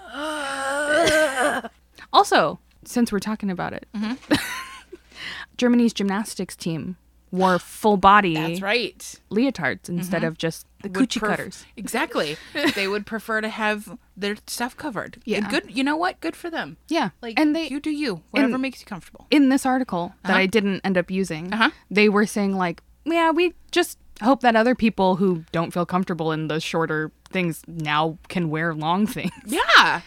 also, 2.12 2.58
since 2.84 3.12
we're 3.12 3.18
talking 3.18 3.50
about 3.50 3.72
it, 3.72 3.86
mm-hmm. 3.94 4.34
Germany's 5.56 5.92
gymnastics 5.92 6.56
team 6.56 6.96
wore 7.30 7.58
full 7.58 7.96
body 7.96 8.34
That's 8.34 8.62
right. 8.62 8.98
leotards 9.30 9.82
mm-hmm. 9.82 9.98
instead 9.98 10.24
of 10.24 10.38
just 10.38 10.66
the 10.82 10.88
Would 10.88 11.10
coochie 11.10 11.20
cutters. 11.20 11.66
Exactly. 11.76 12.36
they 12.74 12.88
would 12.88 13.04
prefer 13.06 13.40
to 13.40 13.48
have 13.48 13.98
their 14.16 14.36
stuff 14.46 14.76
covered. 14.76 15.18
Yeah. 15.24 15.38
And 15.38 15.48
good. 15.48 15.76
You 15.76 15.84
know 15.84 15.96
what? 15.96 16.20
Good 16.20 16.36
for 16.36 16.50
them. 16.50 16.76
Yeah, 16.88 17.10
Like, 17.20 17.38
and 17.38 17.54
they 17.54 17.68
you 17.68 17.80
do 17.80 17.90
you. 17.90 18.22
Whatever 18.30 18.54
and- 18.54 18.62
makes 18.62 18.80
you 18.80 18.86
comfortable. 18.86 19.26
in 19.30 19.48
this 19.48 19.66
article 19.66 20.14
that 20.22 20.30
uh-huh. 20.30 20.40
I 20.40 20.46
didn't 20.46 20.80
end 20.84 20.96
up 20.96 21.10
using, 21.10 21.52
Uh-huh. 21.52 21.70
they 21.90 22.08
were 22.08 22.26
saying 22.26 22.56
like, 22.56 22.82
yeah, 23.04 23.30
we 23.30 23.54
just 23.70 23.98
hope 24.22 24.40
that 24.40 24.56
other 24.56 24.74
people 24.74 25.16
who 25.16 25.44
don't 25.52 25.72
feel 25.72 25.86
comfortable 25.86 26.32
in 26.32 26.48
the 26.48 26.60
shorter 26.60 27.12
things 27.30 27.62
now 27.66 28.18
can 28.28 28.50
wear 28.50 28.74
long 28.74 29.06
things, 29.06 29.32
Yeah. 29.46 30.00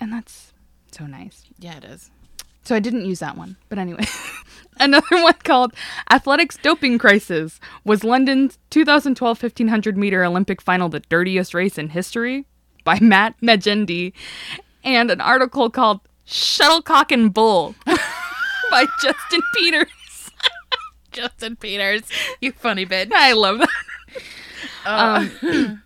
and 0.00 0.12
that's 0.12 0.52
so 0.90 1.06
nice. 1.06 1.44
Yeah, 1.58 1.76
it 1.78 1.84
is. 1.84 2.10
So 2.64 2.74
I 2.74 2.80
didn't 2.80 3.04
use 3.06 3.20
that 3.20 3.36
one, 3.36 3.56
but 3.68 3.78
anyway, 3.78 4.04
another 4.80 5.22
one 5.22 5.34
called 5.44 5.72
"Athletics 6.10 6.58
Doping 6.60 6.98
Crisis" 6.98 7.60
was 7.84 8.02
London's 8.02 8.58
2012 8.70 9.40
1500 9.42 9.96
meter 9.96 10.24
Olympic 10.24 10.60
final, 10.60 10.88
the 10.88 11.00
dirtiest 11.00 11.54
race 11.54 11.78
in 11.78 11.90
history, 11.90 12.44
by 12.82 12.98
Matt 13.00 13.34
Magendi, 13.40 14.12
and 14.82 15.10
an 15.12 15.20
article 15.20 15.70
called 15.70 16.00
"Shuttlecock 16.26 17.12
and 17.12 17.32
Bull" 17.32 17.76
by 17.86 18.86
Justin 19.00 19.40
Peters. 19.54 20.30
Justin 21.12 21.54
Peters. 21.56 22.02
You 22.40 22.50
funny 22.50 22.84
bitch. 22.84 23.12
I 23.14 23.32
love 23.32 23.58
that. 23.60 23.68
Uh, 24.84 25.26
Um, 25.44 25.82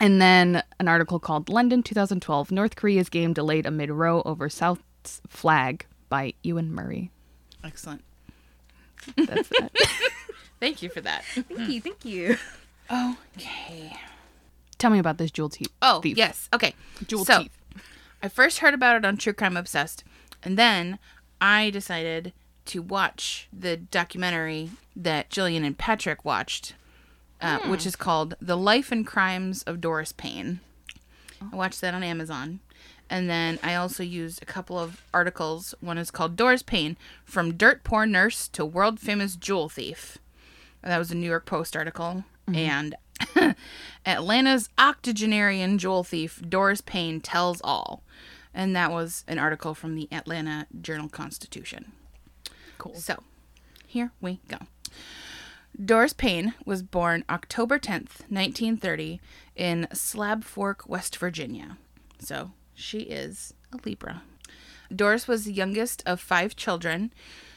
and 0.00 0.20
then 0.20 0.62
an 0.78 0.88
article 0.88 1.18
called 1.18 1.48
London 1.48 1.82
2012 1.82 2.50
North 2.50 2.76
Korea's 2.76 3.08
game 3.08 3.32
delayed 3.32 3.66
amid 3.66 3.90
row 3.90 4.22
over 4.24 4.48
South's 4.48 5.20
flag 5.28 5.86
by 6.08 6.34
Ewan 6.42 6.72
Murray. 6.72 7.10
Excellent. 7.64 8.04
That's 9.16 9.50
it. 9.50 9.78
Thank 10.60 10.82
you 10.82 10.88
for 10.88 11.00
that. 11.00 11.24
thank 11.24 11.68
you. 11.68 11.80
Thank 11.80 12.04
you. 12.04 12.36
Okay. 12.90 13.96
Tell 14.78 14.90
me 14.90 14.98
about 14.98 15.18
this 15.18 15.30
jewel 15.30 15.48
thief. 15.48 15.68
Oh, 15.82 16.00
thief. 16.00 16.16
yes. 16.16 16.48
Okay. 16.52 16.74
Jewel 17.06 17.24
so, 17.24 17.42
teeth. 17.42 17.58
I 18.22 18.28
first 18.28 18.58
heard 18.58 18.74
about 18.74 18.96
it 18.96 19.04
on 19.04 19.16
True 19.16 19.32
Crime 19.32 19.56
Obsessed, 19.56 20.02
and 20.42 20.58
then 20.58 20.98
I 21.40 21.70
decided 21.70 22.32
to 22.66 22.82
watch 22.82 23.48
the 23.52 23.76
documentary 23.76 24.70
that 24.96 25.30
Gillian 25.30 25.64
and 25.64 25.78
Patrick 25.78 26.24
watched, 26.24 26.74
uh, 27.40 27.60
which 27.68 27.86
is 27.86 27.96
called 27.96 28.34
"The 28.40 28.56
Life 28.56 28.92
and 28.92 29.06
Crimes 29.06 29.62
of 29.64 29.80
Doris 29.80 30.12
Payne." 30.12 30.60
I 31.52 31.56
watched 31.56 31.80
that 31.82 31.94
on 31.94 32.02
Amazon, 32.02 32.60
And 33.10 33.30
then 33.30 33.58
I 33.62 33.74
also 33.76 34.02
used 34.02 34.42
a 34.42 34.46
couple 34.46 34.78
of 34.78 35.02
articles. 35.14 35.74
One 35.80 35.96
is 35.98 36.10
called 36.10 36.36
Doris 36.36 36.62
Payne 36.62 36.96
From 37.24 37.54
Dirt 37.54 37.84
Poor 37.84 38.04
Nurse 38.06 38.48
to 38.48 38.64
World 38.64 38.98
Famous 39.00 39.36
Jewel 39.36 39.68
Thief. 39.68 40.18
That 40.82 40.98
was 40.98 41.10
a 41.10 41.14
New 41.14 41.28
York 41.28 41.46
Post 41.46 41.76
article. 41.76 42.24
And 42.52 42.96
Atlanta's 44.06 44.68
octogenarian 44.78 45.78
jewel 45.78 46.04
thief, 46.04 46.40
Doris 46.48 46.80
Payne, 46.80 47.20
tells 47.20 47.60
all. 47.62 48.02
And 48.54 48.74
that 48.74 48.90
was 48.90 49.24
an 49.28 49.38
article 49.38 49.74
from 49.74 49.94
the 49.94 50.08
Atlanta 50.10 50.66
Journal 50.80 51.08
Constitution. 51.08 51.92
Cool. 52.78 52.94
So, 52.94 53.22
here 53.86 54.12
we 54.20 54.40
go. 54.48 54.58
Doris 55.82 56.12
Payne 56.12 56.54
was 56.64 56.82
born 56.82 57.24
October 57.30 57.78
10th, 57.78 58.26
1930, 58.28 59.20
in 59.54 59.86
Slab 59.92 60.44
Fork, 60.44 60.88
West 60.88 61.16
Virginia. 61.16 61.76
So, 62.18 62.52
she 62.74 63.00
is 63.00 63.54
a 63.72 63.78
Libra. 63.84 64.22
Doris 64.94 65.28
was 65.28 65.44
the 65.44 65.52
youngest 65.52 66.02
of 66.06 66.20
five 66.20 66.56
children 66.56 67.12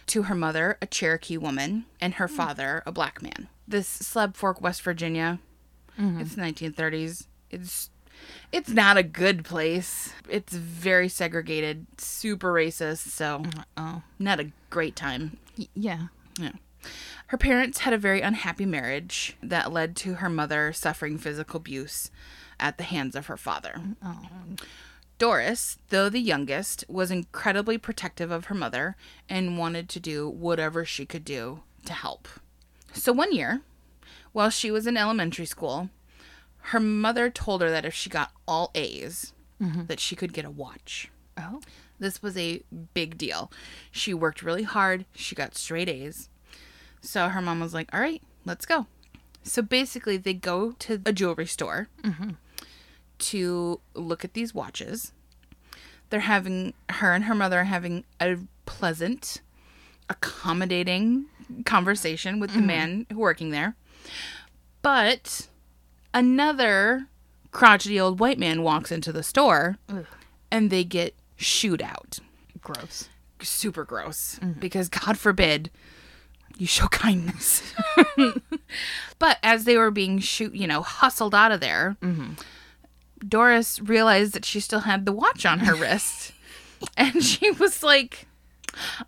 to 0.08 0.24
her 0.24 0.36
mother, 0.36 0.78
a 0.82 0.86
Cherokee 0.86 1.38
woman, 1.38 1.86
and 2.00 2.16
her 2.16 2.28
hmm. 2.28 2.36
father, 2.36 2.84
a 2.86 2.92
black 2.92 3.22
man. 3.22 3.48
This 3.68 3.88
Slab 3.88 4.36
Fork, 4.36 4.62
West 4.62 4.82
Virginia, 4.82 5.40
mm-hmm. 6.00 6.20
it's 6.20 6.36
1930s. 6.36 7.28
It's 7.50 7.90
it's 8.52 8.70
not 8.70 8.98
a 8.98 9.04
good 9.04 9.44
place. 9.44 10.14
It's 10.30 10.54
very 10.54 11.08
segregated, 11.10 11.88
super 11.98 12.54
racist, 12.54 13.08
so 13.10 13.40
mm, 13.40 13.64
Oh. 13.78 14.04
not 14.20 14.40
a 14.40 14.52
great 14.70 14.96
time. 14.96 15.38
Y- 15.58 15.68
yeah. 15.74 16.08
Yeah. 16.38 16.52
Her 17.32 17.38
parents 17.38 17.80
had 17.80 17.94
a 17.94 17.98
very 17.98 18.20
unhappy 18.20 18.66
marriage 18.66 19.38
that 19.42 19.72
led 19.72 19.96
to 19.96 20.16
her 20.16 20.30
mother 20.30 20.74
suffering 20.74 21.18
physical 21.18 21.60
abuse 21.60 22.12
at 22.60 22.78
the 22.78 22.84
hands 22.84 23.16
of 23.16 23.28
her 23.28 23.38
father. 23.38 23.80
Oh. 24.04 24.28
Doris, 25.18 25.78
though 25.92 26.10
the 26.10 26.20
youngest, 26.20 26.84
was 26.90 27.10
incredibly 27.10 27.78
protective 27.78 28.32
of 28.32 28.48
her 28.48 28.54
mother 28.54 28.98
and 29.30 29.58
wanted 29.58 29.88
to 29.88 30.00
do 30.02 30.28
whatever 30.28 30.84
she 30.84 31.06
could 31.06 31.24
do 31.24 31.62
to 31.86 31.94
help. 31.94 32.28
So 32.92 33.14
one 33.14 33.32
year, 33.32 33.62
while 34.34 34.50
she 34.50 34.70
was 34.70 34.86
in 34.86 34.98
elementary 34.98 35.46
school, 35.46 35.90
her 36.64 36.82
mother 36.82 37.30
told 37.30 37.62
her 37.62 37.70
that 37.70 37.86
if 37.86 37.94
she 37.94 38.10
got 38.10 38.34
all 38.46 38.72
A's, 38.76 39.32
mm-hmm. 39.62 39.86
that 39.86 40.02
she 40.02 40.18
could 40.18 40.34
get 40.34 40.44
a 40.44 40.52
watch. 40.52 41.10
Oh. 41.38 41.62
This 41.98 42.22
was 42.22 42.38
a 42.38 42.62
big 42.94 43.18
deal. 43.18 43.50
She 43.90 44.14
worked 44.14 44.44
really 44.44 44.64
hard. 44.64 45.06
She 45.16 45.34
got 45.34 45.56
straight 45.56 45.88
A's. 45.88 46.28
So 47.02 47.30
her 47.30 47.42
mom 47.42 47.60
was 47.60 47.74
like, 47.74 47.90
all 47.94 48.00
right, 48.00 48.22
let's 48.46 48.66
go. 48.66 48.86
So 49.44 49.62
basically, 49.62 50.18
they 50.18 50.34
go 50.34 50.74
to 50.74 51.02
a 51.06 51.12
jewelry 51.12 51.48
store 51.48 51.90
mm-hmm. 52.04 52.32
to 53.20 53.80
look 53.96 54.24
at 54.24 54.34
these 54.34 54.54
watches. 54.54 55.12
They're 56.10 56.22
having, 56.22 56.74
her 56.90 57.14
and 57.14 57.26
her 57.26 57.36
mother 57.36 57.62
are 57.62 57.66
having 57.66 58.04
a 58.20 58.38
pleasant, 58.66 59.42
accommodating 60.10 61.26
conversation 61.66 62.40
with 62.40 62.52
the 62.52 62.60
mm-hmm. 62.60 62.68
man 62.68 63.06
working 63.14 63.50
there. 63.50 63.76
But 64.82 65.48
another 66.14 67.08
crotchety 67.52 68.00
old 68.00 68.20
white 68.20 68.40
man 68.40 68.62
walks 68.62 68.92
into 68.92 69.12
the 69.12 69.24
store 69.24 69.78
Ugh. 69.90 70.06
and 70.52 70.70
they 70.70 70.84
get 70.84 71.16
shoot 71.36 71.82
out. 71.82 72.20
Gross. 72.62 73.10
Super 73.42 73.84
gross. 73.84 74.40
Mm-hmm. 74.42 74.60
Because 74.60 74.90
God 74.90 75.18
forbid 75.18 75.72
you 76.58 76.68
show 76.68 76.88
kindness. 76.88 77.74
but 79.20 79.38
as 79.44 79.64
they 79.66 79.78
were 79.78 79.92
being 79.92 80.20
shoot, 80.20 80.54
you 80.54 80.68
know, 80.68 80.82
hustled 80.82 81.36
out 81.36 81.52
of 81.52 81.60
there, 81.60 81.98
mm-hmm. 82.02 82.34
Doris 83.28 83.80
realized 83.82 84.34
that 84.34 84.46
she 84.46 84.60
still 84.60 84.82
had 84.82 85.06
the 85.06 85.12
watch 85.12 85.46
on 85.46 85.60
her 85.60 85.76
wrist. 85.76 86.34
And 86.98 87.24
she 87.24 87.52
was 87.52 87.84
like, 87.84 88.26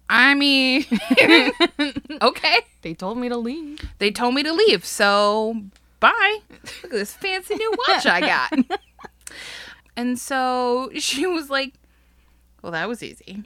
I 0.07 0.35
mean, 0.35 0.85
okay. 2.21 2.59
They 2.83 2.93
told 2.93 3.17
me 3.17 3.29
to 3.29 3.35
leave. 3.37 3.79
They 3.97 4.11
told 4.11 4.35
me 4.35 4.43
to 4.43 4.53
leave, 4.53 4.85
so 4.85 5.59
bye. 5.99 6.37
Look 6.83 6.83
at 6.83 6.91
this 6.91 7.15
fancy 7.15 7.55
new 7.55 7.73
watch 7.87 8.05
I 8.05 8.21
got. 8.21 8.53
and 9.97 10.19
so 10.19 10.91
she 10.99 11.25
was 11.25 11.49
like, 11.49 11.73
Well, 12.61 12.73
that 12.73 12.87
was 12.87 13.01
easy. 13.01 13.43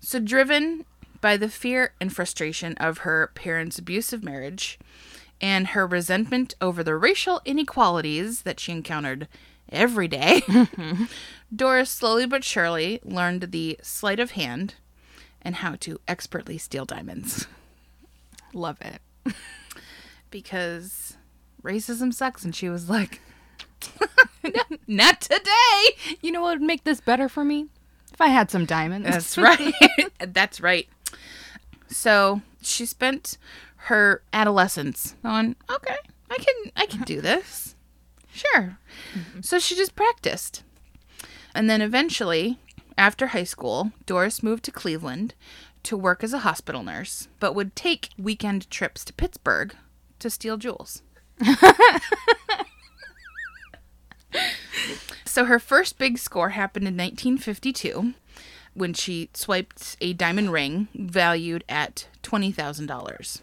so, 0.00 0.18
driven 0.20 0.84
by 1.20 1.36
the 1.36 1.48
fear 1.48 1.94
and 2.00 2.14
frustration 2.14 2.74
of 2.78 2.98
her 2.98 3.30
parents' 3.34 3.78
abusive 3.78 4.22
marriage 4.22 4.78
and 5.40 5.68
her 5.68 5.86
resentment 5.86 6.54
over 6.60 6.82
the 6.82 6.96
racial 6.96 7.40
inequalities 7.44 8.42
that 8.42 8.58
she 8.60 8.72
encountered 8.72 9.28
every 9.70 10.08
day, 10.08 10.42
Doris 11.54 11.90
slowly 11.90 12.26
but 12.26 12.42
surely 12.44 13.00
learned 13.04 13.50
the 13.52 13.78
sleight 13.82 14.18
of 14.20 14.32
hand 14.32 14.74
and 15.42 15.56
how 15.56 15.74
to 15.76 16.00
expertly 16.08 16.58
steal 16.58 16.84
diamonds 16.84 17.46
Love 18.54 18.78
it. 18.80 19.34
because 20.30 21.16
racism 21.62 22.12
sucks. 22.12 22.44
And 22.44 22.54
she 22.54 22.68
was 22.68 22.88
like, 22.88 23.20
not 24.86 25.20
today. 25.20 26.16
You 26.22 26.32
know 26.32 26.40
what 26.42 26.58
would 26.58 26.66
make 26.66 26.84
this 26.84 27.00
better 27.00 27.28
for 27.28 27.44
me? 27.44 27.66
If 28.12 28.20
I 28.20 28.28
had 28.28 28.50
some 28.50 28.64
diamonds. 28.64 29.08
That's 29.08 29.38
right. 29.38 29.72
That's 30.18 30.60
right. 30.60 30.88
So 31.88 32.42
she 32.62 32.86
spent 32.86 33.38
her 33.82 34.22
adolescence 34.32 35.14
on, 35.24 35.56
okay, 35.70 35.96
I 36.30 36.36
can, 36.36 36.72
I 36.76 36.86
can 36.86 37.02
do 37.02 37.20
this. 37.20 37.74
Sure. 38.32 38.78
Mm-hmm. 39.14 39.40
So 39.42 39.58
she 39.58 39.74
just 39.74 39.96
practiced. 39.96 40.62
And 41.54 41.68
then 41.68 41.80
eventually, 41.80 42.58
after 42.96 43.28
high 43.28 43.44
school, 43.44 43.92
Doris 44.06 44.42
moved 44.42 44.64
to 44.64 44.72
Cleveland 44.72 45.34
to 45.84 45.96
work 45.96 46.22
as 46.22 46.32
a 46.32 46.40
hospital 46.40 46.82
nurse, 46.82 47.28
but 47.40 47.54
would 47.54 47.74
take 47.74 48.10
weekend 48.18 48.68
trips 48.70 49.04
to 49.06 49.12
Pittsburgh 49.12 49.74
to 50.18 50.28
steal 50.30 50.56
jewels. 50.56 51.02
so 55.24 55.44
her 55.44 55.58
first 55.58 55.98
big 55.98 56.18
score 56.18 56.50
happened 56.50 56.86
in 56.88 56.96
1952 56.96 58.14
when 58.78 58.94
she 58.94 59.28
swiped 59.34 59.96
a 60.00 60.12
diamond 60.12 60.52
ring 60.52 60.88
valued 60.94 61.64
at 61.68 62.08
$20,000. 62.22 63.40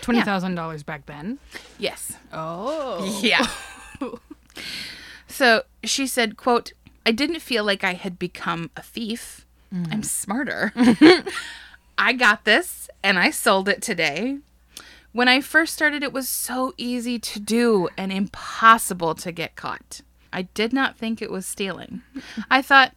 Twenty 0.00 0.22
thousand 0.22 0.54
dollars 0.54 0.82
back 0.82 1.06
then. 1.06 1.38
Yes. 1.78 2.16
Oh. 2.32 3.20
Yeah. 3.20 3.46
so 5.26 5.62
she 5.82 6.06
said, 6.06 6.36
quote, 6.36 6.72
I 7.04 7.10
didn't 7.10 7.40
feel 7.40 7.64
like 7.64 7.82
I 7.82 7.94
had 7.94 8.18
become 8.18 8.70
a 8.76 8.82
thief. 8.82 9.44
Mm. 9.74 9.92
I'm 9.92 10.02
smarter. 10.02 10.72
I 11.98 12.12
got 12.12 12.44
this 12.44 12.88
and 13.02 13.18
I 13.18 13.30
sold 13.30 13.68
it 13.68 13.82
today. 13.82 14.38
When 15.12 15.28
I 15.28 15.40
first 15.40 15.74
started, 15.74 16.02
it 16.02 16.12
was 16.12 16.28
so 16.28 16.72
easy 16.78 17.18
to 17.18 17.40
do 17.40 17.88
and 17.98 18.12
impossible 18.12 19.14
to 19.16 19.32
get 19.32 19.56
caught. 19.56 20.00
I 20.32 20.42
did 20.42 20.72
not 20.72 20.96
think 20.96 21.20
it 21.20 21.30
was 21.30 21.44
stealing. 21.44 22.02
I 22.50 22.62
thought, 22.62 22.94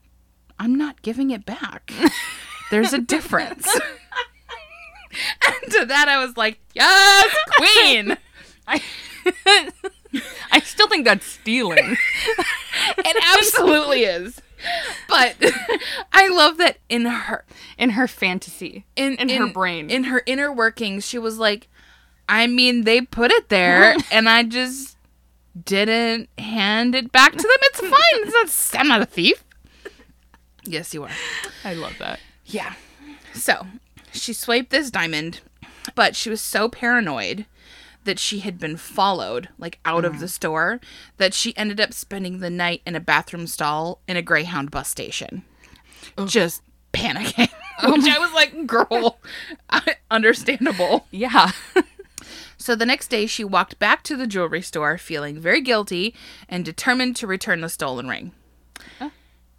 I'm 0.60 0.76
not 0.76 1.01
giving 1.01 1.32
it 1.32 1.45
back. 1.45 1.91
There's 2.72 2.93
a 2.93 2.99
difference. 2.99 3.68
and 5.47 5.72
to 5.72 5.86
that, 5.86 6.08
I 6.08 6.24
was 6.26 6.36
like, 6.38 6.60
yes, 6.74 7.36
queen. 7.58 8.18
I, 8.68 8.82
I 10.51 10.60
still 10.62 10.88
think 10.88 11.06
that's 11.06 11.26
stealing. 11.26 11.97
It 12.97 13.24
absolutely 13.38 14.03
is. 14.03 14.41
But 15.08 15.36
I 16.12 16.28
love 16.30 16.58
that 16.58 16.78
in 16.89 17.06
her 17.06 17.45
In 17.78 17.91
her 17.91 18.08
fantasy. 18.08 18.86
in, 18.95 19.14
In 19.16 19.30
her 19.30 19.47
brain. 19.47 19.89
In 19.91 20.06
her 20.06 20.24
inner 20.26 20.51
workings, 20.51 21.06
she 21.08 21.20
was 21.20 21.38
like, 21.38 21.68
I 22.28 22.47
mean, 22.47 22.86
they 22.86 23.01
put 23.01 23.30
it 23.32 23.49
there 23.49 23.95
and 24.12 24.28
I 24.28 24.41
just 24.43 24.97
didn't 25.64 26.30
hand 26.39 26.95
it 26.95 27.12
back 27.12 27.34
to 27.34 27.38
them. 27.38 27.49
It's 27.62 27.80
fine. 27.80 27.91
It's 28.14 28.74
not, 28.74 28.82
I'm 28.82 28.88
not 28.88 29.01
a 29.01 29.06
thief. 29.06 29.43
Yes, 30.66 30.93
you 30.93 31.03
are. 31.03 31.11
I 31.63 31.74
love 31.74 31.97
that. 31.99 32.20
Yeah. 32.45 32.74
So 33.34 33.68
she 34.11 34.34
swiped 34.34 34.70
this 34.70 34.91
diamond, 34.91 35.41
but 35.93 36.16
she 36.16 36.30
was 36.30 36.41
so 36.41 36.70
paranoid 36.70 37.45
that 38.03 38.20
she 38.20 38.39
had 38.39 38.59
been 38.59 38.78
followed, 38.78 39.49
like 39.57 39.80
out 39.84 40.05
of 40.05 40.20
the 40.20 40.28
mm. 40.28 40.30
store, 40.30 40.80
that 41.18 41.34
she 41.34 41.57
ended 41.57 41.82
up 41.82 41.91
spending 41.91 42.39
the 42.39 42.49
night 42.49 42.82
in 42.86 42.95
a 42.95 42.99
bathroom 42.99 43.47
stall 43.47 43.99
in 44.07 44.16
a 44.16 44.22
Greyhound 44.22 44.72
bus 44.72 44.89
station. 44.89 45.43
Just 46.26 46.61
panicking. 46.93 47.49
Which 47.84 48.05
I 48.05 48.20
was 48.20 48.32
like, 48.34 48.66
girl, 48.66 49.20
understandable. 50.11 51.07
Yeah. 51.11 51.51
So 52.57 52.74
the 52.74 52.86
next 52.86 53.09
day, 53.09 53.26
she 53.26 53.43
walked 53.43 53.80
back 53.80 54.01
to 54.03 54.16
the 54.16 54.26
jewelry 54.26 54.61
store 54.61 54.97
feeling 54.97 55.39
very 55.39 55.59
guilty 55.59 56.16
and 56.47 56.63
determined 56.63 57.18
to 57.18 57.28
return 57.28 57.59
the 57.59 57.70
stolen 57.70 58.07
ring. 58.07 58.32
Oh. 59.01 59.11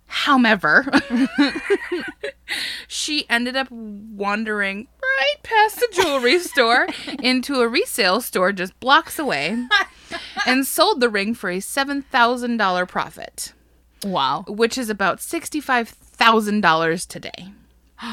However, 0.06 0.86
she 2.88 3.28
ended 3.28 3.56
up 3.56 3.68
wandering 3.70 4.86
right 5.02 5.42
past 5.42 5.76
the 5.80 5.88
jewelry 5.92 6.38
store 6.38 6.86
into 7.22 7.60
a 7.60 7.68
resale 7.68 8.20
store 8.20 8.52
just 8.52 8.78
blocks 8.80 9.18
away. 9.18 9.66
and 10.46 10.64
sold 10.66 11.00
the 11.00 11.08
ring 11.08 11.34
for 11.34 11.50
a 11.50 11.58
$7,000 11.58 12.88
profit, 12.88 13.52
Wow. 14.04 14.44
which 14.46 14.78
is 14.78 14.88
about 14.88 15.18
$65,000 15.18 17.06
today. 17.08 17.52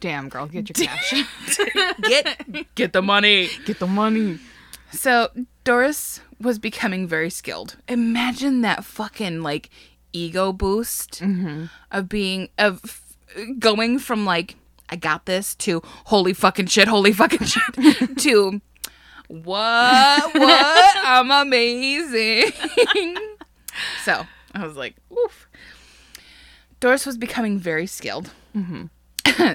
Damn, 0.00 0.28
girl, 0.28 0.46
get 0.46 0.68
your 0.68 0.86
cash. 0.88 1.14
Get 2.02 2.74
get 2.74 2.92
the 2.92 3.00
money. 3.02 3.48
get 3.64 3.78
the 3.78 3.86
money. 3.86 4.38
So 4.90 5.30
Doris 5.62 6.20
was 6.40 6.58
becoming 6.58 7.06
very 7.06 7.30
skilled. 7.30 7.76
Imagine 7.88 8.62
that 8.62 8.84
fucking 8.84 9.42
like 9.42 9.70
ego 10.16 10.52
boost 10.52 11.20
mm-hmm. 11.20 11.64
of 11.90 12.08
being 12.08 12.48
of 12.58 13.02
going 13.58 13.98
from 13.98 14.24
like 14.24 14.56
I 14.88 14.96
got 14.96 15.26
this 15.26 15.54
to 15.56 15.82
holy 16.06 16.32
fucking 16.32 16.66
shit, 16.66 16.88
holy 16.88 17.12
fucking 17.12 17.46
shit 17.46 18.18
to 18.18 18.60
what 19.28 20.34
what 20.34 20.96
I'm 21.04 21.30
amazing. 21.30 22.52
so 24.04 24.26
I 24.54 24.66
was 24.66 24.76
like, 24.76 24.96
oof. 25.12 25.48
Doris 26.78 27.06
was 27.06 27.16
becoming 27.16 27.58
very 27.58 27.86
skilled. 27.86 28.30
Mm-hmm. 28.54 28.84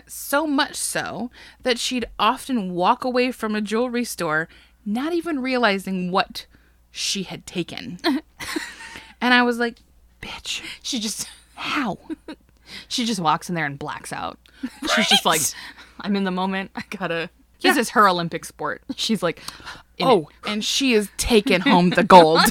so 0.07 0.45
much 0.45 0.75
so 0.75 1.31
that 1.63 1.79
she'd 1.79 2.05
often 2.19 2.73
walk 2.73 3.03
away 3.03 3.31
from 3.31 3.55
a 3.55 3.61
jewelry 3.61 4.03
store 4.03 4.49
not 4.85 5.13
even 5.13 5.39
realizing 5.39 6.11
what 6.11 6.45
she 6.89 7.23
had 7.23 7.45
taken. 7.45 7.99
and 9.21 9.33
I 9.33 9.43
was 9.43 9.59
like, 9.59 9.77
bitch, 10.21 10.61
She 10.81 10.99
just 10.99 11.27
how? 11.55 11.97
she 12.87 13.05
just 13.05 13.19
walks 13.19 13.49
in 13.49 13.55
there 13.55 13.65
and 13.65 13.77
blacks 13.77 14.13
out. 14.13 14.39
She's 14.95 15.09
just 15.09 15.25
like, 15.25 15.41
I'm 15.99 16.15
in 16.15 16.23
the 16.23 16.31
moment. 16.31 16.71
I 16.75 16.83
gotta. 16.89 17.29
Yeah. 17.59 17.71
This 17.71 17.77
is 17.77 17.89
her 17.91 18.07
Olympic 18.07 18.45
sport. 18.45 18.81
She's 18.95 19.21
like, 19.21 19.41
Oh, 19.99 20.29
and 20.47 20.63
she 20.63 20.93
is 20.93 21.09
taking 21.17 21.61
home 21.61 21.91
the 21.91 22.03
gold 22.03 22.41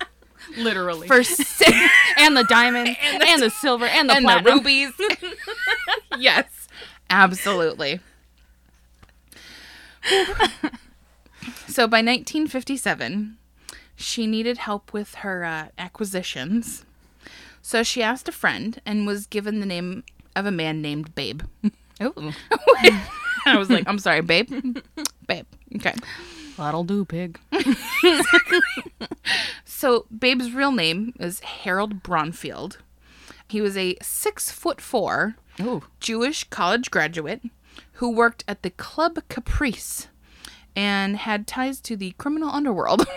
literally, 0.56 1.06
for 1.06 1.22
six 1.22 1.72
and 2.18 2.36
the 2.36 2.44
diamond, 2.44 2.96
and 3.02 3.42
the, 3.42 3.50
silver, 3.50 3.84
and 3.86 4.08
the 4.10 4.14
and 4.14 4.26
the 4.26 4.42
rubies. 4.44 4.92
yes, 6.18 6.68
absolutely. 7.10 8.00
so 11.68 11.86
by 11.86 11.98
1957, 11.98 13.36
she 13.94 14.26
needed 14.26 14.58
help 14.58 14.92
with 14.92 15.16
her 15.16 15.44
uh, 15.44 15.68
acquisitions. 15.78 16.84
So 17.66 17.82
she 17.82 18.00
asked 18.00 18.28
a 18.28 18.32
friend 18.32 18.80
and 18.86 19.08
was 19.08 19.26
given 19.26 19.58
the 19.58 19.66
name 19.66 20.04
of 20.36 20.46
a 20.46 20.52
man 20.52 20.80
named 20.80 21.16
Babe. 21.16 21.42
Ooh, 22.00 22.12
mm. 22.12 22.32
I 23.44 23.58
was 23.58 23.68
like, 23.68 23.82
I'm 23.88 23.98
sorry, 23.98 24.20
Babe. 24.20 24.48
Babe. 25.26 25.46
Okay. 25.74 25.94
that'll 26.56 26.84
do, 26.84 27.04
pig. 27.04 27.40
So 29.64 30.06
Babe's 30.16 30.52
real 30.52 30.70
name 30.70 31.12
is 31.18 31.40
Harold 31.40 32.04
Bronfield. 32.04 32.78
He 33.48 33.60
was 33.60 33.76
a 33.76 33.96
six 34.00 34.48
foot 34.52 34.80
four 34.80 35.34
Ooh, 35.60 35.82
Jewish 35.98 36.44
college 36.44 36.92
graduate 36.92 37.42
who 37.94 38.12
worked 38.12 38.44
at 38.46 38.62
the 38.62 38.70
Club 38.70 39.18
Caprice 39.28 40.06
and 40.76 41.16
had 41.16 41.48
ties 41.48 41.80
to 41.80 41.96
the 41.96 42.12
criminal 42.12 42.50
underworld. 42.50 43.08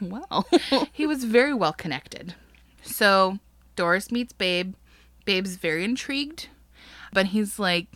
well, 0.00 0.46
he 0.92 1.08
was 1.08 1.24
very 1.24 1.52
well 1.52 1.72
connected. 1.72 2.36
So 2.82 3.40
Doris 3.76 4.10
meets 4.10 4.32
Babe. 4.32 4.74
Babe's 5.24 5.56
very 5.56 5.84
intrigued, 5.84 6.48
but 7.12 7.26
he's 7.26 7.58
like, 7.58 7.86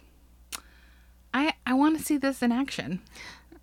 I 1.33 1.55
I 1.67 1.75
want 1.75 1.99
to 1.99 2.05
see 2.05 2.17
this 2.17 2.43
in 2.43 2.53
action. 2.53 3.01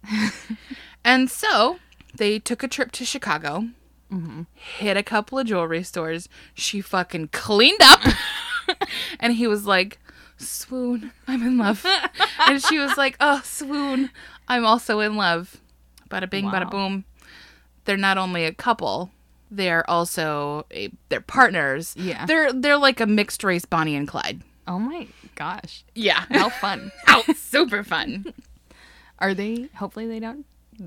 and 1.06 1.30
so 1.30 1.80
they 2.16 2.40
took 2.40 2.64
a 2.64 2.68
trip 2.68 2.92
to 2.94 3.06
Chicago, 3.06 3.70
mm-hmm. 4.12 4.42
hit 4.56 4.98
a 4.98 5.04
couple 5.04 5.40
of 5.40 5.48
jewelry 5.48 5.84
stores. 5.84 6.28
She 6.54 6.82
fucking 6.82 7.30
cleaned 7.30 7.82
up, 7.82 8.02
and 9.20 9.34
he 9.34 9.48
was 9.48 9.66
like, 9.66 10.00
"Swoon, 10.38 11.12
I'm 11.28 11.44
in 11.44 11.58
love," 11.58 11.86
and 12.48 12.62
she 12.62 12.78
was 12.80 12.98
like, 12.98 13.16
"Oh, 13.20 13.42
swoon, 13.44 14.10
I'm 14.48 14.66
also 14.66 15.00
in 15.00 15.16
love." 15.16 15.62
Bada 16.10 16.30
bing, 16.30 16.46
Wow. 16.46 16.52
bada 16.52 16.70
boom. 16.70 17.06
They're 17.86 17.96
not 17.98 18.18
only 18.18 18.44
a 18.46 18.54
couple; 18.54 19.12
they're 19.52 19.88
also 19.90 20.66
a, 20.72 20.90
they're 21.10 21.22
partners. 21.22 21.94
Yeah. 21.98 22.26
they're 22.26 22.52
they're 22.54 22.78
like 22.78 23.00
a 23.02 23.06
mixed 23.06 23.44
race 23.44 23.66
Bonnie 23.66 23.96
and 23.96 24.08
Clyde. 24.08 24.42
oh 24.68 24.80
my 24.80 25.08
gosh, 25.36 25.84
Yeah, 25.94 26.26
how 26.30 26.50
fun. 26.50 26.92
how 27.06 27.22
super 27.36 27.84
fun. 27.84 28.34
Are 29.20 29.34
they? 29.36 29.70
Hopefully, 29.76 30.08
they 30.08 30.20
don't 30.20 30.46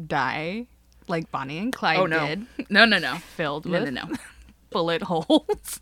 die 0.09 0.67
like 1.07 1.31
Bonnie 1.31 1.59
and 1.59 1.73
Clyde 1.73 1.99
Oh 1.99 2.07
no, 2.07 2.27
did, 2.27 2.47
no, 2.71 2.85
no, 2.85 2.99
no, 2.99 3.17
filled 3.17 3.67
no, 3.67 3.81
with 3.81 3.93
no, 3.93 4.07
no. 4.07 4.17
bullet 4.71 5.03
holes. 5.03 5.81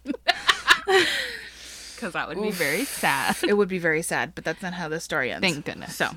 Because 1.94 2.12
that 2.12 2.28
would 2.28 2.42
be 2.42 2.50
very 2.50 2.84
sad. 2.84 3.36
It 3.46 3.56
would 3.56 3.68
be 3.68 3.78
very 3.78 4.02
sad, 4.02 4.34
but 4.34 4.44
that's 4.44 4.60
not 4.60 4.74
how 4.74 4.88
the 4.88 5.00
story 5.00 5.30
ends. 5.30 5.46
Thank 5.46 5.64
goodness. 5.64 5.94
So, 5.94 6.10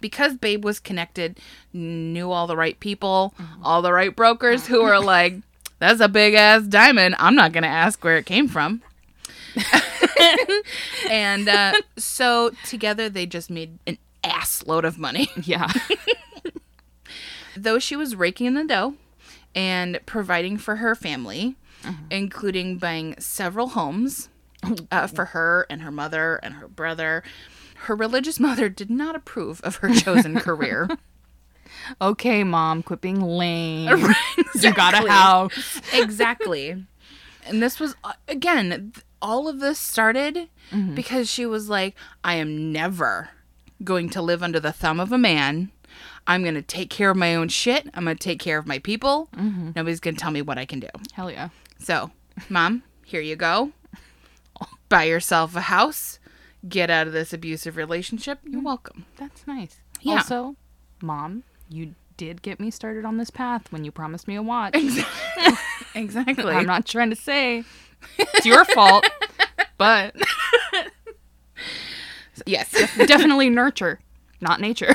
because 0.00 0.36
Babe 0.36 0.64
was 0.64 0.78
connected, 0.78 1.40
knew 1.72 2.30
all 2.30 2.46
the 2.46 2.56
right 2.56 2.78
people, 2.78 3.34
mm-hmm. 3.40 3.64
all 3.64 3.80
the 3.82 3.92
right 3.92 4.14
brokers 4.14 4.66
who 4.66 4.82
were 4.82 5.00
like, 5.00 5.36
"That's 5.82 6.00
a 6.00 6.08
big 6.08 6.34
ass 6.34 6.62
diamond. 6.62 7.16
I'm 7.18 7.34
not 7.34 7.50
gonna 7.50 7.66
ask 7.66 8.04
where 8.04 8.16
it 8.16 8.24
came 8.24 8.46
from." 8.46 8.82
and 11.10 11.48
uh, 11.48 11.72
so 11.96 12.52
together 12.64 13.08
they 13.08 13.26
just 13.26 13.50
made 13.50 13.80
an 13.84 13.98
ass 14.22 14.64
load 14.64 14.84
of 14.84 14.96
money. 14.96 15.28
Yeah. 15.42 15.68
Though 17.56 17.80
she 17.80 17.96
was 17.96 18.14
raking 18.14 18.46
in 18.46 18.54
the 18.54 18.64
dough 18.64 18.94
and 19.56 19.98
providing 20.06 20.56
for 20.56 20.76
her 20.76 20.94
family, 20.94 21.56
including 22.10 22.78
buying 22.78 23.18
several 23.18 23.70
homes 23.70 24.28
uh, 24.92 25.08
for 25.08 25.26
her 25.26 25.66
and 25.68 25.82
her 25.82 25.90
mother 25.90 26.36
and 26.44 26.54
her 26.54 26.68
brother, 26.68 27.24
her 27.74 27.96
religious 27.96 28.38
mother 28.38 28.68
did 28.68 28.88
not 28.88 29.16
approve 29.16 29.60
of 29.62 29.76
her 29.76 29.92
chosen 29.92 30.38
career. 30.38 30.88
Okay, 32.00 32.44
mom, 32.44 32.82
quit 32.82 33.00
being 33.00 33.20
lame. 33.20 34.14
You 34.60 34.72
got 34.74 34.94
a 34.94 35.10
house. 35.10 35.80
exactly. 35.92 36.84
And 37.46 37.62
this 37.62 37.80
was, 37.80 37.96
uh, 38.04 38.12
again, 38.28 38.92
all 39.20 39.48
of 39.48 39.60
this 39.60 39.78
started 39.78 40.48
mm-hmm. 40.70 40.94
because 40.94 41.28
she 41.30 41.46
was 41.46 41.68
like, 41.68 41.96
I 42.22 42.34
am 42.34 42.70
never 42.70 43.30
going 43.82 44.10
to 44.10 44.22
live 44.22 44.42
under 44.42 44.60
the 44.60 44.72
thumb 44.72 45.00
of 45.00 45.10
a 45.10 45.18
man. 45.18 45.72
I'm 46.26 46.42
going 46.42 46.54
to 46.54 46.62
take 46.62 46.90
care 46.90 47.10
of 47.10 47.16
my 47.16 47.34
own 47.34 47.48
shit. 47.48 47.88
I'm 47.94 48.04
going 48.04 48.16
to 48.16 48.22
take 48.22 48.38
care 48.38 48.58
of 48.58 48.66
my 48.66 48.78
people. 48.78 49.28
Mm-hmm. 49.36 49.70
Nobody's 49.74 50.00
going 50.00 50.14
to 50.14 50.20
tell 50.20 50.30
me 50.30 50.42
what 50.42 50.58
I 50.58 50.64
can 50.64 50.80
do. 50.80 50.88
Hell 51.12 51.30
yeah. 51.30 51.48
So, 51.78 52.10
mom, 52.48 52.82
here 53.04 53.20
you 53.20 53.36
go. 53.36 53.72
Buy 54.88 55.04
yourself 55.04 55.56
a 55.56 55.62
house. 55.62 56.18
Get 56.68 56.90
out 56.90 57.08
of 57.08 57.12
this 57.12 57.32
abusive 57.32 57.76
relationship. 57.76 58.38
You're 58.44 58.56
mm-hmm. 58.58 58.66
welcome. 58.66 59.06
That's 59.16 59.46
nice. 59.46 59.80
Yeah. 60.00 60.14
Also, 60.14 60.56
mom, 61.00 61.42
you 61.72 61.94
did 62.16 62.42
get 62.42 62.60
me 62.60 62.70
started 62.70 63.04
on 63.04 63.16
this 63.16 63.30
path 63.30 63.72
when 63.72 63.84
you 63.84 63.90
promised 63.90 64.28
me 64.28 64.36
a 64.36 64.42
watch. 64.42 64.76
Exactly. 65.94 66.52
I'm 66.52 66.66
not 66.66 66.86
trying 66.86 67.10
to 67.10 67.16
say 67.16 67.64
it's 68.18 68.46
your 68.46 68.64
fault, 68.64 69.04
but 69.76 70.14
yes. 72.46 72.70
definitely 73.06 73.50
nurture, 73.50 74.00
not 74.40 74.60
nature. 74.60 74.94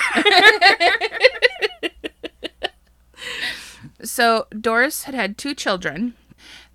So 4.03 4.47
Doris 4.49 5.03
had 5.03 5.15
had 5.15 5.37
two 5.37 5.53
children. 5.53 6.13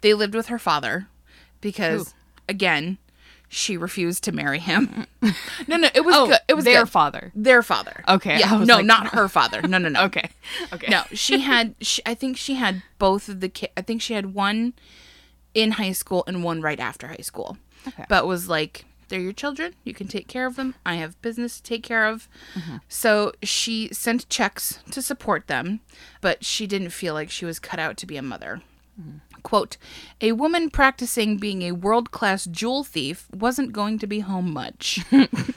They 0.01 0.15
lived 0.15 0.35
with 0.35 0.47
her 0.47 0.59
father 0.59 1.09
because, 1.61 2.09
Ooh. 2.09 2.13
again, 2.49 2.99
she 3.55 3.77
refused 3.77 4.25
to 4.25 4.33
marry 4.33 4.59
him. 4.59 5.07
no, 5.69 5.77
no, 5.77 5.89
it 5.95 6.05
was 6.05 6.15
Oh, 6.17 6.27
good. 6.29 6.39
It 6.49 6.55
was 6.55 6.65
their 6.65 6.85
good. 6.85 6.91
father. 6.91 7.33
Their 7.35 7.63
father. 7.63 8.03
Okay, 8.09 8.39
Yeah. 8.39 8.65
No, 8.65 8.77
like- 8.77 8.87
not 8.87 9.09
her 9.09 9.29
father. 9.29 9.61
No, 9.63 9.77
no, 9.79 9.89
no. 9.91 10.03
Okay. 10.05 10.31
Okay. 10.73 10.89
No, 10.91 11.03
she 11.13 11.41
had. 11.41 11.75
She, 11.81 12.01
I 12.07 12.15
think 12.15 12.37
she 12.39 12.55
had 12.55 12.83
both 12.99 13.29
of 13.29 13.41
the 13.41 13.49
kids. 13.51 13.73
I 13.77 13.83
think 13.83 14.01
she 14.01 14.15
had 14.15 14.33
one 14.35 14.73
in 15.55 15.73
high 15.73 15.93
school 15.93 16.25
and 16.27 16.43
one 16.43 16.63
right 16.63 16.81
after 16.81 17.09
high 17.09 17.17
school. 17.23 17.59
Okay. 17.87 18.07
But 18.09 18.27
was 18.27 18.49
like, 18.49 18.87
they're 19.09 19.21
your 19.21 19.35
children. 19.35 19.75
You 19.85 19.93
can 19.93 20.09
take 20.09 20.29
care 20.29 20.47
of 20.47 20.57
them. 20.57 20.75
I 20.87 20.95
have 20.95 21.21
business 21.21 21.59
to 21.59 21.63
take 21.63 21.83
care 21.83 22.07
of. 22.07 22.29
Mm-hmm. 22.55 22.77
So 22.89 23.33
she 23.43 23.91
sent 23.93 24.29
checks 24.31 24.79
to 24.93 25.03
support 25.03 25.47
them, 25.49 25.81
but 26.23 26.43
she 26.43 26.67
didn't 26.67 26.91
feel 26.91 27.13
like 27.13 27.29
she 27.31 27.45
was 27.45 27.59
cut 27.59 27.79
out 27.79 27.99
to 27.99 28.07
be 28.07 28.17
a 28.17 28.23
mother. 28.23 28.63
Mm-hmm. 28.99 29.19
Quote, 29.43 29.77
a 30.21 30.33
woman 30.33 30.71
practicing 30.71 31.37
being 31.37 31.63
a 31.63 31.73
world 31.73 32.11
class 32.11 32.45
jewel 32.45 32.85
thief 32.85 33.27
wasn't 33.33 33.73
going 33.73 33.99
to 33.99 34.07
be 34.07 34.21
home 34.21 34.53
much. 34.53 35.01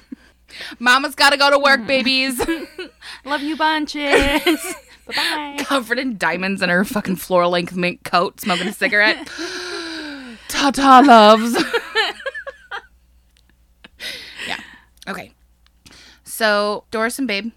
Mama's 0.80 1.16
got 1.16 1.32
to 1.32 1.38
go 1.38 1.50
to 1.50 1.60
work, 1.60 1.82
mm. 1.82 1.88
babies. 1.88 2.42
Love 3.26 3.42
you 3.42 3.56
bunches. 3.56 4.44
bye 5.08 5.14
bye. 5.14 5.56
covered 5.60 6.00
in 6.00 6.18
diamonds 6.18 6.62
in 6.62 6.70
her 6.70 6.84
fucking 6.84 7.16
floor 7.16 7.48
length 7.48 7.76
mink 7.76 8.04
coat, 8.04 8.40
smoking 8.42 8.68
a 8.68 8.74
cigarette. 8.74 9.28
Ta 10.48 10.72
ta 10.72 11.04
loves. 11.06 11.54
yeah. 14.48 14.60
Okay. 15.08 15.32
So 16.24 16.86
Doris 16.92 17.20
and 17.20 17.28
Babe, 17.28 17.52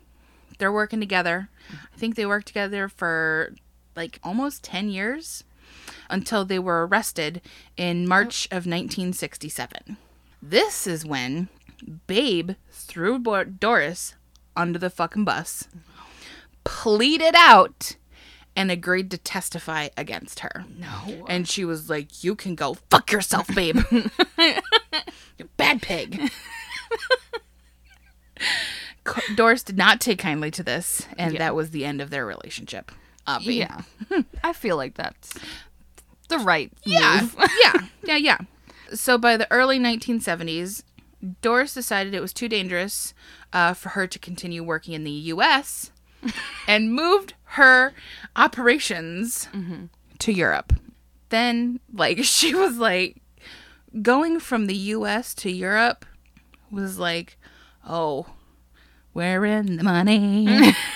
they're 0.59 0.73
working 0.73 1.01
together. 1.01 1.49
I 1.71 1.97
think 1.99 2.15
they 2.15 2.27
worked 2.27 2.47
together 2.47 2.89
for 2.89 3.55
like 3.97 4.21
almost 4.23 4.63
10 4.63 4.89
years 4.91 5.45
until 6.11 6.45
they 6.45 6.59
were 6.59 6.87
arrested 6.87 7.41
in 7.77 8.07
March 8.09 8.47
of 8.47 8.67
1967. 8.67 9.97
This 10.43 10.87
is 10.87 11.05
when 11.05 11.49
Babe 12.07 12.53
threw 12.71 13.19
Doris 13.59 14.15
under 14.57 14.79
the 14.79 14.91
fucking 14.91 15.25
bus, 15.25 15.69
pleaded 16.65 17.35
out, 17.37 17.97
and 18.57 18.71
agreed 18.71 19.11
to 19.13 19.19
testify 19.19 19.89
against 19.97 20.41
her. 20.41 20.65
No. 20.77 21.25
And 21.29 21.47
she 21.49 21.65
was 21.65 21.89
like, 21.89 22.25
You 22.25 22.35
can 22.35 22.55
go 22.57 22.75
fuck 22.91 23.13
yourself, 23.13 23.47
babe. 23.55 23.79
You 25.39 25.49
Bad 25.57 25.81
pig. 25.83 26.33
Doris 29.37 29.63
did 29.63 29.79
not 29.79 30.01
take 30.01 30.19
kindly 30.19 30.51
to 30.51 30.63
this, 30.63 31.07
and 31.17 31.33
Yeah. 31.35 31.39
that 31.39 31.55
was 31.55 31.71
the 31.71 31.85
end 31.85 32.01
of 32.01 32.11
their 32.11 32.27
relationship. 32.27 32.91
Uh, 33.27 33.39
Obvi. 33.39 33.57
Yeah. 33.59 33.83
I 34.45 34.53
feel 34.53 34.77
like 34.77 34.95
that's 34.95 35.39
the 36.29 36.39
right 36.39 36.73
Yeah. 36.85 37.21
move. 37.23 37.37
yeah. 37.63 37.73
Yeah. 38.05 38.17
Yeah. 38.17 38.39
So 38.95 39.19
by 39.19 39.37
the 39.37 39.51
early 39.53 39.79
1970s, 39.79 40.83
Doris 41.43 41.75
decided 41.75 42.15
it 42.15 42.21
was 42.21 42.33
too 42.33 42.49
dangerous 42.49 43.13
uh, 43.53 43.75
for 43.75 43.91
her 43.91 44.07
to 44.07 44.19
continue 44.19 44.63
working 44.63 44.95
in 44.95 45.05
the 45.05 45.11
U.S. 45.11 45.91
and 46.69 46.93
moved 46.95 47.35
her 47.45 47.93
operations 48.37 49.49
to 50.21 50.33
Europe. 50.33 50.73
Then, 51.31 51.81
like, 51.93 52.19
she 52.25 52.55
was 52.55 52.79
like, 52.79 53.17
going 54.03 54.39
from 54.41 54.67
the 54.67 54.77
U.S. 54.77 55.35
to 55.37 55.51
Europe 55.51 56.07
was 56.71 56.99
like, 56.99 57.37
oh, 57.87 58.27
we're 59.15 59.45
in 59.45 59.77
the 59.77 59.83
money. 59.85 60.45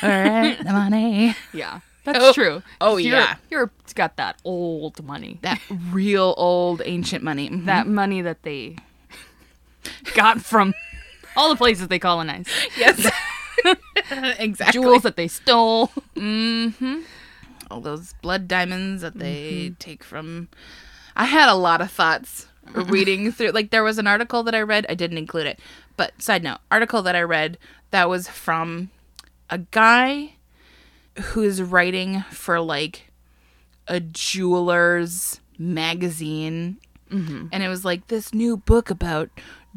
we're 0.03 0.43
in 0.59 0.65
the 0.65 0.73
money. 0.73 1.35
Yeah. 1.53 1.81
That's 2.05 2.19
Oh. 2.25 2.33
true. 2.33 2.63
Oh, 2.81 2.97
yeah. 2.97 3.37
Europe's 3.51 3.93
got 3.93 4.17
that 4.17 4.37
old 4.45 5.05
money. 5.05 5.39
That 5.43 5.61
real 5.91 6.35
old 6.37 6.83
ancient 6.85 7.23
money. 7.23 7.49
Mhm. 7.49 7.67
that 7.67 7.87
money 7.87 8.23
that 8.23 8.43
they 8.43 8.77
got 10.15 10.41
from 10.41 10.75
all 11.37 11.49
the 11.49 11.57
places 11.57 11.89
they 11.89 11.99
colonized. 11.99 12.49
Yes. 12.77 13.11
exactly. 14.39 14.73
Jewels 14.81 15.03
that 15.03 15.17
they 15.17 15.29
stole. 15.29 15.89
Mm-hmm. 16.17 17.01
All 17.71 17.81
those 17.81 18.15
blood 18.21 18.49
diamonds 18.49 19.03
that 19.03 19.19
they 19.19 19.73
take 19.79 20.05
from. 20.05 20.49
I 21.17 21.25
had 21.27 21.49
a 21.49 21.55
lot 21.55 21.81
of 21.81 21.91
thoughts 21.91 22.47
reading 22.75 23.33
through. 23.33 23.51
Like, 23.51 23.71
there 23.71 23.85
was 23.85 23.99
an 23.99 24.07
article 24.07 24.43
that 24.43 24.55
I 24.55 24.61
read. 24.61 24.87
I 24.89 24.95
didn't 24.95 25.19
include 25.19 25.47
it. 25.47 25.59
But, 25.97 26.21
side 26.21 26.43
note, 26.43 26.59
article 26.71 27.03
that 27.03 27.15
I 27.17 27.23
read 27.23 27.59
that 27.91 28.09
was 28.09 28.29
from 28.29 28.91
a 29.51 29.59
guy 29.59 30.35
who's 31.21 31.63
writing 31.63 32.23
for, 32.31 32.61
like, 32.61 33.11
a 33.89 34.01
jeweler's 34.01 35.41
magazine. 35.59 36.79
Mm-hmm. 37.11 37.49
And 37.53 37.63
it 37.63 37.69
was 37.69 37.85
like, 37.85 38.09
this 38.09 38.33
new 38.33 38.57
book 38.57 38.91
about 38.91 39.31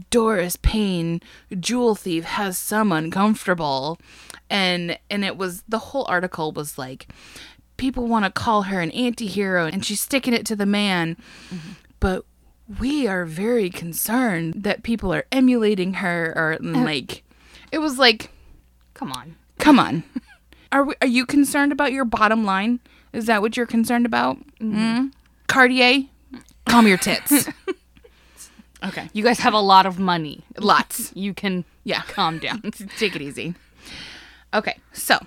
Doris 0.10 0.56
Payne, 0.56 1.22
jewel 1.60 1.96
thief, 1.96 2.24
has 2.24 2.58
some 2.58 2.92
uncomfortable. 2.92 4.00
And 4.50 4.98
and 5.10 5.26
it 5.26 5.38
was 5.38 5.64
the 5.68 5.80
whole 5.80 6.06
article 6.08 6.52
was 6.52 6.78
like, 6.78 7.08
people 7.78 8.08
want 8.08 8.26
to 8.26 8.32
call 8.32 8.64
her 8.64 8.80
an 8.80 8.92
anti-hero 8.92 9.66
and 9.66 9.84
she's 9.84 10.02
sticking 10.02 10.34
it 10.34 10.46
to 10.46 10.56
the 10.56 10.66
man. 10.66 11.18
Mm-hmm. 11.50 11.72
But 12.00 12.26
we 12.80 13.08
are 13.08 13.26
very 13.26 13.70
concerned 13.70 14.64
that 14.64 14.84
people 14.84 15.14
are 15.14 15.26
emulating 15.32 15.96
her 15.96 16.34
or 16.36 16.52
and, 16.54 16.86
like 16.86 17.24
it 17.72 17.80
was 17.80 18.00
like 18.00 18.32
Come 18.94 19.12
on. 19.12 19.36
come 19.60 19.78
on 19.80 20.04
are 20.76 20.84
we, 20.84 20.94
are 21.02 21.08
you 21.08 21.26
concerned 21.26 21.72
about 21.72 21.92
your 21.92 22.06
bottom 22.06 22.44
line? 22.46 22.80
Is 23.14 23.26
that 23.26 23.42
what 23.42 23.56
you're 23.58 23.66
concerned 23.66 24.06
about? 24.06 24.38
Mm 24.60 25.12
cartier? 25.48 26.06
Calm 26.68 26.86
your 26.88 26.98
tits. 26.98 27.50
Okay. 28.84 29.10
You 29.14 29.24
guys 29.24 29.40
have 29.40 29.54
a 29.56 29.60
lot 29.60 29.88
of 29.88 29.98
money. 29.98 30.44
lots. 30.60 31.12
You 31.16 31.34
can 31.34 31.66
yeah. 31.84 32.02
calm 32.04 32.38
down. 32.38 32.62
take 33.00 33.16
it 33.16 33.22
easy. 33.22 33.56
Okay 34.54 34.78
so 34.94 35.18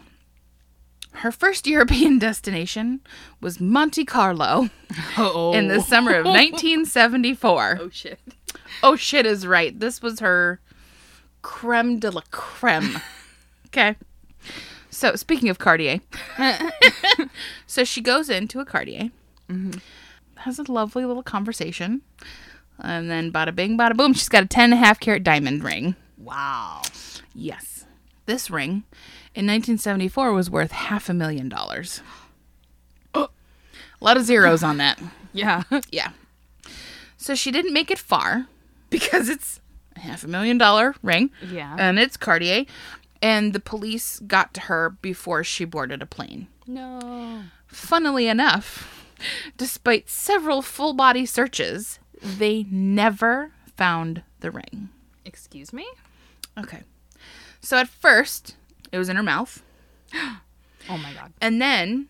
her 1.12 1.32
first 1.32 1.66
european 1.66 2.18
destination 2.28 3.00
was 3.40 3.58
monte 3.60 4.04
carlo 4.04 4.70
Oh. 5.16 5.52
in 5.54 5.66
the 5.68 5.80
summer 5.80 6.12
of 6.14 6.24
1974 6.26 7.78
Oh 7.80 7.88
shit. 7.90 8.20
oh 8.82 8.94
shit 8.96 9.26
is 9.26 9.46
right. 9.46 9.78
This 9.78 10.00
was 10.02 10.20
her 10.20 10.60
creme 11.42 11.98
de 11.98 12.10
la 12.12 12.22
creme. 12.30 13.00
Okay 13.68 13.96
so 14.98 15.14
speaking 15.16 15.48
of 15.48 15.58
cartier 15.58 16.00
so 17.66 17.84
she 17.84 18.00
goes 18.00 18.28
into 18.28 18.60
a 18.60 18.64
cartier 18.64 19.10
has 20.38 20.58
a 20.58 20.70
lovely 20.70 21.04
little 21.04 21.22
conversation 21.22 22.02
and 22.80 23.10
then 23.10 23.32
bada 23.32 23.54
bing 23.54 23.76
bada 23.78 23.96
boom 23.96 24.12
she's 24.12 24.28
got 24.28 24.42
a 24.44 24.46
10 24.46 24.64
and 24.64 24.74
a 24.74 24.76
half 24.76 24.98
carat 25.00 25.22
diamond 25.24 25.62
ring 25.64 25.94
Wow. 26.16 26.82
yes 27.34 27.84
this 28.26 28.50
ring 28.50 28.82
in 29.34 29.46
1974 29.46 30.32
was 30.32 30.50
worth 30.50 30.72
half 30.72 31.08
a 31.08 31.14
million 31.14 31.48
dollars 31.48 32.02
a 33.14 33.28
lot 34.00 34.16
of 34.16 34.24
zeros 34.24 34.62
on 34.62 34.76
that 34.78 35.00
Yeah. 35.32 35.62
yeah. 35.90 36.10
So 37.16 37.34
she 37.34 37.50
didn't 37.50 37.72
make 37.72 37.90
it 37.90 37.98
far 37.98 38.46
because 38.90 39.28
it's 39.28 39.60
a 39.96 40.00
half 40.00 40.22
a 40.22 40.28
million 40.28 40.56
dollar 40.56 40.94
ring. 41.02 41.30
Yeah. 41.50 41.74
And 41.78 41.98
it's 41.98 42.16
Cartier. 42.16 42.64
And 43.20 43.52
the 43.52 43.60
police 43.60 44.20
got 44.20 44.54
to 44.54 44.60
her 44.62 44.90
before 44.90 45.42
she 45.44 45.64
boarded 45.64 46.02
a 46.02 46.06
plane. 46.06 46.48
no. 46.66 47.42
Funnily 47.66 48.28
enough, 48.28 49.06
despite 49.58 50.08
several 50.08 50.62
full 50.62 50.94
body 50.94 51.26
searches, 51.26 51.98
they 52.22 52.64
never 52.70 53.52
found 53.76 54.22
the 54.40 54.50
ring. 54.50 54.88
Excuse 55.26 55.70
me? 55.72 55.86
Okay. 56.56 56.82
So 57.60 57.76
at 57.76 57.88
first, 57.88 58.56
it 58.90 58.96
was 58.96 59.08
in 59.10 59.16
her 59.16 59.22
mouth. 59.22 59.62
Oh 60.90 60.96
my 60.96 61.12
god. 61.12 61.34
And 61.42 61.60
then 61.60 62.08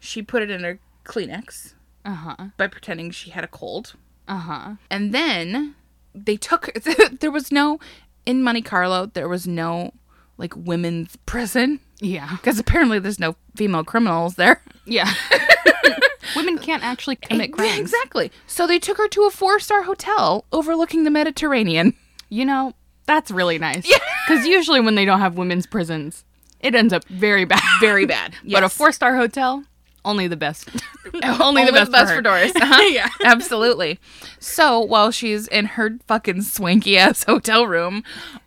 she 0.00 0.20
put 0.20 0.42
it 0.42 0.50
in 0.50 0.62
her 0.62 0.78
Kleenex 1.06 1.72
Uh-huh. 2.04 2.48
by 2.58 2.66
pretending 2.66 3.10
she 3.10 3.30
had 3.30 3.42
a 3.42 3.48
cold. 3.48 3.94
Uh-huh. 4.28 4.74
And 4.90 5.14
then 5.14 5.74
they 6.14 6.36
took 6.36 6.70
there 7.20 7.30
was 7.30 7.50
no 7.50 7.80
in 8.26 8.42
Monte 8.42 8.60
Carlo 8.60 9.06
there 9.06 9.28
was 9.30 9.46
no 9.46 9.94
like 10.38 10.54
women's 10.56 11.16
prison 11.26 11.80
Yeah. 12.00 12.30
because 12.36 12.58
apparently 12.58 12.98
there's 12.98 13.18
no 13.20 13.36
female 13.56 13.84
criminals 13.84 14.36
there. 14.36 14.62
Yeah. 14.86 15.12
Women 16.36 16.58
can't 16.58 16.82
actually 16.84 17.18
eh, 17.22 17.26
commit 17.26 17.52
crimes. 17.52 17.78
Exactly. 17.80 18.30
So 18.46 18.66
they 18.66 18.78
took 18.78 18.98
her 18.98 19.08
to 19.08 19.22
a 19.24 19.30
four-star 19.30 19.82
hotel 19.82 20.44
overlooking 20.52 21.04
the 21.04 21.10
Mediterranean. 21.10 21.94
You 22.28 22.44
know, 22.44 22.74
that's 23.06 23.30
really 23.30 23.58
nice. 23.58 23.88
Yeah. 23.88 23.98
Because 24.26 24.46
usually 24.46 24.80
when 24.80 24.94
they 24.94 25.04
don't 25.04 25.20
have 25.20 25.36
women's 25.38 25.66
prisons, 25.66 26.24
it 26.60 26.74
ends 26.74 26.92
up 26.92 27.04
very 27.08 27.44
bad. 27.44 27.62
Very 27.80 28.04
bad. 28.14 28.34
But 28.44 28.62
a 28.62 28.68
four 28.68 28.92
star 28.92 29.16
hotel, 29.16 29.64
only 30.08 30.26
the 30.26 30.36
best. 30.36 30.68
only, 31.40 31.64
the 31.64 31.72
best, 31.72 31.92
best 31.92 32.08
for, 32.10 32.16
her. 32.16 32.22
Doris. 32.22 32.52
Uh-huh. 32.56 32.82
yeah, 32.90 33.08
absolutely. 33.24 33.98
So 34.40 34.80
while 34.80 35.10
she's 35.10 35.46
in 35.48 35.64
her 35.66 35.98
fucking 36.06 36.42
swanky 36.42 36.98
ass 36.98 37.24
hotel 37.24 37.66
room 37.66 38.02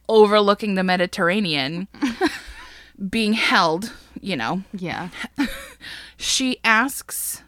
overlooking 0.09 0.76
the 0.76 0.84
Mediterranean, 0.84 1.88
being 3.09 3.34
held, 3.34 3.93
you 4.20 4.36
know, 4.36 4.64
Yeah. 4.74 5.09
she 6.18 6.57
asks 6.64 7.43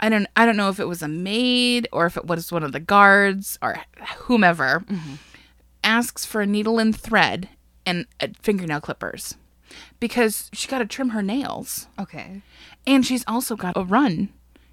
I 0.00 0.08
don't 0.08 0.26
I 0.36 0.46
don't 0.46 0.56
know 0.56 0.68
if 0.68 0.78
it 0.78 0.86
was 0.88 1.02
a 1.02 1.08
maid 1.08 1.88
or 1.92 2.06
if 2.06 2.16
it 2.16 2.26
was 2.26 2.52
one 2.52 2.62
of 2.62 2.72
the 2.72 2.80
guards 2.80 3.58
or 3.60 3.78
whomever 4.18 4.84
asks 5.82 6.24
for 6.24 6.40
a 6.40 6.46
needle 6.46 6.78
and 6.78 6.96
thread 6.96 7.48
and 7.84 8.06
uh, 8.20 8.28
fingernail 8.40 8.80
clippers 8.80 9.34
because 10.00 10.50
she 10.52 10.68
got 10.68 10.78
to 10.78 10.86
trim 10.86 11.10
her 11.10 11.22
nails 11.22 11.88
Okay. 11.98 12.42
And 12.88 13.06
she's 13.06 13.24
also 13.28 13.54
got 13.54 13.76
a 13.76 13.84
run 13.84 14.30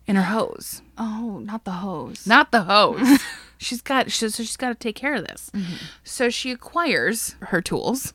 in 0.07 0.15
her 0.15 0.23
hose. 0.23 0.81
Oh, 0.97 1.39
not 1.43 1.63
the 1.65 1.71
hose. 1.71 2.25
Not 2.25 2.51
the 2.51 2.63
hose. 2.63 3.19
she's 3.57 3.81
got 3.81 4.11
she, 4.11 4.29
so 4.29 4.41
she's 4.43 4.57
got 4.57 4.69
to 4.69 4.75
take 4.75 4.95
care 4.95 5.13
of 5.15 5.27
this. 5.27 5.51
So 6.03 6.29
she 6.29 6.49
acquires 6.51 7.35
her 7.41 7.61
tools. 7.61 8.13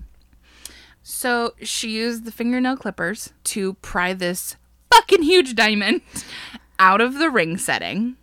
So 1.03 1.55
she 1.63 1.91
used 1.91 2.25
the 2.25 2.33
fingernail 2.33 2.77
clippers 2.77 3.33
to 3.45 3.75
pry 3.75 4.13
this 4.13 4.57
fucking 4.93 5.23
huge 5.23 5.55
diamond 5.55 6.03
out 6.79 7.01
of 7.01 7.15
the 7.19 7.31
ring 7.31 7.57
setting 7.59 8.17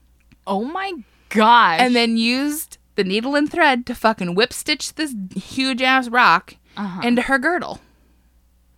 Oh 0.46 0.64
my 0.64 0.94
gosh. 1.30 1.80
and 1.82 1.96
then 1.96 2.18
used 2.18 2.78
the 2.96 3.04
needle 3.04 3.36
and 3.36 3.52
thread 3.52 3.86
to 3.86 3.96
fucking 3.96 4.34
whip 4.36 4.52
stitch 4.54 4.96
this 4.96 5.14
huge 5.36 5.82
ass 5.82 6.08
rock 6.10 6.56
Uh-huh. 6.76 7.02
into 7.04 7.22
her 7.24 7.38
girdle. 7.40 7.80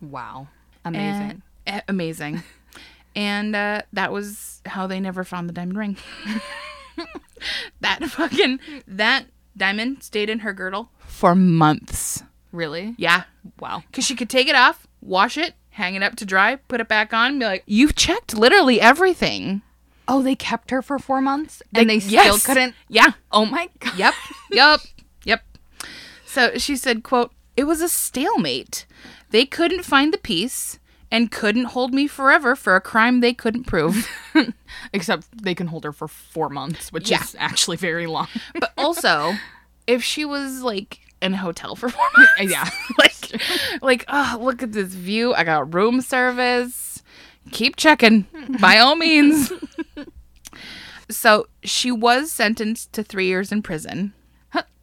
wow. 0.00 0.48
Amazing. 0.84 1.30
And- 1.30 1.42
eh, 1.66 1.80
amazing. 1.88 2.42
And 3.16 3.54
uh, 3.56 3.82
that 3.92 4.12
was 4.12 4.60
how 4.66 4.86
they 4.86 5.00
never 5.00 5.24
found 5.24 5.48
the 5.48 5.52
diamond 5.52 5.78
ring. 5.78 5.96
that 7.80 8.04
fucking 8.04 8.60
that 8.86 9.26
diamond 9.56 10.02
stayed 10.02 10.30
in 10.30 10.40
her 10.40 10.52
girdle 10.52 10.90
for 11.06 11.34
months. 11.34 12.22
really? 12.52 12.94
Yeah, 12.98 13.24
Wow. 13.58 13.82
because 13.86 14.04
she 14.04 14.14
could 14.14 14.30
take 14.30 14.48
it 14.48 14.54
off, 14.54 14.86
wash 15.00 15.36
it, 15.38 15.54
hang 15.70 15.94
it 15.94 16.02
up 16.02 16.16
to 16.16 16.24
dry, 16.26 16.56
put 16.56 16.80
it 16.80 16.88
back 16.88 17.12
on, 17.14 17.38
be 17.38 17.44
like, 17.44 17.62
"You've 17.66 17.94
checked 17.94 18.36
literally 18.36 18.80
everything." 18.80 19.62
Oh, 20.08 20.22
they 20.22 20.34
kept 20.34 20.70
her 20.72 20.82
for 20.82 20.98
four 20.98 21.20
months 21.20 21.62
and 21.72 21.88
they 21.88 22.00
still 22.00 22.12
Yes. 22.34 22.44
couldn't. 22.46 22.74
Yeah. 22.88 23.12
Oh 23.30 23.44
my 23.46 23.68
god. 23.80 23.96
Yep. 23.96 24.14
yep. 24.50 24.80
Yep. 25.24 25.42
So 26.26 26.58
she 26.58 26.76
said, 26.76 27.02
quote, 27.04 27.32
"It 27.56 27.64
was 27.64 27.80
a 27.80 27.88
stalemate. 27.88 28.86
They 29.30 29.46
couldn't 29.46 29.84
find 29.84 30.12
the 30.12 30.18
piece 30.18 30.78
and 31.10 31.30
couldn't 31.30 31.64
hold 31.66 31.92
me 31.92 32.06
forever 32.06 32.54
for 32.56 32.76
a 32.76 32.80
crime 32.80 33.20
they 33.20 33.32
couldn't 33.34 33.64
prove." 33.64 34.08
Except 34.92 35.26
they 35.42 35.54
can 35.54 35.66
hold 35.68 35.84
her 35.84 35.92
for 35.92 36.08
four 36.08 36.48
months, 36.48 36.92
which 36.92 37.10
Yeah. 37.10 37.22
is 37.22 37.36
actually 37.38 37.76
very 37.76 38.06
long. 38.06 38.28
but 38.58 38.72
also, 38.78 39.34
if 39.86 40.02
she 40.04 40.24
was 40.24 40.62
like 40.62 41.00
in 41.20 41.34
a 41.34 41.36
hotel 41.38 41.74
for 41.76 41.88
four 41.88 42.06
months, 42.16 42.52
yeah. 42.52 42.68
like, 42.98 43.42
like, 43.82 44.04
oh, 44.08 44.38
look 44.40 44.62
at 44.62 44.72
this 44.72 44.94
view. 44.94 45.34
I 45.34 45.44
got 45.44 45.74
room 45.74 46.00
service. 46.00 47.02
Keep 47.52 47.76
checking, 47.76 48.26
by 48.60 48.78
all 48.78 48.94
means. 48.96 49.50
so 51.10 51.46
she 51.64 51.90
was 51.90 52.30
sentenced 52.30 52.92
to 52.92 53.02
three 53.02 53.26
years 53.26 53.50
in 53.50 53.62
prison. 53.62 54.12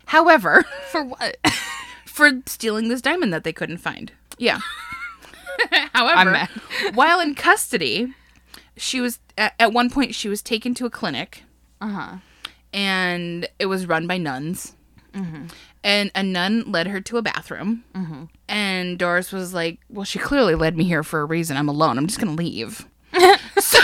However, 0.06 0.66
For 0.92 1.04
what? 1.04 1.38
for 2.06 2.32
stealing 2.46 2.88
this 2.88 3.02
diamond 3.02 3.34
that 3.34 3.44
they 3.44 3.52
couldn't 3.54 3.78
find. 3.80 4.12
Yeah. 4.38 4.60
However, 5.93 6.47
while 6.93 7.20
in 7.20 7.36
custody, 7.36 8.14
she 8.76 9.01
was 9.01 9.20
at, 9.38 9.53
at 9.60 9.74
one 9.74 9.89
point 9.89 10.16
she 10.16 10.30
was 10.30 10.41
taken 10.41 10.74
to 10.76 10.86
a 10.86 10.89
clinic 10.89 11.43
Uh 11.82 11.89
huh. 11.89 12.18
and 12.74 13.47
it 13.60 13.66
was 13.68 13.86
run 13.86 14.08
by 14.08 14.18
nuns. 14.18 14.76
Mm-hmm. 15.14 15.47
And 15.84 16.12
a 16.16 16.22
nun 16.22 16.72
led 16.72 16.88
her 16.88 17.01
to 17.01 17.18
a 17.18 17.22
bathroom. 17.22 17.84
Mm-hmm. 17.95 18.26
And 18.47 18.99
Doris 18.99 19.32
was 19.32 19.53
like, 19.53 19.80
Well, 19.89 20.05
she 20.05 20.20
clearly 20.20 20.53
led 20.55 20.78
me 20.78 20.84
here 20.84 21.03
for 21.03 21.22
a 21.22 21.26
reason. 21.26 21.58
I'm 21.58 21.70
alone. 21.70 21.97
I'm 21.97 22.08
just 22.08 22.20
going 22.20 22.36
to 22.36 22.43
leave. 22.43 22.86
so, 23.58 23.80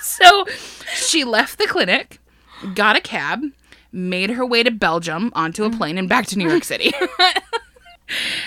so 0.00 0.46
she 0.94 1.24
left 1.24 1.58
the 1.58 1.66
clinic, 1.66 2.20
got 2.74 2.96
a 2.96 3.00
cab, 3.00 3.42
made 3.92 4.30
her 4.30 4.46
way 4.46 4.62
to 4.62 4.70
Belgium 4.70 5.30
onto 5.34 5.64
a 5.64 5.68
mm-hmm. 5.68 5.78
plane 5.78 5.98
and 5.98 6.08
back 6.08 6.26
to 6.26 6.38
New 6.38 6.48
York 6.48 6.64
City. 6.64 6.92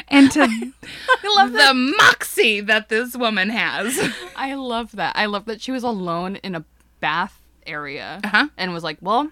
and 0.07 0.31
to 0.31 0.73
the 1.23 1.93
moxie 1.97 2.61
that 2.61 2.89
this 2.89 3.15
woman 3.15 3.49
has. 3.49 3.97
I 4.35 4.53
love 4.55 4.91
that. 4.93 5.15
I 5.15 5.25
love 5.25 5.45
that 5.45 5.61
she 5.61 5.71
was 5.71 5.83
alone 5.83 6.37
in 6.37 6.55
a 6.55 6.63
bath 6.99 7.41
area 7.65 8.19
Uh-huh. 8.23 8.47
and 8.57 8.73
was 8.73 8.83
like, 8.83 8.97
"Well, 9.01 9.31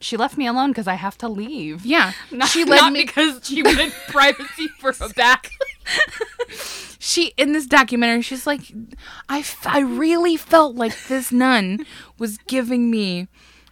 she 0.00 0.16
left 0.16 0.36
me 0.36 0.46
alone 0.46 0.70
because 0.70 0.86
I 0.88 0.94
have 0.94 1.16
to 1.18 1.28
leave." 1.28 1.84
Yeah. 1.86 2.12
Not, 2.30 2.48
she 2.48 2.64
left 2.64 2.92
me 2.92 3.04
because 3.04 3.40
she 3.46 3.62
wanted 3.62 3.92
privacy 4.08 4.68
for 4.78 4.92
a 5.00 5.08
bath. 5.10 5.50
she 6.98 7.32
in 7.36 7.52
this 7.52 7.66
documentary 7.66 8.22
she's 8.22 8.46
like 8.46 8.72
I, 9.28 9.40
f- 9.40 9.66
I 9.66 9.80
really 9.80 10.36
felt 10.36 10.76
like 10.76 11.06
this 11.08 11.32
nun 11.32 11.84
was 12.18 12.38
giving 12.46 12.90
me 12.90 13.26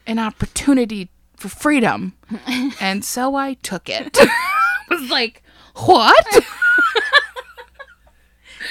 an 0.07 0.19
opportunity 0.19 1.11
for 1.37 1.49
freedom 1.49 2.15
and 2.81 3.05
so 3.05 3.37
i 3.37 3.55
took 3.55 3.89
it 3.89 4.19
was 4.91 5.09
like 5.11 5.43
what 5.77 6.45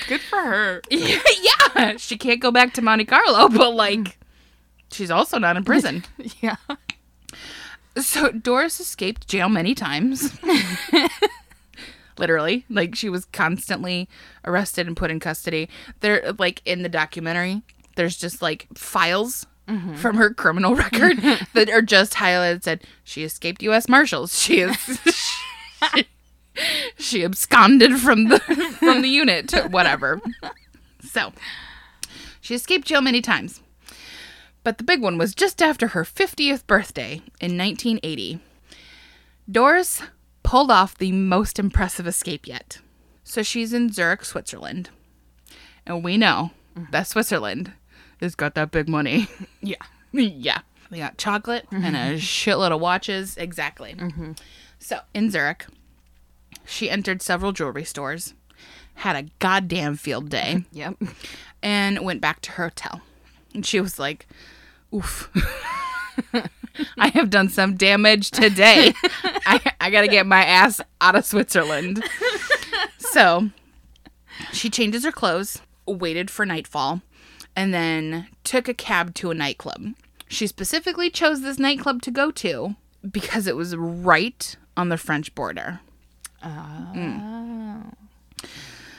Good 0.07 0.21
for 0.21 0.37
her. 0.37 0.81
yeah 0.89 1.97
she 1.97 2.17
can't 2.17 2.39
go 2.39 2.51
back 2.51 2.73
to 2.73 2.81
monte 2.81 3.05
carlo 3.05 3.49
but 3.57 3.73
like 3.73 4.17
she's 4.91 5.11
also 5.11 5.37
not 5.37 5.57
in 5.57 5.63
prison. 5.63 6.03
Yeah. 6.41 6.57
so 7.97 8.31
doris 8.31 8.79
escaped 8.79 9.27
jail 9.27 9.49
many 9.49 9.75
times. 9.75 10.37
Literally. 12.17 12.65
Like 12.69 12.95
she 12.95 13.09
was 13.09 13.25
constantly 13.25 14.09
arrested 14.45 14.87
and 14.87 14.95
put 14.95 15.11
in 15.11 15.19
custody. 15.19 15.69
There 16.01 16.33
like 16.37 16.61
in 16.65 16.83
the 16.83 16.89
documentary 16.89 17.61
there's 17.95 18.17
just 18.17 18.41
like 18.41 18.67
files 18.75 19.45
mm-hmm. 19.67 19.95
from 19.95 20.17
her 20.17 20.33
criminal 20.33 20.75
record 20.75 21.17
that 21.53 21.69
are 21.69 21.81
just 21.81 22.13
highlighted 22.13 22.63
said 22.63 22.83
she 23.03 23.23
escaped 23.23 23.63
us 23.63 23.87
marshals. 23.89 24.39
She 24.39 24.61
is 24.61 24.77
she, 25.93 26.07
she 26.97 27.23
absconded 27.23 27.99
from 27.99 28.29
the 28.29 28.39
from 28.79 29.01
the 29.01 29.07
unit 29.07 29.51
whatever 29.69 30.21
so 31.01 31.31
she 32.41 32.55
escaped 32.55 32.87
jail 32.87 33.01
many 33.01 33.21
times 33.21 33.61
but 34.63 34.77
the 34.77 34.83
big 34.83 35.01
one 35.01 35.17
was 35.17 35.33
just 35.33 35.61
after 35.61 35.89
her 35.89 36.03
50th 36.03 36.67
birthday 36.67 37.21
in 37.39 37.57
1980 37.57 38.39
Doris 39.49 40.03
pulled 40.43 40.69
off 40.69 40.97
the 40.97 41.11
most 41.11 41.57
impressive 41.57 42.05
escape 42.05 42.47
yet. 42.47 42.79
So 43.23 43.41
she's 43.41 43.73
in 43.73 43.91
Zurich, 43.91 44.23
Switzerland. 44.23 44.89
And 45.85 46.03
we 46.03 46.17
know 46.17 46.51
mm-hmm. 46.75 46.91
that 46.91 47.07
Switzerland 47.07 47.73
has 48.21 48.35
got 48.35 48.53
that 48.55 48.71
big 48.71 48.87
money. 48.87 49.27
Yeah. 49.61 49.77
yeah. 50.11 50.59
They 50.91 50.99
got 50.99 51.17
chocolate 51.17 51.67
and 51.71 51.95
a 51.95 52.15
shitload 52.17 52.71
of 52.71 52.79
watches. 52.79 53.37
Exactly. 53.37 53.93
Mm-hmm. 53.93 54.33
So 54.79 54.99
in 55.13 55.31
Zurich, 55.31 55.65
she 56.69 56.89
entered 56.89 57.21
several 57.21 57.51
jewelry 57.51 57.83
stores, 57.83 58.33
had 58.95 59.15
a 59.15 59.29
goddamn 59.39 59.95
field 59.95 60.29
day, 60.29 60.63
Yep. 60.71 60.95
and 61.63 61.99
went 62.03 62.21
back 62.21 62.41
to 62.41 62.51
her 62.53 62.65
hotel. 62.65 63.01
And 63.53 63.65
she 63.65 63.79
was 63.81 63.97
like, 63.99 64.27
oof. 64.93 65.29
I 66.97 67.07
have 67.09 67.29
done 67.29 67.49
some 67.49 67.75
damage 67.75 68.29
today. 68.31 68.93
I, 69.45 69.59
I 69.81 69.89
got 69.89 70.01
to 70.01 70.07
get 70.07 70.25
my 70.27 70.43
ass 70.43 70.79
out 71.01 71.15
of 71.15 71.25
Switzerland. 71.25 72.03
So 72.99 73.49
she 74.51 74.69
changes 74.69 75.03
her 75.03 75.11
clothes, 75.11 75.61
waited 75.87 76.29
for 76.29 76.45
nightfall, 76.45 77.01
and 77.55 77.73
then 77.73 78.27
took 78.43 78.67
a 78.67 78.73
cab 78.75 79.15
to 79.15 79.31
a 79.31 79.33
nightclub. 79.33 79.93
She 80.27 80.45
specifically 80.45 81.09
chose 81.09 81.41
this 81.41 81.57
nightclub 81.57 82.03
to 82.03 82.11
go 82.11 82.29
to 82.31 82.75
because 83.09 83.47
it 83.47 83.55
was 83.55 83.75
right 83.75 84.55
on 84.77 84.89
the 84.89 84.97
French 84.97 85.33
border. 85.33 85.79
Mm. 86.43 87.93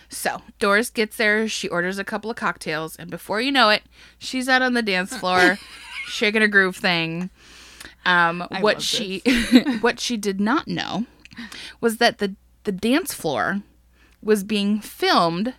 So 0.08 0.42
Doris 0.58 0.90
gets 0.90 1.16
there, 1.16 1.46
she 1.48 1.68
orders 1.68 1.98
a 1.98 2.04
couple 2.04 2.30
of 2.30 2.36
cocktails, 2.36 2.96
and 2.96 3.10
before 3.10 3.40
you 3.40 3.52
know 3.52 3.70
it, 3.70 3.82
she's 4.18 4.48
out 4.48 4.60
on 4.62 4.74
the 4.74 4.82
dance 4.82 5.16
floor, 5.16 5.58
shaking 6.06 6.40
her 6.42 6.48
groove 6.48 6.76
thing. 6.76 7.30
Um, 8.04 8.46
what 8.60 8.82
she 8.82 9.20
what 9.80 10.00
she 10.00 10.16
did 10.16 10.40
not 10.40 10.66
know 10.66 11.06
was 11.80 11.98
that 11.98 12.18
the 12.18 12.34
the 12.64 12.72
dance 12.72 13.14
floor 13.14 13.62
was 14.22 14.42
being 14.44 14.80
filmed 14.80 15.54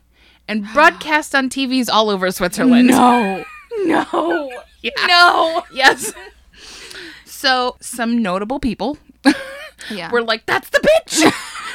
and 0.48 0.66
broadcast 0.74 1.34
on 1.34 1.50
TVs 1.50 1.88
all 1.92 2.10
over 2.10 2.30
Switzerland. 2.32 2.88
No. 2.88 3.46
No. 3.86 4.52
Yeah. 4.82 4.92
No. 5.08 5.64
Yes. 5.72 6.12
So 7.24 7.78
some 7.80 8.22
notable 8.22 8.60
people 8.60 8.98
Yeah. 9.90 10.12
were 10.12 10.22
like, 10.22 10.46
"That's 10.46 10.70
the 10.70 10.80
bitch. 10.80 11.34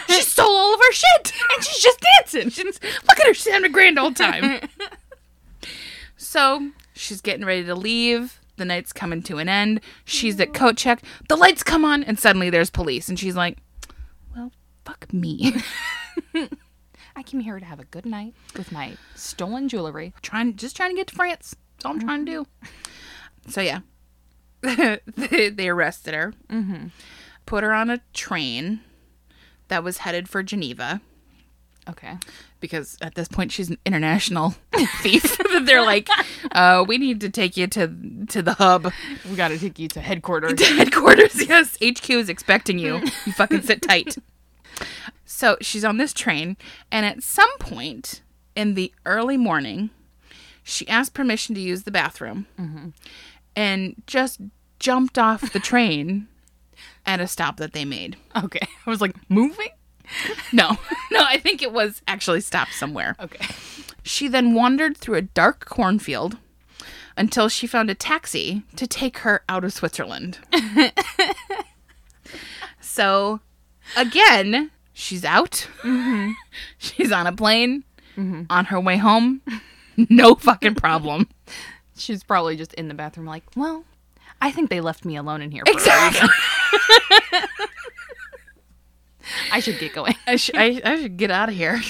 She 0.08 0.22
stole 0.22 0.48
all 0.48 0.74
of 0.74 0.80
our 0.80 0.92
shit, 0.92 1.32
and 1.54 1.64
she's 1.64 1.82
just 1.82 2.00
dancing. 2.18 2.50
She's, 2.50 2.80
look 2.82 3.20
at 3.20 3.26
her. 3.26 3.34
She's 3.34 3.52
having 3.52 3.70
a 3.70 3.72
grand 3.72 3.98
old 3.98 4.16
time." 4.16 4.60
so 6.16 6.70
she's 6.94 7.20
getting 7.20 7.44
ready 7.44 7.64
to 7.64 7.74
leave. 7.74 8.40
The 8.56 8.64
night's 8.64 8.92
coming 8.92 9.22
to 9.24 9.38
an 9.38 9.48
end. 9.48 9.80
She's 10.04 10.40
at 10.40 10.54
coat 10.54 10.76
check. 10.76 11.02
The 11.28 11.36
lights 11.36 11.62
come 11.62 11.84
on, 11.84 12.02
and 12.02 12.18
suddenly 12.18 12.50
there's 12.50 12.70
police, 12.70 13.08
and 13.08 13.18
she's 13.18 13.36
like, 13.36 13.58
"Well, 14.34 14.52
fuck 14.84 15.12
me." 15.12 15.54
I 17.16 17.22
came 17.22 17.40
here 17.40 17.58
to 17.58 17.64
have 17.64 17.80
a 17.80 17.84
good 17.84 18.04
night 18.04 18.34
with 18.56 18.70
my 18.70 18.96
stolen 19.14 19.68
jewelry. 19.68 20.12
trying 20.20 20.56
just 20.56 20.76
trying 20.76 20.90
to 20.90 20.96
get 20.96 21.06
to 21.08 21.14
France. 21.14 21.56
That's 21.76 21.86
all 21.86 21.92
I'm 21.92 22.00
trying 22.00 22.26
to 22.26 22.32
do. 22.32 22.42
Mm-hmm. 22.42 23.50
So 23.50 23.60
yeah, 23.60 23.80
they, 24.62 25.50
they 25.50 25.68
arrested 25.68 26.14
her, 26.14 26.34
mm-hmm. 26.48 26.88
put 27.46 27.64
her 27.64 27.72
on 27.72 27.90
a 27.90 28.00
train 28.12 28.80
that 29.68 29.82
was 29.84 29.98
headed 29.98 30.28
for 30.28 30.42
Geneva 30.42 31.00
Okay. 31.88 32.16
because 32.58 32.96
at 33.00 33.14
this 33.14 33.28
point 33.28 33.52
she's 33.52 33.70
an 33.70 33.78
international 33.86 34.54
thief. 35.02 35.38
They're 35.62 35.82
like, 35.84 36.08
uh, 36.50 36.84
we 36.86 36.98
need 36.98 37.20
to 37.20 37.30
take 37.30 37.56
you 37.56 37.66
to 37.68 37.86
to 38.28 38.42
the 38.42 38.54
hub, 38.54 38.92
We 39.30 39.36
got 39.36 39.48
to 39.48 39.58
take 39.58 39.78
you 39.78 39.86
to 39.88 40.00
headquarters. 40.00 40.54
to 40.58 40.64
headquarters. 40.64 41.48
Yes, 41.48 41.76
HQ 41.82 42.10
is 42.10 42.28
expecting 42.28 42.78
you. 42.78 42.96
You 43.24 43.32
fucking 43.32 43.62
sit 43.62 43.82
tight. 43.82 44.16
So 45.24 45.56
she's 45.60 45.84
on 45.84 45.96
this 45.98 46.12
train, 46.12 46.56
and 46.90 47.06
at 47.06 47.22
some 47.22 47.50
point 47.58 48.22
in 48.54 48.74
the 48.74 48.92
early 49.04 49.36
morning, 49.36 49.90
she 50.64 50.88
asked 50.88 51.14
permission 51.14 51.54
to 51.54 51.60
use 51.60 51.84
the 51.84 51.90
bathroom 51.90 52.46
and 53.54 53.94
just 54.06 54.40
jumped 54.80 55.18
off 55.18 55.52
the 55.52 55.60
train 55.60 56.28
at 57.04 57.20
a 57.20 57.26
stop 57.26 57.56
that 57.58 57.72
they 57.72 57.84
made. 57.84 58.16
okay. 58.42 58.66
I 58.86 58.90
was 58.90 59.00
like, 59.00 59.14
moving? 59.30 59.68
No, 60.52 60.70
no, 61.10 61.20
I 61.20 61.38
think 61.38 61.62
it 61.62 61.72
was 61.72 62.02
actually 62.06 62.40
stopped 62.40 62.74
somewhere. 62.74 63.16
Okay. 63.20 63.44
She 64.02 64.28
then 64.28 64.54
wandered 64.54 64.96
through 64.96 65.16
a 65.16 65.22
dark 65.22 65.64
cornfield 65.64 66.38
until 67.16 67.48
she 67.48 67.66
found 67.66 67.90
a 67.90 67.94
taxi 67.94 68.62
to 68.76 68.86
take 68.86 69.18
her 69.18 69.42
out 69.48 69.64
of 69.64 69.72
Switzerland. 69.72 70.38
so, 72.80 73.40
again, 73.96 74.70
she's 74.92 75.24
out. 75.24 75.66
Mm-hmm. 75.82 76.32
She's 76.78 77.10
on 77.10 77.26
a 77.26 77.32
plane. 77.32 77.84
Mm-hmm. 78.16 78.44
On 78.48 78.64
her 78.66 78.80
way 78.80 78.96
home, 78.96 79.42
no 79.96 80.36
fucking 80.36 80.76
problem. 80.76 81.28
She's 81.98 82.24
probably 82.24 82.56
just 82.56 82.72
in 82.74 82.88
the 82.88 82.94
bathroom, 82.94 83.26
like, 83.26 83.44
well, 83.54 83.84
I 84.40 84.50
think 84.50 84.70
they 84.70 84.80
left 84.80 85.04
me 85.04 85.16
alone 85.16 85.42
in 85.42 85.50
here. 85.50 85.64
For 85.66 85.72
Exactly. 85.72 86.28
I 89.52 89.60
should 89.60 89.78
get 89.78 89.92
going. 89.94 90.14
I, 90.26 90.36
sh- 90.36 90.50
I, 90.54 90.80
I 90.84 91.02
should 91.02 91.16
get 91.16 91.30
out 91.30 91.48
of 91.48 91.54
here. 91.54 91.80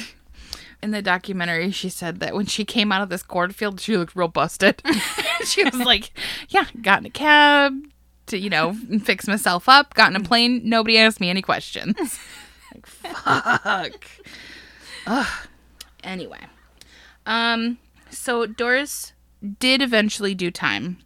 In 0.82 0.90
the 0.90 1.02
documentary, 1.02 1.70
she 1.70 1.88
said 1.88 2.20
that 2.20 2.34
when 2.34 2.46
she 2.46 2.64
came 2.64 2.92
out 2.92 3.02
of 3.02 3.08
this 3.08 3.22
cornfield, 3.22 3.80
she 3.80 3.96
looked 3.96 4.14
real 4.14 4.28
busted. 4.28 4.82
she 5.44 5.64
was 5.64 5.74
like, 5.74 6.12
"Yeah, 6.48 6.66
got 6.82 7.00
in 7.00 7.06
a 7.06 7.10
cab 7.10 7.72
to 8.26 8.38
you 8.38 8.50
know 8.50 8.74
fix 9.02 9.26
myself 9.26 9.68
up. 9.68 9.94
Got 9.94 10.10
in 10.14 10.16
a 10.16 10.24
plane. 10.24 10.60
Nobody 10.64 10.98
asked 10.98 11.20
me 11.20 11.30
any 11.30 11.42
questions. 11.42 11.96
like 12.74 12.86
fuck. 12.86 14.04
Ugh. 15.06 15.48
Anyway, 16.04 16.40
um, 17.24 17.78
so 18.10 18.46
Doris 18.46 19.12
did 19.58 19.82
eventually 19.82 20.34
do 20.34 20.50
time, 20.50 20.98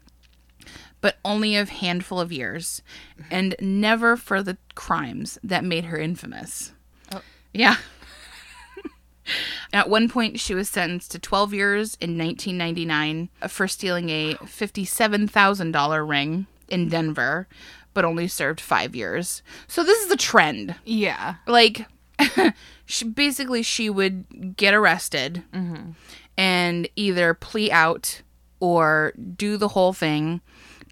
but 1.01 1.17
only 1.25 1.57
a 1.57 1.65
handful 1.65 2.21
of 2.21 2.33
years, 2.33 2.83
and 3.31 3.55
never 3.61 4.17
for 4.17 4.43
the 4.43 4.59
crimes 4.75 5.39
that 5.43 5.65
made 5.65 5.87
her 5.87 5.99
infamous. 5.99 6.73
Oh. 7.13 7.23
Yeah. 7.53 7.77
At 9.73 9.89
one 9.89 10.09
point, 10.09 10.41
she 10.41 10.55
was 10.55 10.69
sentenced 10.69 11.13
to 11.13 11.19
12 11.19 11.55
years 11.55 11.97
in 12.01 12.19
1999 12.19 13.29
for 13.49 13.69
stealing 13.69 14.11
a 14.11 14.35
$57,000 14.35 16.09
ring 16.09 16.47
in 16.69 16.89
Denver, 16.89 17.49
but 17.95 18.05
only 18.05 18.29
served 18.29 18.61
five 18.61 18.95
years. 18.95 19.43
So 19.67 19.83
this 19.83 20.05
is 20.05 20.11
a 20.11 20.17
trend. 20.17 20.75
Yeah. 20.85 21.37
Like, 21.47 21.87
she, 22.85 23.05
basically, 23.05 23.63
she 23.63 23.91
would 23.91 24.57
get 24.57 24.75
arrested 24.75 25.45
mm-hmm. 25.53 25.93
and 26.37 26.89
either 26.97 27.35
plea 27.35 27.71
out 27.71 28.23
or 28.61 29.13
do 29.37 29.57
the 29.57 29.69
whole 29.69 29.93
thing, 29.93 30.41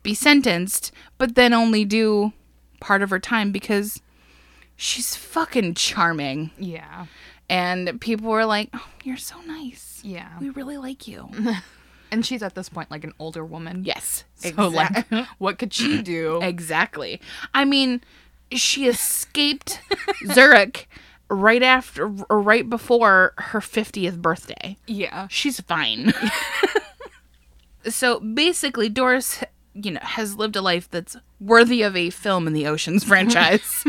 be 0.02 0.14
sentenced, 0.14 0.92
but 1.18 1.34
then 1.34 1.52
only 1.52 1.84
do 1.84 2.32
part 2.80 3.02
of 3.02 3.10
her 3.10 3.18
time 3.18 3.52
because 3.52 4.00
she's 4.76 5.16
fucking 5.16 5.74
charming. 5.74 6.50
Yeah. 6.58 7.06
And 7.50 8.00
people 8.00 8.28
were 8.30 8.44
like, 8.44 8.70
oh, 8.74 8.86
You're 9.04 9.16
so 9.16 9.40
nice. 9.46 10.00
Yeah. 10.04 10.28
We 10.40 10.50
really 10.50 10.76
like 10.76 11.08
you. 11.08 11.30
And 12.10 12.24
she's 12.24 12.42
at 12.42 12.54
this 12.54 12.70
point 12.70 12.90
like 12.90 13.04
an 13.04 13.12
older 13.18 13.44
woman. 13.44 13.84
yes. 13.84 14.24
So 14.36 14.68
like, 14.68 15.06
what 15.38 15.58
could 15.58 15.74
she 15.74 16.00
do? 16.00 16.40
Exactly. 16.40 17.20
I 17.52 17.66
mean, 17.66 18.00
she 18.50 18.86
escaped 18.86 19.82
Zurich 20.32 20.88
right 21.28 21.62
after 21.62 22.10
or 22.30 22.40
right 22.40 22.66
before 22.66 23.34
her 23.36 23.60
50th 23.60 24.22
birthday. 24.22 24.78
Yeah. 24.86 25.26
She's 25.28 25.60
fine. 25.60 26.14
so 27.88 28.20
basically, 28.20 28.88
Doris, 28.88 29.42
you 29.82 29.92
know, 29.92 30.00
has 30.02 30.36
lived 30.36 30.56
a 30.56 30.62
life 30.62 30.90
that's 30.90 31.16
worthy 31.40 31.82
of 31.82 31.96
a 31.96 32.10
film 32.10 32.46
in 32.46 32.52
the 32.52 32.66
Oceans 32.66 33.04
franchise, 33.04 33.84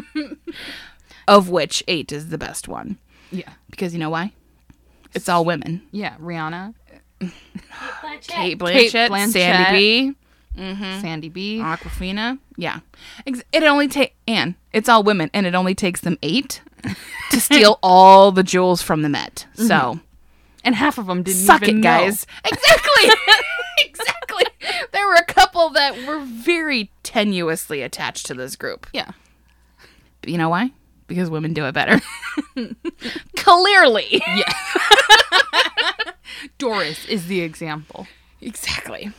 of 1.28 1.50
which 1.50 1.84
eight 1.88 2.12
is 2.12 2.30
the 2.30 2.38
best 2.38 2.68
one. 2.68 2.98
Yeah. 3.32 3.50
Because 3.70 3.94
you 3.94 4.00
know 4.00 4.10
why? 4.10 4.34
It's 5.14 5.30
all 5.30 5.46
women. 5.46 5.82
Yeah. 5.92 6.16
Rihanna, 6.18 6.74
Blanchett. 7.22 8.28
Cate 8.28 8.60
Blanchett, 8.60 8.92
Cate 8.92 9.12
Blanchett. 9.12 9.32
Sandy 9.32 9.78
B, 9.78 10.16
mm-hmm. 10.58 11.02
Sandy 11.02 11.30
B. 11.30 11.58
Awkwafina. 11.60 12.40
Yeah. 12.58 12.80
It 13.26 13.64
only 13.64 13.88
take 13.88 14.16
Anne. 14.28 14.56
It's 14.74 14.90
all 14.90 15.04
women, 15.04 15.30
and 15.34 15.46
it 15.46 15.56
only 15.56 15.76
takes 15.76 16.02
them 16.02 16.18
eight 16.22 16.62
to 17.32 17.40
steal 17.40 17.80
all 17.84 18.32
the 18.32 18.44
jewels 18.44 18.82
from 18.82 19.02
the 19.02 19.10
Met. 19.10 19.48
So 19.54 19.64
mm-hmm. 19.64 20.00
And 20.64 20.76
half 20.76 20.98
of 20.98 21.08
them 21.08 21.24
didn't 21.24 21.40
suck 21.40 21.64
even 21.64 21.78
it, 21.78 21.80
know. 21.80 21.82
guys. 21.82 22.26
Exactly. 22.46 23.10
exactly. 23.80 24.46
There 24.92 25.08
were 25.08 25.16
a 25.16 25.26
couple 25.26 25.70
that 25.72 26.06
were 26.06 26.20
very 26.20 26.92
tenuously 27.04 27.84
attached 27.84 28.26
to 28.28 28.34
this 28.34 28.56
group. 28.56 28.88
Yeah. 28.94 29.12
But 30.22 30.30
you 30.32 30.38
know 30.38 30.50
why? 30.50 30.72
Because 31.08 31.30
women 31.30 31.54
do 31.54 31.66
it 31.66 31.72
better. 31.74 32.02
Clearly. 33.36 34.22
Yeah. 34.28 34.54
Doris 36.58 37.06
is 37.06 37.28
the 37.28 37.42
example. 37.42 38.08
Exactly. 38.42 39.12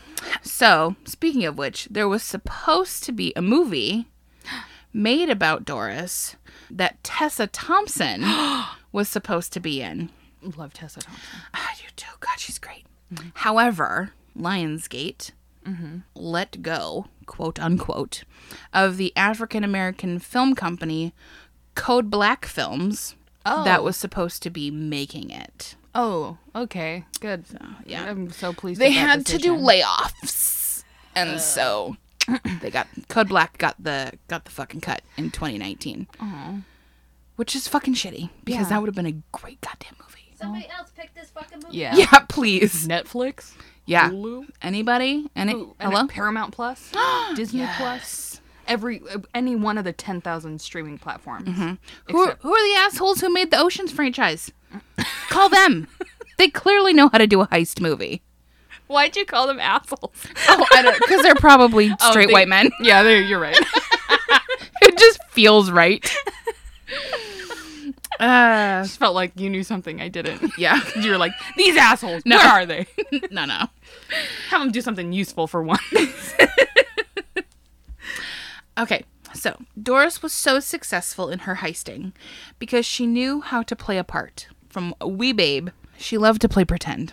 So, 0.43 0.97
speaking 1.05 1.45
of 1.45 1.59
which, 1.59 1.87
there 1.91 2.09
was 2.09 2.23
supposed 2.23 3.03
to 3.05 3.13
be 3.13 3.33
a 3.35 3.43
movie 3.43 4.07
made 4.93 5.31
about 5.31 5.65
Doris 5.65 6.37
that 6.71 7.03
Tessa 7.03 7.47
Thompson 7.47 8.25
was 8.93 9.09
supposed 9.09 9.53
to 9.55 9.61
be 9.61 9.81
in. 9.81 10.11
Love 10.57 10.73
Tessa 10.73 11.01
Thompson. 11.01 11.23
Ah, 11.55 11.71
I 11.73 11.75
do 11.77 11.89
too. 11.97 12.07
God, 12.21 12.39
she's 12.39 12.59
great. 12.59 12.85
Mm-hmm. 13.13 13.29
However, 13.35 14.13
Lionsgate 14.39 15.33
mm-hmm. 15.67 15.99
let 16.15 16.63
go, 16.63 17.07
quote 17.27 17.59
unquote, 17.59 18.25
of 18.73 18.97
the 18.97 19.13
African 19.17 19.65
American 19.65 20.19
film 20.19 20.55
company 20.55 21.13
Code 21.75 22.11
Black 22.11 22.47
Films 22.47 23.15
that 23.45 23.81
Oh. 23.81 23.83
was 23.83 23.97
supposed 23.97 24.43
to 24.43 24.51
be 24.51 24.71
making 24.71 25.31
it. 25.31 25.75
Oh, 25.95 26.39
okay. 26.55 27.05
Good. 27.21 27.45
yeah. 27.85 28.05
I'm 28.05 28.31
so 28.31 28.53
pleased. 28.53 28.81
They 28.81 28.93
that 28.95 28.99
had 29.09 29.27
to 29.27 29.39
do 29.39 29.57
layoffs, 29.57 30.85
and 31.17 31.41
so 31.41 31.97
they 32.61 32.71
got 32.71 32.87
Code 33.09 33.29
Black 33.29 33.59
got 33.59 33.75
the 33.83 34.13
got 34.29 34.45
the 34.45 34.51
fucking 34.53 34.83
cut 34.83 35.03
in 35.17 35.31
2019, 35.33 36.07
which 37.37 37.57
is 37.57 37.67
fucking 37.67 37.95
shitty 37.95 38.31
because 38.45 38.67
Yeah. 38.67 38.69
that 38.71 38.81
would 38.83 38.89
have 38.89 38.95
been 38.95 39.07
a 39.07 39.21
great 39.33 39.61
goddamn 39.61 39.95
movie. 40.01 40.20
Somebody 40.41 40.69
else 40.77 40.91
picked 40.97 41.15
this 41.15 41.31
fucking 41.31 41.61
movie. 41.65 41.77
Yeah. 41.77 41.95
Yeah, 41.97 42.21
please. 42.29 42.87
Netflix. 42.89 43.53
Yeah. 43.87 44.11
Hulu. 44.11 44.47
Anybody? 44.63 45.29
Any? 45.37 45.55
Ooh, 45.55 45.75
and 45.79 45.93
hello? 45.93 46.07
Paramount 46.09 46.53
Plus. 46.55 46.93
Disney 47.35 47.67
Plus. 47.77 48.41
Every 48.67 49.03
any 49.35 49.57
one 49.57 49.79
of 49.79 49.85
the 49.85 49.93
ten 49.93 50.21
thousand 50.21 50.61
streaming 50.61 50.97
platforms. 50.99 51.49
Mm-hmm. 51.49 51.75
Who 52.13 52.19
are, 52.21 52.37
who 52.41 52.55
are 52.55 52.69
the 52.73 52.79
assholes 52.79 53.21
who 53.21 53.33
made 53.33 53.51
the 53.51 53.59
Oceans 53.59 53.91
franchise? 53.91 54.53
Call 55.29 55.49
them. 55.49 55.89
they 56.39 56.49
clearly 56.49 56.93
know 56.93 57.09
how 57.09 57.19
to 57.19 57.27
do 57.27 57.41
a 57.41 57.49
heist 57.49 57.81
movie. 57.81 58.23
Why'd 58.87 59.17
you 59.17 59.25
call 59.25 59.47
them 59.47 59.61
assholes? 59.61 60.11
Oh, 60.49 60.65
I 60.73 60.83
don't 60.83 60.99
because 60.99 61.23
they're 61.23 61.35
probably 61.37 61.93
oh, 62.01 62.11
straight 62.11 62.27
they- 62.29 62.33
white 62.33 62.49
men. 62.49 62.71
Yeah, 62.81 63.03
there 63.03 63.21
you're 63.21 63.39
right. 63.41 63.57
it 64.83 64.99
just 64.99 65.21
feels 65.31 65.71
right. 65.71 66.09
Uh, 68.21 68.83
just 68.83 68.99
felt 68.99 69.15
like 69.15 69.33
you 69.35 69.49
knew 69.49 69.63
something 69.65 70.01
I 70.01 70.09
didn't. 70.09 70.53
yeah. 70.59 70.81
You 71.01 71.11
were 71.13 71.19
like, 71.19 71.33
these 71.57 71.77
assholes. 71.77 72.23
No. 72.27 72.37
Where 72.37 72.47
are 72.47 72.67
they? 72.67 72.87
no, 73.31 73.47
no. 73.47 73.67
Have 74.51 74.61
them 74.61 74.71
do 74.71 74.83
something 74.83 75.13
useful 75.13 75.47
for 75.47 75.63
once. 75.63 76.35
Okay, 78.79 79.05
so 79.35 79.59
Doris 79.83 80.23
was 80.23 80.33
so 80.33 80.61
successful 80.61 81.29
in 81.29 81.41
her 81.41 81.57
heisting 81.57 82.13
because 82.59 82.87
she 82.87 83.07
knew 83.07 83.41
how 83.41 83.63
to 83.63 83.77
play 83.77 83.99
a 83.99 84.05
part. 84.05 84.49
From 84.69 84.95
a 85.01 85.09
wee 85.09 85.33
babe, 85.33 85.71
she 85.99 86.17
loved 86.17 86.41
to 86.43 86.49
play 86.49 86.65
pretend. 86.65 87.13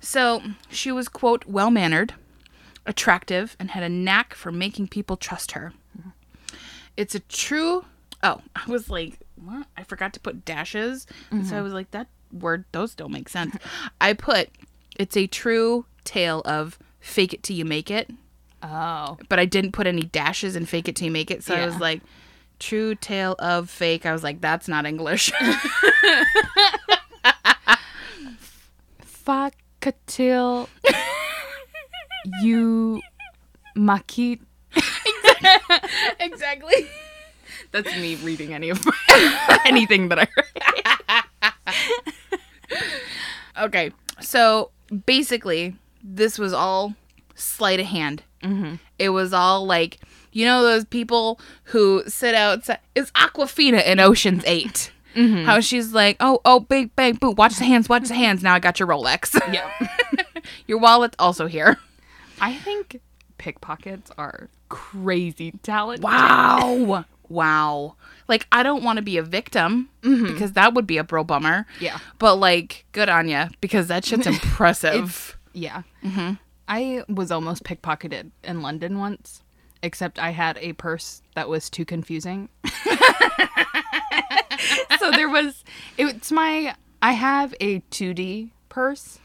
so 0.00 0.42
she 0.68 0.92
was, 0.92 1.08
quote, 1.08 1.44
well 1.46 1.70
mannered, 1.70 2.14
attractive, 2.86 3.56
and 3.58 3.70
had 3.70 3.82
a 3.82 3.88
knack 3.88 4.34
for 4.34 4.52
making 4.52 4.88
people 4.88 5.16
trust 5.16 5.52
her. 5.52 5.72
It's 6.96 7.14
a 7.14 7.20
true. 7.20 7.84
Oh, 8.22 8.40
I 8.54 8.70
was 8.70 8.90
like, 8.90 9.20
what? 9.42 9.66
I 9.76 9.84
forgot 9.84 10.12
to 10.14 10.20
put 10.20 10.44
dashes. 10.44 11.06
So 11.30 11.36
I 11.36 11.40
mm-hmm. 11.40 11.62
was 11.62 11.72
like, 11.72 11.90
that 11.92 12.08
word, 12.32 12.64
those 12.72 12.94
don't 12.94 13.12
make 13.12 13.28
sense. 13.28 13.56
I 14.00 14.12
put, 14.12 14.50
it's 14.98 15.16
a 15.16 15.26
true 15.26 15.86
tale 16.04 16.42
of 16.44 16.78
fake 17.00 17.32
it 17.32 17.42
till 17.42 17.56
you 17.56 17.64
make 17.64 17.90
it 17.90 18.10
Oh. 18.62 19.18
but 19.28 19.38
I 19.38 19.44
didn't 19.44 19.72
put 19.72 19.86
any 19.86 20.02
dashes 20.02 20.56
and 20.56 20.68
fake 20.68 20.88
it 20.88 20.96
till 20.96 21.06
you 21.06 21.12
make 21.12 21.30
it. 21.30 21.44
So 21.44 21.54
I 21.54 21.64
was 21.64 21.78
like, 21.78 22.00
true 22.58 22.94
tale 22.96 23.36
of 23.38 23.70
fake. 23.70 24.04
I 24.04 24.12
was 24.12 24.24
like, 24.24 24.40
that's 24.40 24.66
not 24.68 24.84
English. 24.84 25.32
Fakatil. 29.04 30.68
you. 32.42 33.00
Makit. 33.76 34.40
exactly. 36.18 36.88
That's 37.70 37.94
me 37.96 38.16
reading 38.16 38.54
any 38.54 38.70
of 38.70 38.84
anything 39.66 40.08
that 40.08 40.18
I 40.18 40.28
heard. 40.34 40.48
Okay. 43.58 43.92
So 44.20 44.70
basically, 45.06 45.76
this 46.02 46.38
was 46.38 46.52
all 46.52 46.94
sleight 47.34 47.80
of 47.80 47.86
hand. 47.86 48.22
Mm-hmm. 48.42 48.76
It 48.98 49.10
was 49.10 49.32
all 49.32 49.66
like, 49.66 49.98
you 50.32 50.44
know, 50.44 50.62
those 50.62 50.84
people 50.84 51.40
who 51.64 52.02
sit 52.06 52.34
outside. 52.34 52.78
It's 52.94 53.10
Awkwafina 53.12 53.84
in 53.84 54.00
Ocean's 54.00 54.44
8. 54.46 54.92
How 55.44 55.58
she's 55.58 55.92
like, 55.92 56.16
oh, 56.20 56.40
oh, 56.44 56.60
big, 56.60 56.94
bang, 56.94 57.14
boom, 57.14 57.34
watch 57.34 57.56
the 57.56 57.64
hands, 57.64 57.88
watch 57.88 58.06
the 58.06 58.14
hands. 58.14 58.40
Now 58.40 58.54
I 58.54 58.60
got 58.60 58.78
your 58.78 58.88
Rolex. 58.88 59.36
Yeah. 59.52 59.68
your 60.66 60.78
wallet's 60.78 61.16
also 61.18 61.46
here. 61.46 61.78
I 62.40 62.54
think 62.54 63.00
pickpockets 63.38 64.12
are 64.16 64.48
crazy 64.68 65.52
talented. 65.62 66.04
Wow. 66.04 67.04
Wow. 67.28 67.96
Like 68.28 68.46
I 68.52 68.62
don't 68.62 68.82
want 68.82 68.98
to 68.98 69.02
be 69.02 69.16
a 69.16 69.22
victim 69.22 69.88
mm-hmm. 70.02 70.32
because 70.32 70.52
that 70.52 70.74
would 70.74 70.86
be 70.86 70.98
a 70.98 71.04
bro 71.04 71.24
bummer. 71.24 71.66
Yeah. 71.80 71.98
But 72.18 72.36
like, 72.36 72.84
good 72.92 73.08
on 73.08 73.28
you 73.28 73.46
because 73.60 73.88
that 73.88 74.04
shit's 74.04 74.26
impressive. 74.28 75.36
Yeah. 75.52 75.82
Mm-hmm. 76.04 76.34
I 76.68 77.02
was 77.08 77.30
almost 77.30 77.64
pickpocketed 77.64 78.30
in 78.44 78.60
London 78.60 78.98
once, 78.98 79.42
except 79.82 80.18
I 80.18 80.30
had 80.30 80.58
a 80.58 80.74
purse 80.74 81.22
that 81.34 81.48
was 81.48 81.70
too 81.70 81.86
confusing. 81.86 82.50
so 84.98 85.10
there 85.12 85.30
was, 85.30 85.64
it's 85.96 86.30
my, 86.30 86.74
I 87.00 87.12
have 87.12 87.54
a 87.60 87.80
2D 87.80 88.50
purse. 88.68 89.18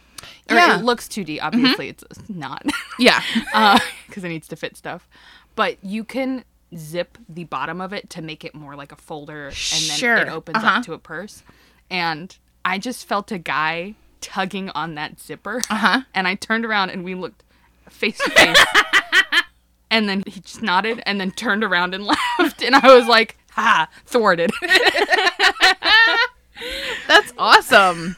Or 0.49 0.55
Yeah. 0.55 0.79
It 0.79 0.85
looks 0.85 1.09
2D, 1.09 1.39
obviously. 1.41 1.91
Mm-hmm. 1.91 2.05
It's 2.09 2.29
not. 2.29 2.63
yeah. 2.97 3.21
Uh, 3.53 3.77
because 4.07 4.23
it 4.23 4.29
needs 4.29 4.47
to 4.47 4.55
fit 4.55 4.77
stuff. 4.77 5.09
But 5.55 5.83
you 5.83 6.05
can 6.05 6.45
zip 6.77 7.17
the 7.29 7.43
bottom 7.45 7.81
of 7.81 7.93
it 7.93 8.09
to 8.11 8.21
make 8.21 8.43
it 8.43 8.53
more 8.55 8.75
like 8.75 8.91
a 8.91 8.95
folder 8.95 9.45
and 9.47 9.53
then 9.55 9.97
Sure. 9.97 10.17
it 10.17 10.27
opens 10.29 10.57
Uh-huh. 10.57 10.77
up 10.79 10.83
to 10.85 10.93
a 10.93 10.99
purse. 10.99 11.43
And 11.89 12.35
I 12.65 12.77
just 12.77 13.07
felt 13.07 13.31
a 13.31 13.37
guy 13.37 13.95
tugging 14.21 14.69
on 14.71 14.95
that 14.95 15.19
zipper. 15.19 15.61
Uh-huh. 15.69 16.01
And 16.13 16.27
I 16.27 16.35
turned 16.35 16.65
around 16.65 16.89
and 16.91 17.03
we 17.03 17.15
looked 17.15 17.43
face 17.89 18.17
to 18.19 18.29
face. 18.31 18.65
and 19.91 20.07
then 20.09 20.23
he 20.25 20.39
just 20.39 20.61
nodded 20.61 21.03
and 21.05 21.19
then 21.19 21.31
turned 21.31 21.63
around 21.63 21.93
and 21.93 22.03
laughed. 22.39 22.61
And 22.63 22.75
I 22.75 22.93
was 22.95 23.07
like, 23.07 23.37
ha, 23.51 23.87
thwarted. 24.05 24.51
That's 27.07 27.33
awesome. 27.37 28.15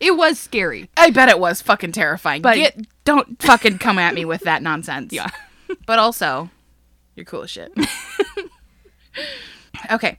it 0.00 0.16
was 0.16 0.38
scary. 0.38 0.88
I 0.96 1.10
bet 1.10 1.28
it 1.28 1.38
was 1.38 1.62
fucking 1.62 1.92
terrifying. 1.92 2.42
But- 2.42 2.56
Get, 2.56 2.80
don't 3.04 3.40
fucking 3.42 3.78
come 3.78 3.98
at 3.98 4.14
me 4.14 4.24
with 4.24 4.42
that 4.42 4.62
nonsense. 4.62 5.12
Yeah. 5.12 5.30
But 5.86 5.98
also, 5.98 6.50
you're 7.14 7.24
cool 7.24 7.42
as 7.42 7.50
shit. 7.50 7.72
okay. 9.90 10.18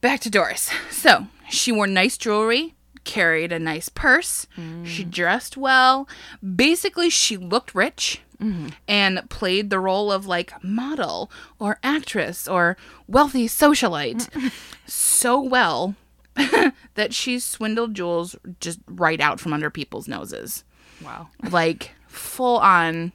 Back 0.00 0.20
to 0.20 0.30
Doris. 0.30 0.70
So, 0.90 1.26
she 1.50 1.72
wore 1.72 1.86
nice 1.86 2.16
jewelry, 2.16 2.74
carried 3.04 3.52
a 3.52 3.58
nice 3.58 3.88
purse, 3.88 4.46
she 4.84 5.04
mm. 5.04 5.10
dressed 5.10 5.56
well. 5.56 6.08
Basically, 6.56 7.10
she 7.10 7.36
looked 7.36 7.74
rich 7.74 8.22
mm-hmm. 8.40 8.68
and 8.88 9.28
played 9.28 9.70
the 9.70 9.78
role 9.78 10.10
of 10.10 10.26
like 10.26 10.52
model 10.64 11.30
or 11.58 11.78
actress 11.82 12.48
or 12.48 12.76
wealthy 13.06 13.46
socialite 13.46 14.28
mm-hmm. 14.30 14.48
so 14.86 15.40
well 15.40 15.94
that 16.94 17.12
she 17.12 17.38
swindled 17.38 17.94
jewels 17.94 18.36
just 18.60 18.80
right 18.86 19.20
out 19.20 19.40
from 19.40 19.52
under 19.52 19.70
people's 19.70 20.08
noses 20.08 20.64
Wow. 21.04 21.28
like 21.50 21.92
full 22.08 22.58
on 22.58 23.12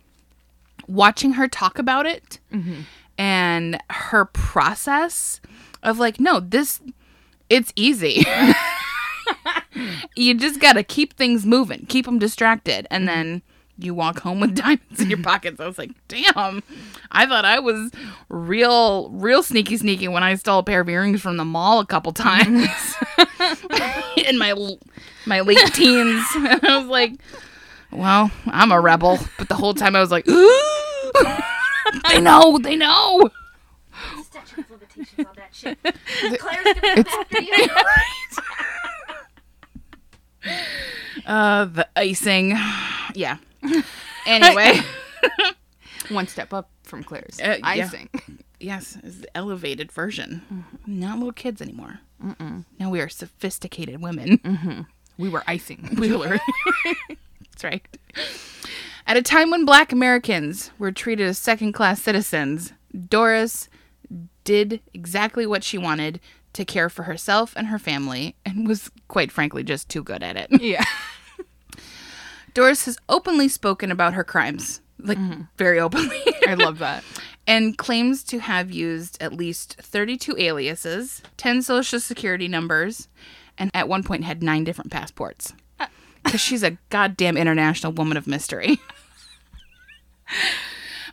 watching 0.88 1.33
her 1.33 1.47
talk 1.47 1.79
about 1.79 2.05
it 2.05 2.39
mm-hmm. 2.51 2.81
and 3.17 3.81
her 3.89 4.25
process 4.25 5.41
of 5.83 5.99
like 5.99 6.19
no 6.19 6.39
this 6.39 6.81
it's 7.49 7.71
easy. 7.75 8.25
You 10.15 10.36
just 10.36 10.61
gotta 10.61 10.83
keep 10.83 11.13
things 11.15 11.45
moving 11.45 11.86
keep 11.88 12.05
them 12.05 12.19
distracted. 12.19 12.88
And 12.89 13.07
mm-hmm. 13.07 13.15
then 13.15 13.41
you 13.77 13.93
walk 13.93 14.19
home 14.19 14.39
with 14.39 14.55
diamonds 14.55 14.99
in 14.99 15.09
your 15.09 15.21
pockets. 15.21 15.59
I 15.59 15.67
was 15.67 15.77
like 15.77 15.91
damn. 16.07 16.63
I 17.11 17.25
thought 17.25 17.45
i 17.45 17.59
was 17.59 17.91
real 18.29 19.09
real 19.09 19.43
sneaky 19.43 19.77
sneaky 19.77 20.07
when 20.07 20.23
i 20.23 20.36
stole 20.36 20.59
a 20.59 20.63
pair 20.63 20.81
of 20.81 20.89
earrings 20.89 21.21
from 21.21 21.38
the 21.38 21.45
mall 21.45 21.79
a 21.79 21.86
couple 21.86 22.13
times. 22.13 22.95
In 24.17 24.38
my 24.38 24.53
my 25.25 25.41
late 25.41 25.73
teens. 25.73 26.25
I 26.36 26.77
was 26.79 26.88
like 26.88 27.13
well, 27.95 28.31
I'm 28.47 28.71
a 28.71 28.79
rebel, 28.79 29.19
but 29.37 29.49
the 29.49 29.55
whole 29.55 29.73
time 29.73 29.95
I 29.95 29.99
was 30.01 30.11
like, 30.11 30.27
ooh, 30.27 30.61
they 32.09 32.21
know, 32.21 32.57
they 32.57 32.75
know. 32.75 33.29
Statute 34.23 34.59
of 34.59 34.71
limitations 34.71 35.27
on 35.27 35.35
that 35.35 35.53
shit. 35.53 35.77
Claire's 36.39 36.79
gonna 36.79 37.03
come. 37.03 38.43
Uh, 41.25 41.65
the 41.65 41.87
icing, 41.95 42.53
yeah. 43.15 43.37
Anyway, 44.25 44.79
One 46.09 46.27
step 46.27 46.53
up 46.53 46.69
from 46.83 47.03
Claire's. 47.03 47.39
Uh, 47.41 47.57
yeah. 47.59 47.85
Icing. 47.85 48.09
yes, 48.59 48.97
it's 49.03 49.19
the 49.21 49.37
elevated 49.37 49.91
version. 49.91 50.65
Not 50.85 51.17
little 51.17 51.33
kids 51.33 51.61
anymore. 51.61 51.99
Now 52.79 52.89
we 52.89 52.99
are 53.01 53.09
sophisticated 53.09 54.01
women. 54.01 54.85
We 55.17 55.29
were 55.29 55.43
icing 55.47 55.89
jewelry. 55.95 56.39
That's 57.55 57.63
right. 57.63 57.97
At 59.07 59.17
a 59.17 59.21
time 59.21 59.49
when 59.49 59.65
black 59.65 59.91
Americans 59.91 60.71
were 60.77 60.91
treated 60.91 61.27
as 61.27 61.37
second 61.37 61.73
class 61.73 62.01
citizens, 62.01 62.73
Doris 63.07 63.69
did 64.43 64.81
exactly 64.93 65.45
what 65.45 65.63
she 65.63 65.77
wanted 65.77 66.19
to 66.53 66.65
care 66.65 66.89
for 66.89 67.03
herself 67.03 67.53
and 67.55 67.67
her 67.67 67.79
family 67.79 68.35
and 68.45 68.67
was, 68.67 68.89
quite 69.07 69.31
frankly, 69.31 69.63
just 69.63 69.89
too 69.89 70.03
good 70.03 70.23
at 70.23 70.35
it. 70.35 70.47
yeah. 70.61 70.83
Doris 72.53 72.85
has 72.85 72.97
openly 73.09 73.47
spoken 73.47 73.91
about 73.91 74.13
her 74.13 74.23
crimes, 74.23 74.81
like 74.99 75.17
mm-hmm. 75.17 75.41
very 75.57 75.79
openly, 75.79 76.21
I 76.47 76.53
love 76.53 76.79
that. 76.79 77.03
and 77.47 77.77
claims 77.77 78.23
to 78.25 78.39
have 78.39 78.71
used 78.71 79.21
at 79.21 79.33
least 79.33 79.75
32 79.81 80.35
aliases, 80.37 81.21
10 81.37 81.61
social 81.61 81.99
security 81.99 82.47
numbers, 82.47 83.07
and 83.57 83.71
at 83.73 83.87
one 83.87 84.03
point 84.03 84.23
had 84.23 84.41
nine 84.41 84.63
different 84.63 84.91
passports. 84.91 85.53
Because 86.26 86.41
she's 86.41 86.63
a 86.63 86.78
goddamn 86.89 87.38
international 87.38 87.93
woman 87.93 88.17
of 88.17 88.28
mystery. 88.28 88.80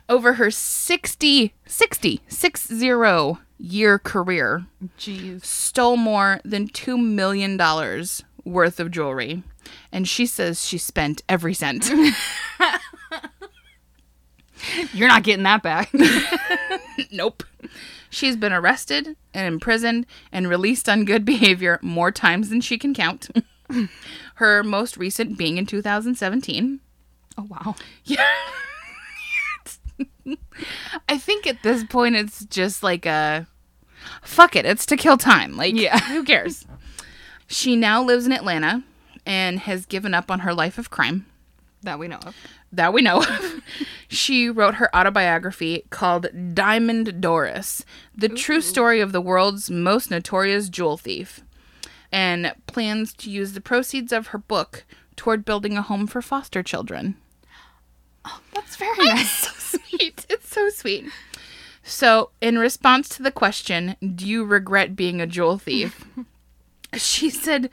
Over 0.09 0.33
her 0.33 0.51
60, 0.51 1.53
60, 1.65 2.21
60 2.27 3.37
year 3.57 3.99
career, 3.99 4.65
Jeez. 4.99 5.45
stole 5.45 5.95
more 5.95 6.41
than 6.43 6.67
$2 6.67 7.01
million 7.01 7.57
worth 8.43 8.79
of 8.81 8.91
jewelry. 8.91 9.43
And 9.91 10.07
she 10.07 10.25
says 10.25 10.65
she 10.65 10.77
spent 10.77 11.21
every 11.29 11.53
cent. 11.53 11.89
You're 14.93 15.07
not 15.07 15.23
getting 15.23 15.43
that 15.43 15.63
back. 15.63 15.93
nope. 17.11 17.43
She's 18.09 18.35
been 18.35 18.51
arrested 18.53 19.15
and 19.33 19.47
imprisoned 19.47 20.05
and 20.31 20.47
released 20.49 20.87
on 20.89 21.05
good 21.05 21.25
behavior 21.25 21.79
more 21.81 22.11
times 22.11 22.49
than 22.49 22.61
she 22.61 22.77
can 22.77 22.93
count. 22.93 23.29
Her 24.35 24.63
most 24.63 24.97
recent 24.97 25.37
being 25.37 25.57
in 25.57 25.65
2017. 25.65 26.79
oh, 27.37 27.43
wow. 27.49 27.75
Yeah. 28.05 28.25
I 31.09 31.17
think 31.17 31.45
at 31.45 31.61
this 31.63 31.83
point 31.83 32.15
it's 32.15 32.45
just 32.45 32.81
like 32.83 33.05
a 33.05 33.45
fuck 34.21 34.55
it, 34.55 34.65
it's 34.65 34.85
to 34.87 34.97
kill 34.97 35.17
time. 35.17 35.55
Like, 35.57 35.75
Yeah. 35.75 35.99
who 35.99 36.23
cares? 36.23 36.65
She 37.47 37.75
now 37.75 38.01
lives 38.01 38.25
in 38.25 38.31
Atlanta 38.31 38.83
and 39.25 39.59
has 39.59 39.85
given 39.85 40.13
up 40.13 40.31
on 40.31 40.39
her 40.39 40.53
life 40.53 40.77
of 40.77 40.89
crime. 40.89 41.25
That 41.83 41.99
we 41.99 42.07
know 42.07 42.19
of. 42.25 42.35
that 42.71 42.93
we 42.93 43.01
know 43.01 43.17
of. 43.23 43.61
she 44.07 44.49
wrote 44.49 44.75
her 44.75 44.93
autobiography 44.95 45.83
called 45.89 46.27
Diamond 46.55 47.19
Doris, 47.21 47.83
the 48.15 48.29
true 48.29 48.61
story 48.61 49.01
of 49.01 49.11
the 49.11 49.21
world's 49.21 49.69
most 49.69 50.09
notorious 50.09 50.69
jewel 50.69 50.95
thief, 50.97 51.41
and 52.13 52.53
plans 52.67 53.11
to 53.15 53.29
use 53.29 53.51
the 53.53 53.59
proceeds 53.61 54.13
of 54.13 54.27
her 54.27 54.37
book 54.37 54.85
toward 55.15 55.43
building 55.43 55.75
a 55.75 55.81
home 55.81 56.07
for 56.07 56.21
foster 56.21 56.61
children. 56.63 57.15
Oh, 58.23 58.39
That's 58.53 58.75
very 58.77 58.97
nice. 58.99 59.31
so 59.31 59.77
sweet. 59.79 60.25
It's 60.29 60.47
so 60.47 60.69
sweet. 60.69 61.05
So, 61.83 62.29
in 62.39 62.57
response 62.57 63.09
to 63.09 63.23
the 63.23 63.31
question, 63.31 63.97
do 64.15 64.25
you 64.25 64.45
regret 64.45 64.95
being 64.95 65.19
a 65.19 65.27
jewel 65.27 65.57
thief? 65.57 66.05
she 66.93 67.29
said, 67.29 67.69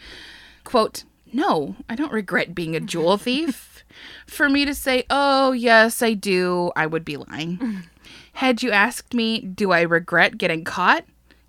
quote, 0.64 1.04
no, 1.32 1.76
I 1.88 1.94
don't 1.94 2.10
regret 2.12 2.54
being 2.54 2.74
a 2.74 2.80
jewel 2.80 3.18
thief. 3.18 3.84
For 4.26 4.48
me 4.48 4.64
to 4.64 4.74
say, 4.74 5.04
oh, 5.10 5.52
yes, 5.52 6.02
I 6.02 6.14
do, 6.14 6.72
I 6.74 6.86
would 6.86 7.04
be 7.04 7.18
lying. 7.18 7.82
Had 8.32 8.62
you 8.62 8.70
asked 8.70 9.14
me, 9.14 9.40
do 9.40 9.70
I 9.70 9.82
regret 9.82 10.38
getting 10.38 10.64
caught? 10.64 11.04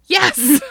Yes. 0.08 0.62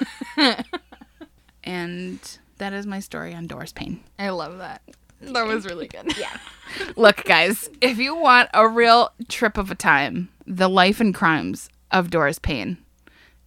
And 1.65 2.19
that 2.59 2.73
is 2.73 2.87
my 2.87 3.01
story 3.01 3.35
on 3.35 3.47
Doris 3.47 3.73
Payne. 3.73 4.01
I 4.19 4.31
love 4.31 4.59
that. 4.59 4.83
That 5.21 5.47
was 5.47 5.65
really 5.67 5.87
good. 5.89 6.17
Yeah. 6.19 6.37
Look, 6.97 7.25
guys, 7.25 7.69
if 7.81 7.99
you 7.99 8.15
want 8.15 8.49
a 8.55 8.67
real 8.69 9.11
trip 9.29 9.59
of 9.59 9.71
a 9.71 9.75
time, 9.75 10.29
the 10.47 10.69
life 10.69 11.01
and 11.01 11.15
crimes 11.15 11.69
of 11.91 12.11
Doris 12.11 12.39
Payne, 12.39 12.79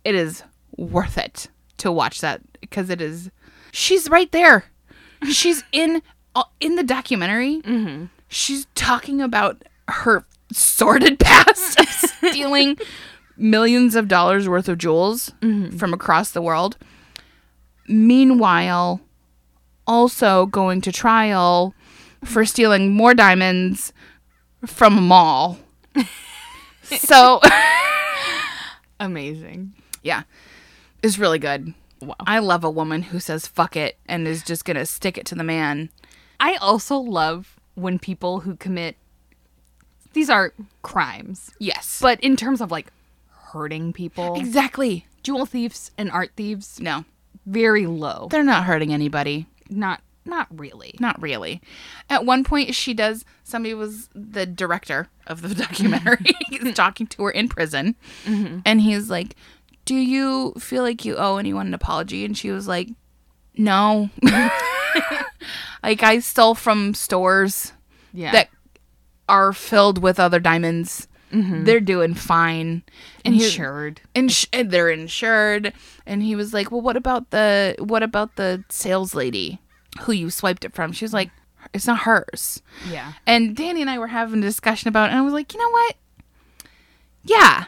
it 0.04 0.14
is 0.14 0.44
worth 0.76 1.18
it 1.18 1.48
to 1.78 1.92
watch 1.92 2.20
that 2.22 2.42
because 2.60 2.90
it 2.90 3.02
is. 3.02 3.32
She's 3.72 4.10
right 4.10 4.32
there. 4.32 4.66
She's 5.32 5.64
in 5.72 6.02
uh, 6.36 6.44
in 6.60 6.76
the 6.76 6.84
documentary. 6.84 7.62
She's 8.28 8.66
talking 8.76 9.22
about 9.22 9.64
her 9.88 10.26
sordid 10.52 11.20
past 11.20 11.80
of 11.80 11.88
stealing 11.88 12.78
millions 13.38 13.96
of 13.96 14.08
dollars 14.08 14.50
worth 14.50 14.68
of 14.68 14.78
jewels 14.78 15.32
from 15.42 15.94
across 15.94 16.32
the 16.32 16.42
world. 16.42 16.78
Meanwhile, 17.88 19.02
also 19.86 20.46
going 20.46 20.82
to 20.82 20.92
trial 20.92 21.74
for 22.24 22.46
stealing 22.46 22.92
more 22.94 23.14
diamonds 23.14 23.92
from 24.66 24.98
a 24.98 25.02
mall. 25.02 25.60
so, 26.84 27.42
Amazing. 29.00 29.74
Yeah. 30.02 30.24
It's 31.02 31.18
really 31.20 31.40
good. 31.40 31.74
Wow. 32.02 32.16
I 32.22 32.40
love 32.40 32.64
a 32.64 32.70
woman 32.70 33.02
who 33.04 33.20
says 33.20 33.48
fuck 33.48 33.76
it 33.76 33.98
and 34.08 34.28
is 34.28 34.44
just 34.44 34.66
going 34.66 34.78
to 34.78 34.86
stick 34.86 35.18
it 35.18 35.26
to 35.28 35.36
the 35.36 35.44
man. 35.44 35.90
I 36.40 36.56
also 36.56 36.98
love 36.98 37.60
when 37.76 38.00
people 38.00 38.42
who 38.42 38.56
commit 38.56 38.96
these 40.14 40.30
are 40.30 40.54
crimes, 40.84 41.50
Yes. 41.60 41.98
but 42.02 42.20
in 42.22 42.36
terms 42.36 42.62
of 42.62 42.70
like 42.72 42.92
hurting 43.52 43.94
people, 43.94 44.36
exactly. 44.36 45.08
jewel 45.24 45.46
thieves 45.48 45.90
and 45.98 46.12
art 46.12 46.32
thieves, 46.36 46.80
No. 46.80 47.04
Very 47.46 47.86
low. 47.86 48.28
They're 48.32 48.44
not 48.44 48.66
hurting 48.66 48.94
anybody. 48.94 49.48
Not 49.70 50.02
not 50.26 50.48
really. 50.58 50.96
Not 51.00 51.22
really. 51.22 51.62
At 52.10 52.26
one 52.26 52.44
point, 52.44 52.74
she 52.76 52.94
does. 52.94 53.26
Somebody 53.44 53.74
was 53.74 54.10
the 54.16 54.46
director 54.46 55.10
of 55.28 55.42
the 55.42 55.54
documentary. 55.66 56.26
he's 56.50 56.74
talking 56.74 57.08
to 57.08 57.24
her 57.24 57.32
in 57.32 57.50
prison, 57.50 57.96
mm-hmm. 58.26 58.60
and 58.66 58.82
he's 58.82 59.10
like, 59.10 59.36
"Do 59.86 59.96
you 59.96 60.54
feel 60.58 60.84
like 60.84 61.04
you 61.06 61.18
owe 61.18 61.38
anyone 61.38 61.68
an 61.68 61.74
apology?" 61.74 62.24
And 62.26 62.38
she 62.38 62.52
was 62.52 62.68
like, 62.68 62.90
"No." 63.58 64.10
like 65.84 66.04
I 66.04 66.20
stole 66.20 66.56
from 66.56 66.94
stores 66.94 67.74
Yeah. 68.14 68.32
that 68.32 68.50
are 69.28 69.52
filled 69.54 69.98
with 70.02 70.20
other 70.20 70.40
diamonds. 70.40 71.08
Mm-hmm. 71.34 71.64
They're 71.66 71.80
doing 71.80 72.14
fine. 72.14 72.84
And 73.26 73.34
he- 73.36 73.44
insured. 73.46 74.02
ins- 74.14 74.48
and 74.54 74.70
they're 74.72 74.90
insured 74.90 75.74
and 76.06 76.22
he 76.22 76.36
was 76.36 76.54
like 76.54 76.72
well 76.72 76.82
what 76.82 76.96
about 76.98 77.30
the 77.32 77.76
what 77.80 78.04
about 78.04 78.36
the 78.36 78.64
sales 78.70 79.16
lady 79.16 79.60
who 80.02 80.12
you 80.12 80.30
swiped 80.30 80.64
it 80.66 80.74
from 80.76 80.92
she 80.92 81.06
was 81.06 81.14
like 81.14 81.32
it's 81.74 81.88
not 81.88 82.00
hers 82.00 82.62
Yeah. 82.92 83.14
and 83.26 83.56
danny 83.56 83.80
and 83.82 83.90
i 83.90 83.98
were 83.98 84.08
having 84.08 84.40
a 84.40 84.42
discussion 84.42 84.90
about 84.90 85.06
it 85.10 85.14
and 85.14 85.20
i 85.20 85.22
was 85.22 85.32
like 85.34 85.54
you 85.54 85.60
know 85.62 85.70
what 85.70 85.96
yeah 87.24 87.66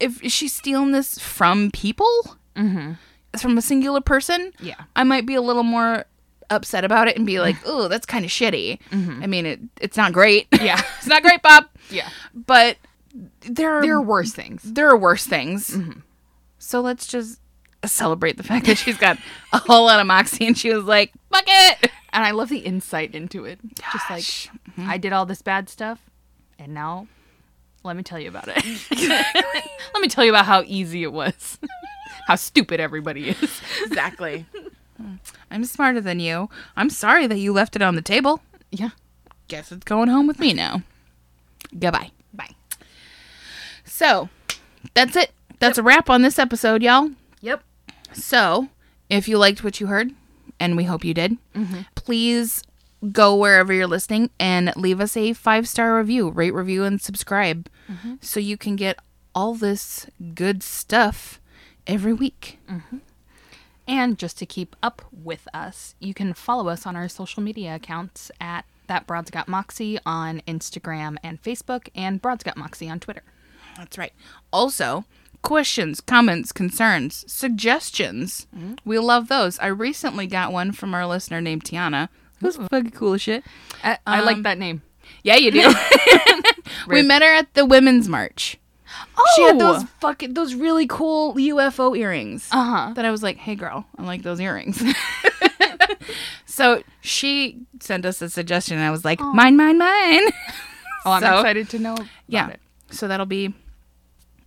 if 0.00 0.20
she's 0.32 0.54
stealing 0.54 0.92
this 0.92 1.18
from 1.18 1.70
people 1.70 2.36
mm-hmm. 2.56 2.92
from 3.38 3.58
a 3.58 3.62
singular 3.62 4.00
person 4.00 4.52
Yeah. 4.60 4.82
i 4.96 5.04
might 5.04 5.26
be 5.26 5.34
a 5.34 5.40
little 5.42 5.62
more 5.62 6.04
upset 6.50 6.84
about 6.84 7.08
it 7.08 7.16
and 7.16 7.26
be 7.26 7.40
like 7.40 7.56
oh 7.64 7.88
that's 7.88 8.06
kind 8.06 8.24
of 8.24 8.30
shitty 8.30 8.80
mm-hmm. 8.90 9.22
i 9.22 9.26
mean 9.26 9.46
it 9.46 9.60
it's 9.80 9.96
not 9.96 10.12
great 10.12 10.48
Yeah. 10.52 10.80
it's 10.98 11.06
not 11.06 11.22
great 11.22 11.42
bob 11.42 11.66
Yeah. 11.90 12.08
but 12.34 12.76
there 13.40 13.74
are 13.74 13.82
There 13.82 13.94
are 13.96 14.02
worse 14.02 14.32
things. 14.32 14.62
there 14.62 14.88
are 14.88 14.96
worse 14.96 15.26
things. 15.26 15.70
Mm-hmm. 15.70 16.00
So 16.58 16.80
let's 16.80 17.06
just 17.06 17.40
celebrate 17.84 18.36
the 18.36 18.42
fact 18.42 18.66
that 18.66 18.76
she's 18.78 18.98
got 18.98 19.18
a 19.52 19.58
whole 19.58 19.86
lot 19.86 20.00
of 20.00 20.06
moxie 20.06 20.46
and 20.46 20.58
she 20.58 20.72
was 20.74 20.84
like, 20.84 21.12
fuck 21.30 21.44
it. 21.46 21.90
And 22.12 22.24
I 22.24 22.32
love 22.32 22.48
the 22.48 22.58
insight 22.58 23.14
into 23.14 23.44
it. 23.44 23.60
Just 23.92 24.10
like 24.10 24.24
Gosh. 24.24 24.48
I 24.78 24.98
did 24.98 25.12
all 25.12 25.26
this 25.26 25.42
bad 25.42 25.68
stuff 25.68 26.00
and 26.58 26.74
now 26.74 27.06
let 27.84 27.96
me 27.96 28.02
tell 28.02 28.18
you 28.18 28.28
about 28.28 28.48
it. 28.48 28.56
let 29.94 30.00
me 30.00 30.08
tell 30.08 30.24
you 30.24 30.30
about 30.32 30.46
how 30.46 30.62
easy 30.66 31.02
it 31.04 31.12
was. 31.12 31.58
how 32.26 32.34
stupid 32.34 32.80
everybody 32.80 33.28
is. 33.30 33.60
Exactly. 33.84 34.46
I'm 35.50 35.64
smarter 35.64 36.00
than 36.00 36.18
you. 36.18 36.50
I'm 36.76 36.90
sorry 36.90 37.26
that 37.28 37.38
you 37.38 37.52
left 37.52 37.76
it 37.76 37.82
on 37.82 37.94
the 37.94 38.02
table. 38.02 38.40
Yeah. 38.72 38.90
Guess 39.46 39.70
it's 39.72 39.84
going 39.84 40.08
home 40.08 40.26
with 40.26 40.40
me 40.40 40.52
now. 40.52 40.82
Goodbye. 41.78 42.10
So 43.98 44.28
that's 44.94 45.16
it. 45.16 45.32
That's 45.58 45.76
a 45.76 45.82
wrap 45.82 46.08
on 46.08 46.22
this 46.22 46.38
episode, 46.38 46.84
y'all. 46.84 47.10
Yep. 47.40 47.64
So, 48.12 48.68
if 49.10 49.26
you 49.26 49.38
liked 49.38 49.64
what 49.64 49.80
you 49.80 49.88
heard, 49.88 50.12
and 50.60 50.76
we 50.76 50.84
hope 50.84 51.04
you 51.04 51.14
did, 51.14 51.36
mm-hmm. 51.52 51.80
please 51.96 52.62
go 53.10 53.34
wherever 53.34 53.72
you're 53.72 53.88
listening 53.88 54.30
and 54.38 54.72
leave 54.76 55.00
us 55.00 55.16
a 55.16 55.32
five 55.32 55.66
star 55.66 55.96
review, 55.98 56.30
rate, 56.30 56.54
review, 56.54 56.84
and 56.84 57.00
subscribe 57.00 57.68
mm-hmm. 57.90 58.14
so 58.20 58.38
you 58.38 58.56
can 58.56 58.76
get 58.76 59.00
all 59.34 59.54
this 59.54 60.06
good 60.32 60.62
stuff 60.62 61.40
every 61.84 62.12
week. 62.12 62.60
Mm-hmm. 62.70 62.98
And 63.88 64.16
just 64.16 64.38
to 64.38 64.46
keep 64.46 64.76
up 64.80 65.02
with 65.10 65.48
us, 65.52 65.96
you 65.98 66.14
can 66.14 66.34
follow 66.34 66.68
us 66.68 66.86
on 66.86 66.94
our 66.94 67.08
social 67.08 67.42
media 67.42 67.74
accounts 67.74 68.30
at 68.40 68.64
that 68.86 69.08
Broad's 69.08 69.32
Got 69.32 69.48
Moxie 69.48 69.98
on 70.06 70.40
Instagram 70.46 71.16
and 71.24 71.42
Facebook, 71.42 71.88
and 71.96 72.22
Broad's 72.22 72.44
Got 72.44 72.56
Moxie 72.56 72.88
on 72.88 73.00
Twitter. 73.00 73.24
That's 73.78 73.96
right. 73.96 74.12
Also, 74.52 75.04
questions, 75.42 76.00
comments, 76.00 76.52
concerns, 76.52 77.24
suggestions. 77.32 78.46
Mm-hmm. 78.54 78.74
We 78.84 78.98
love 78.98 79.28
those. 79.28 79.58
I 79.60 79.68
recently 79.68 80.26
got 80.26 80.52
one 80.52 80.72
from 80.72 80.94
our 80.94 81.06
listener 81.06 81.40
named 81.40 81.64
Tiana. 81.64 82.08
Who's 82.40 82.56
fucking 82.56 82.90
cool 82.90 83.14
as 83.14 83.22
shit. 83.22 83.44
I, 83.82 83.98
I 84.06 84.20
uh, 84.20 84.24
like 84.24 84.36
um, 84.36 84.42
that 84.42 84.58
name. 84.58 84.82
Yeah, 85.22 85.36
you 85.36 85.50
do. 85.50 85.74
we 86.88 87.02
met 87.02 87.22
her 87.22 87.32
at 87.32 87.54
the 87.54 87.64
women's 87.64 88.08
march. 88.08 88.58
Oh, 89.16 89.24
she 89.36 89.42
had 89.42 89.56
oh! 89.56 89.58
those 89.58 89.84
fucking 90.00 90.34
those 90.34 90.54
really 90.54 90.86
cool 90.86 91.34
UFO 91.34 91.96
earrings. 91.96 92.48
Uh 92.52 92.64
huh. 92.64 92.92
That 92.94 93.04
I 93.04 93.10
was 93.10 93.22
like, 93.22 93.36
"Hey, 93.36 93.54
girl, 93.54 93.86
I 93.96 94.02
like 94.04 94.22
those 94.22 94.40
earrings." 94.40 94.82
so 96.46 96.82
she 97.00 97.60
sent 97.80 98.06
us 98.06 98.22
a 98.22 98.28
suggestion, 98.28 98.76
and 98.76 98.86
I 98.86 98.90
was 98.90 99.04
like, 99.04 99.20
"Mine, 99.20 99.56
mine, 99.56 99.78
mine." 99.78 100.28
Oh, 101.04 101.12
I'm 101.12 101.22
So- 101.22 101.38
excited 101.38 101.68
to 101.70 101.78
know. 101.78 101.94
About 101.94 102.08
yeah. 102.28 102.48
It. 102.48 102.60
So 102.90 103.08
that'll 103.08 103.26
be 103.26 103.54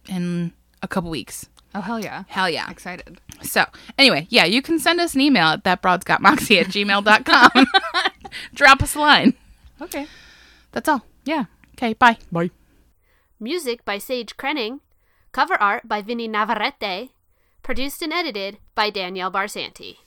in 0.07 0.53
a 0.81 0.87
couple 0.87 1.09
weeks. 1.09 1.47
Oh 1.73 1.81
hell 1.81 1.99
yeah! 1.99 2.23
Hell 2.27 2.49
yeah. 2.49 2.69
Excited. 2.69 3.21
So 3.41 3.65
anyway, 3.97 4.27
yeah, 4.29 4.45
you 4.45 4.61
can 4.61 4.77
send 4.79 4.99
us 4.99 5.15
an 5.15 5.21
email 5.21 5.47
at 5.47 5.63
thatbroadsgotmoxie 5.63 6.59
at 6.59 6.67
gmail.com. 6.67 7.65
Drop 8.53 8.83
us 8.83 8.95
a 8.95 8.99
line. 8.99 9.33
Okay. 9.81 10.07
That's 10.71 10.87
all. 10.89 11.05
Yeah. 11.23 11.45
Okay, 11.75 11.93
bye. 11.93 12.17
Bye. 12.31 12.51
Music 13.39 13.83
by 13.85 13.97
Sage 13.97 14.37
Krenning. 14.37 14.81
Cover 15.31 15.55
art 15.55 15.87
by 15.87 16.01
Vinny 16.01 16.27
Navarrete. 16.27 17.11
Produced 17.63 18.01
and 18.01 18.13
edited 18.13 18.57
by 18.75 18.89
Danielle 18.89 19.31
Barsanti. 19.31 19.97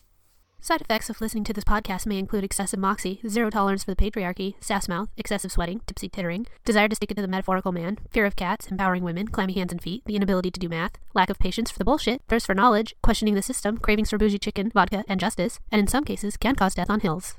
Side 0.65 0.81
effects 0.81 1.11
of 1.11 1.21
listening 1.21 1.45
to 1.45 1.53
this 1.53 1.63
podcast 1.63 2.07
may 2.07 2.17
include 2.19 2.43
excessive 2.43 2.81
moxie, 2.81 3.21
zero 3.29 3.51
tolerance 3.51 3.85
for 3.85 3.95
the 3.95 4.03
patriarchy, 4.03 4.55
sass 4.61 4.89
mouth, 4.89 5.11
excessive 5.19 5.53
sweating, 5.53 5.83
tipsy 5.87 6.09
tittering, 6.09 6.47
desire 6.65 6.89
to 6.89 6.97
stick 6.97 7.11
it 7.11 7.17
to 7.17 7.21
the 7.21 7.29
metaphorical 7.29 7.71
man, 7.71 7.99
fear 8.11 8.25
of 8.25 8.35
cats, 8.35 8.69
empowering 8.69 9.05
women, 9.05 9.29
clammy 9.29 9.53
hands 9.53 9.73
and 9.73 9.83
feet, 9.83 10.03
the 10.07 10.17
inability 10.17 10.51
to 10.51 10.59
do 10.59 10.71
math, 10.71 10.93
lack 11.13 11.29
of 11.29 11.39
patience 11.39 11.71
for 11.71 11.79
the 11.79 11.85
bullshit, 11.85 12.23
thirst 12.29 12.47
for 12.47 12.55
knowledge, 12.55 12.97
questioning 13.03 13.35
the 13.35 13.43
system, 13.43 13.77
cravings 13.77 14.09
for 14.09 14.17
bougie 14.17 14.39
chicken, 14.39 14.71
vodka, 14.71 15.05
and 15.07 15.21
justice, 15.21 15.61
and 15.71 15.81
in 15.81 15.87
some 15.87 16.03
cases 16.03 16.39
can 16.39 16.55
cause 16.55 16.75
death 16.75 16.89
on 16.89 17.01
hills. 17.01 17.33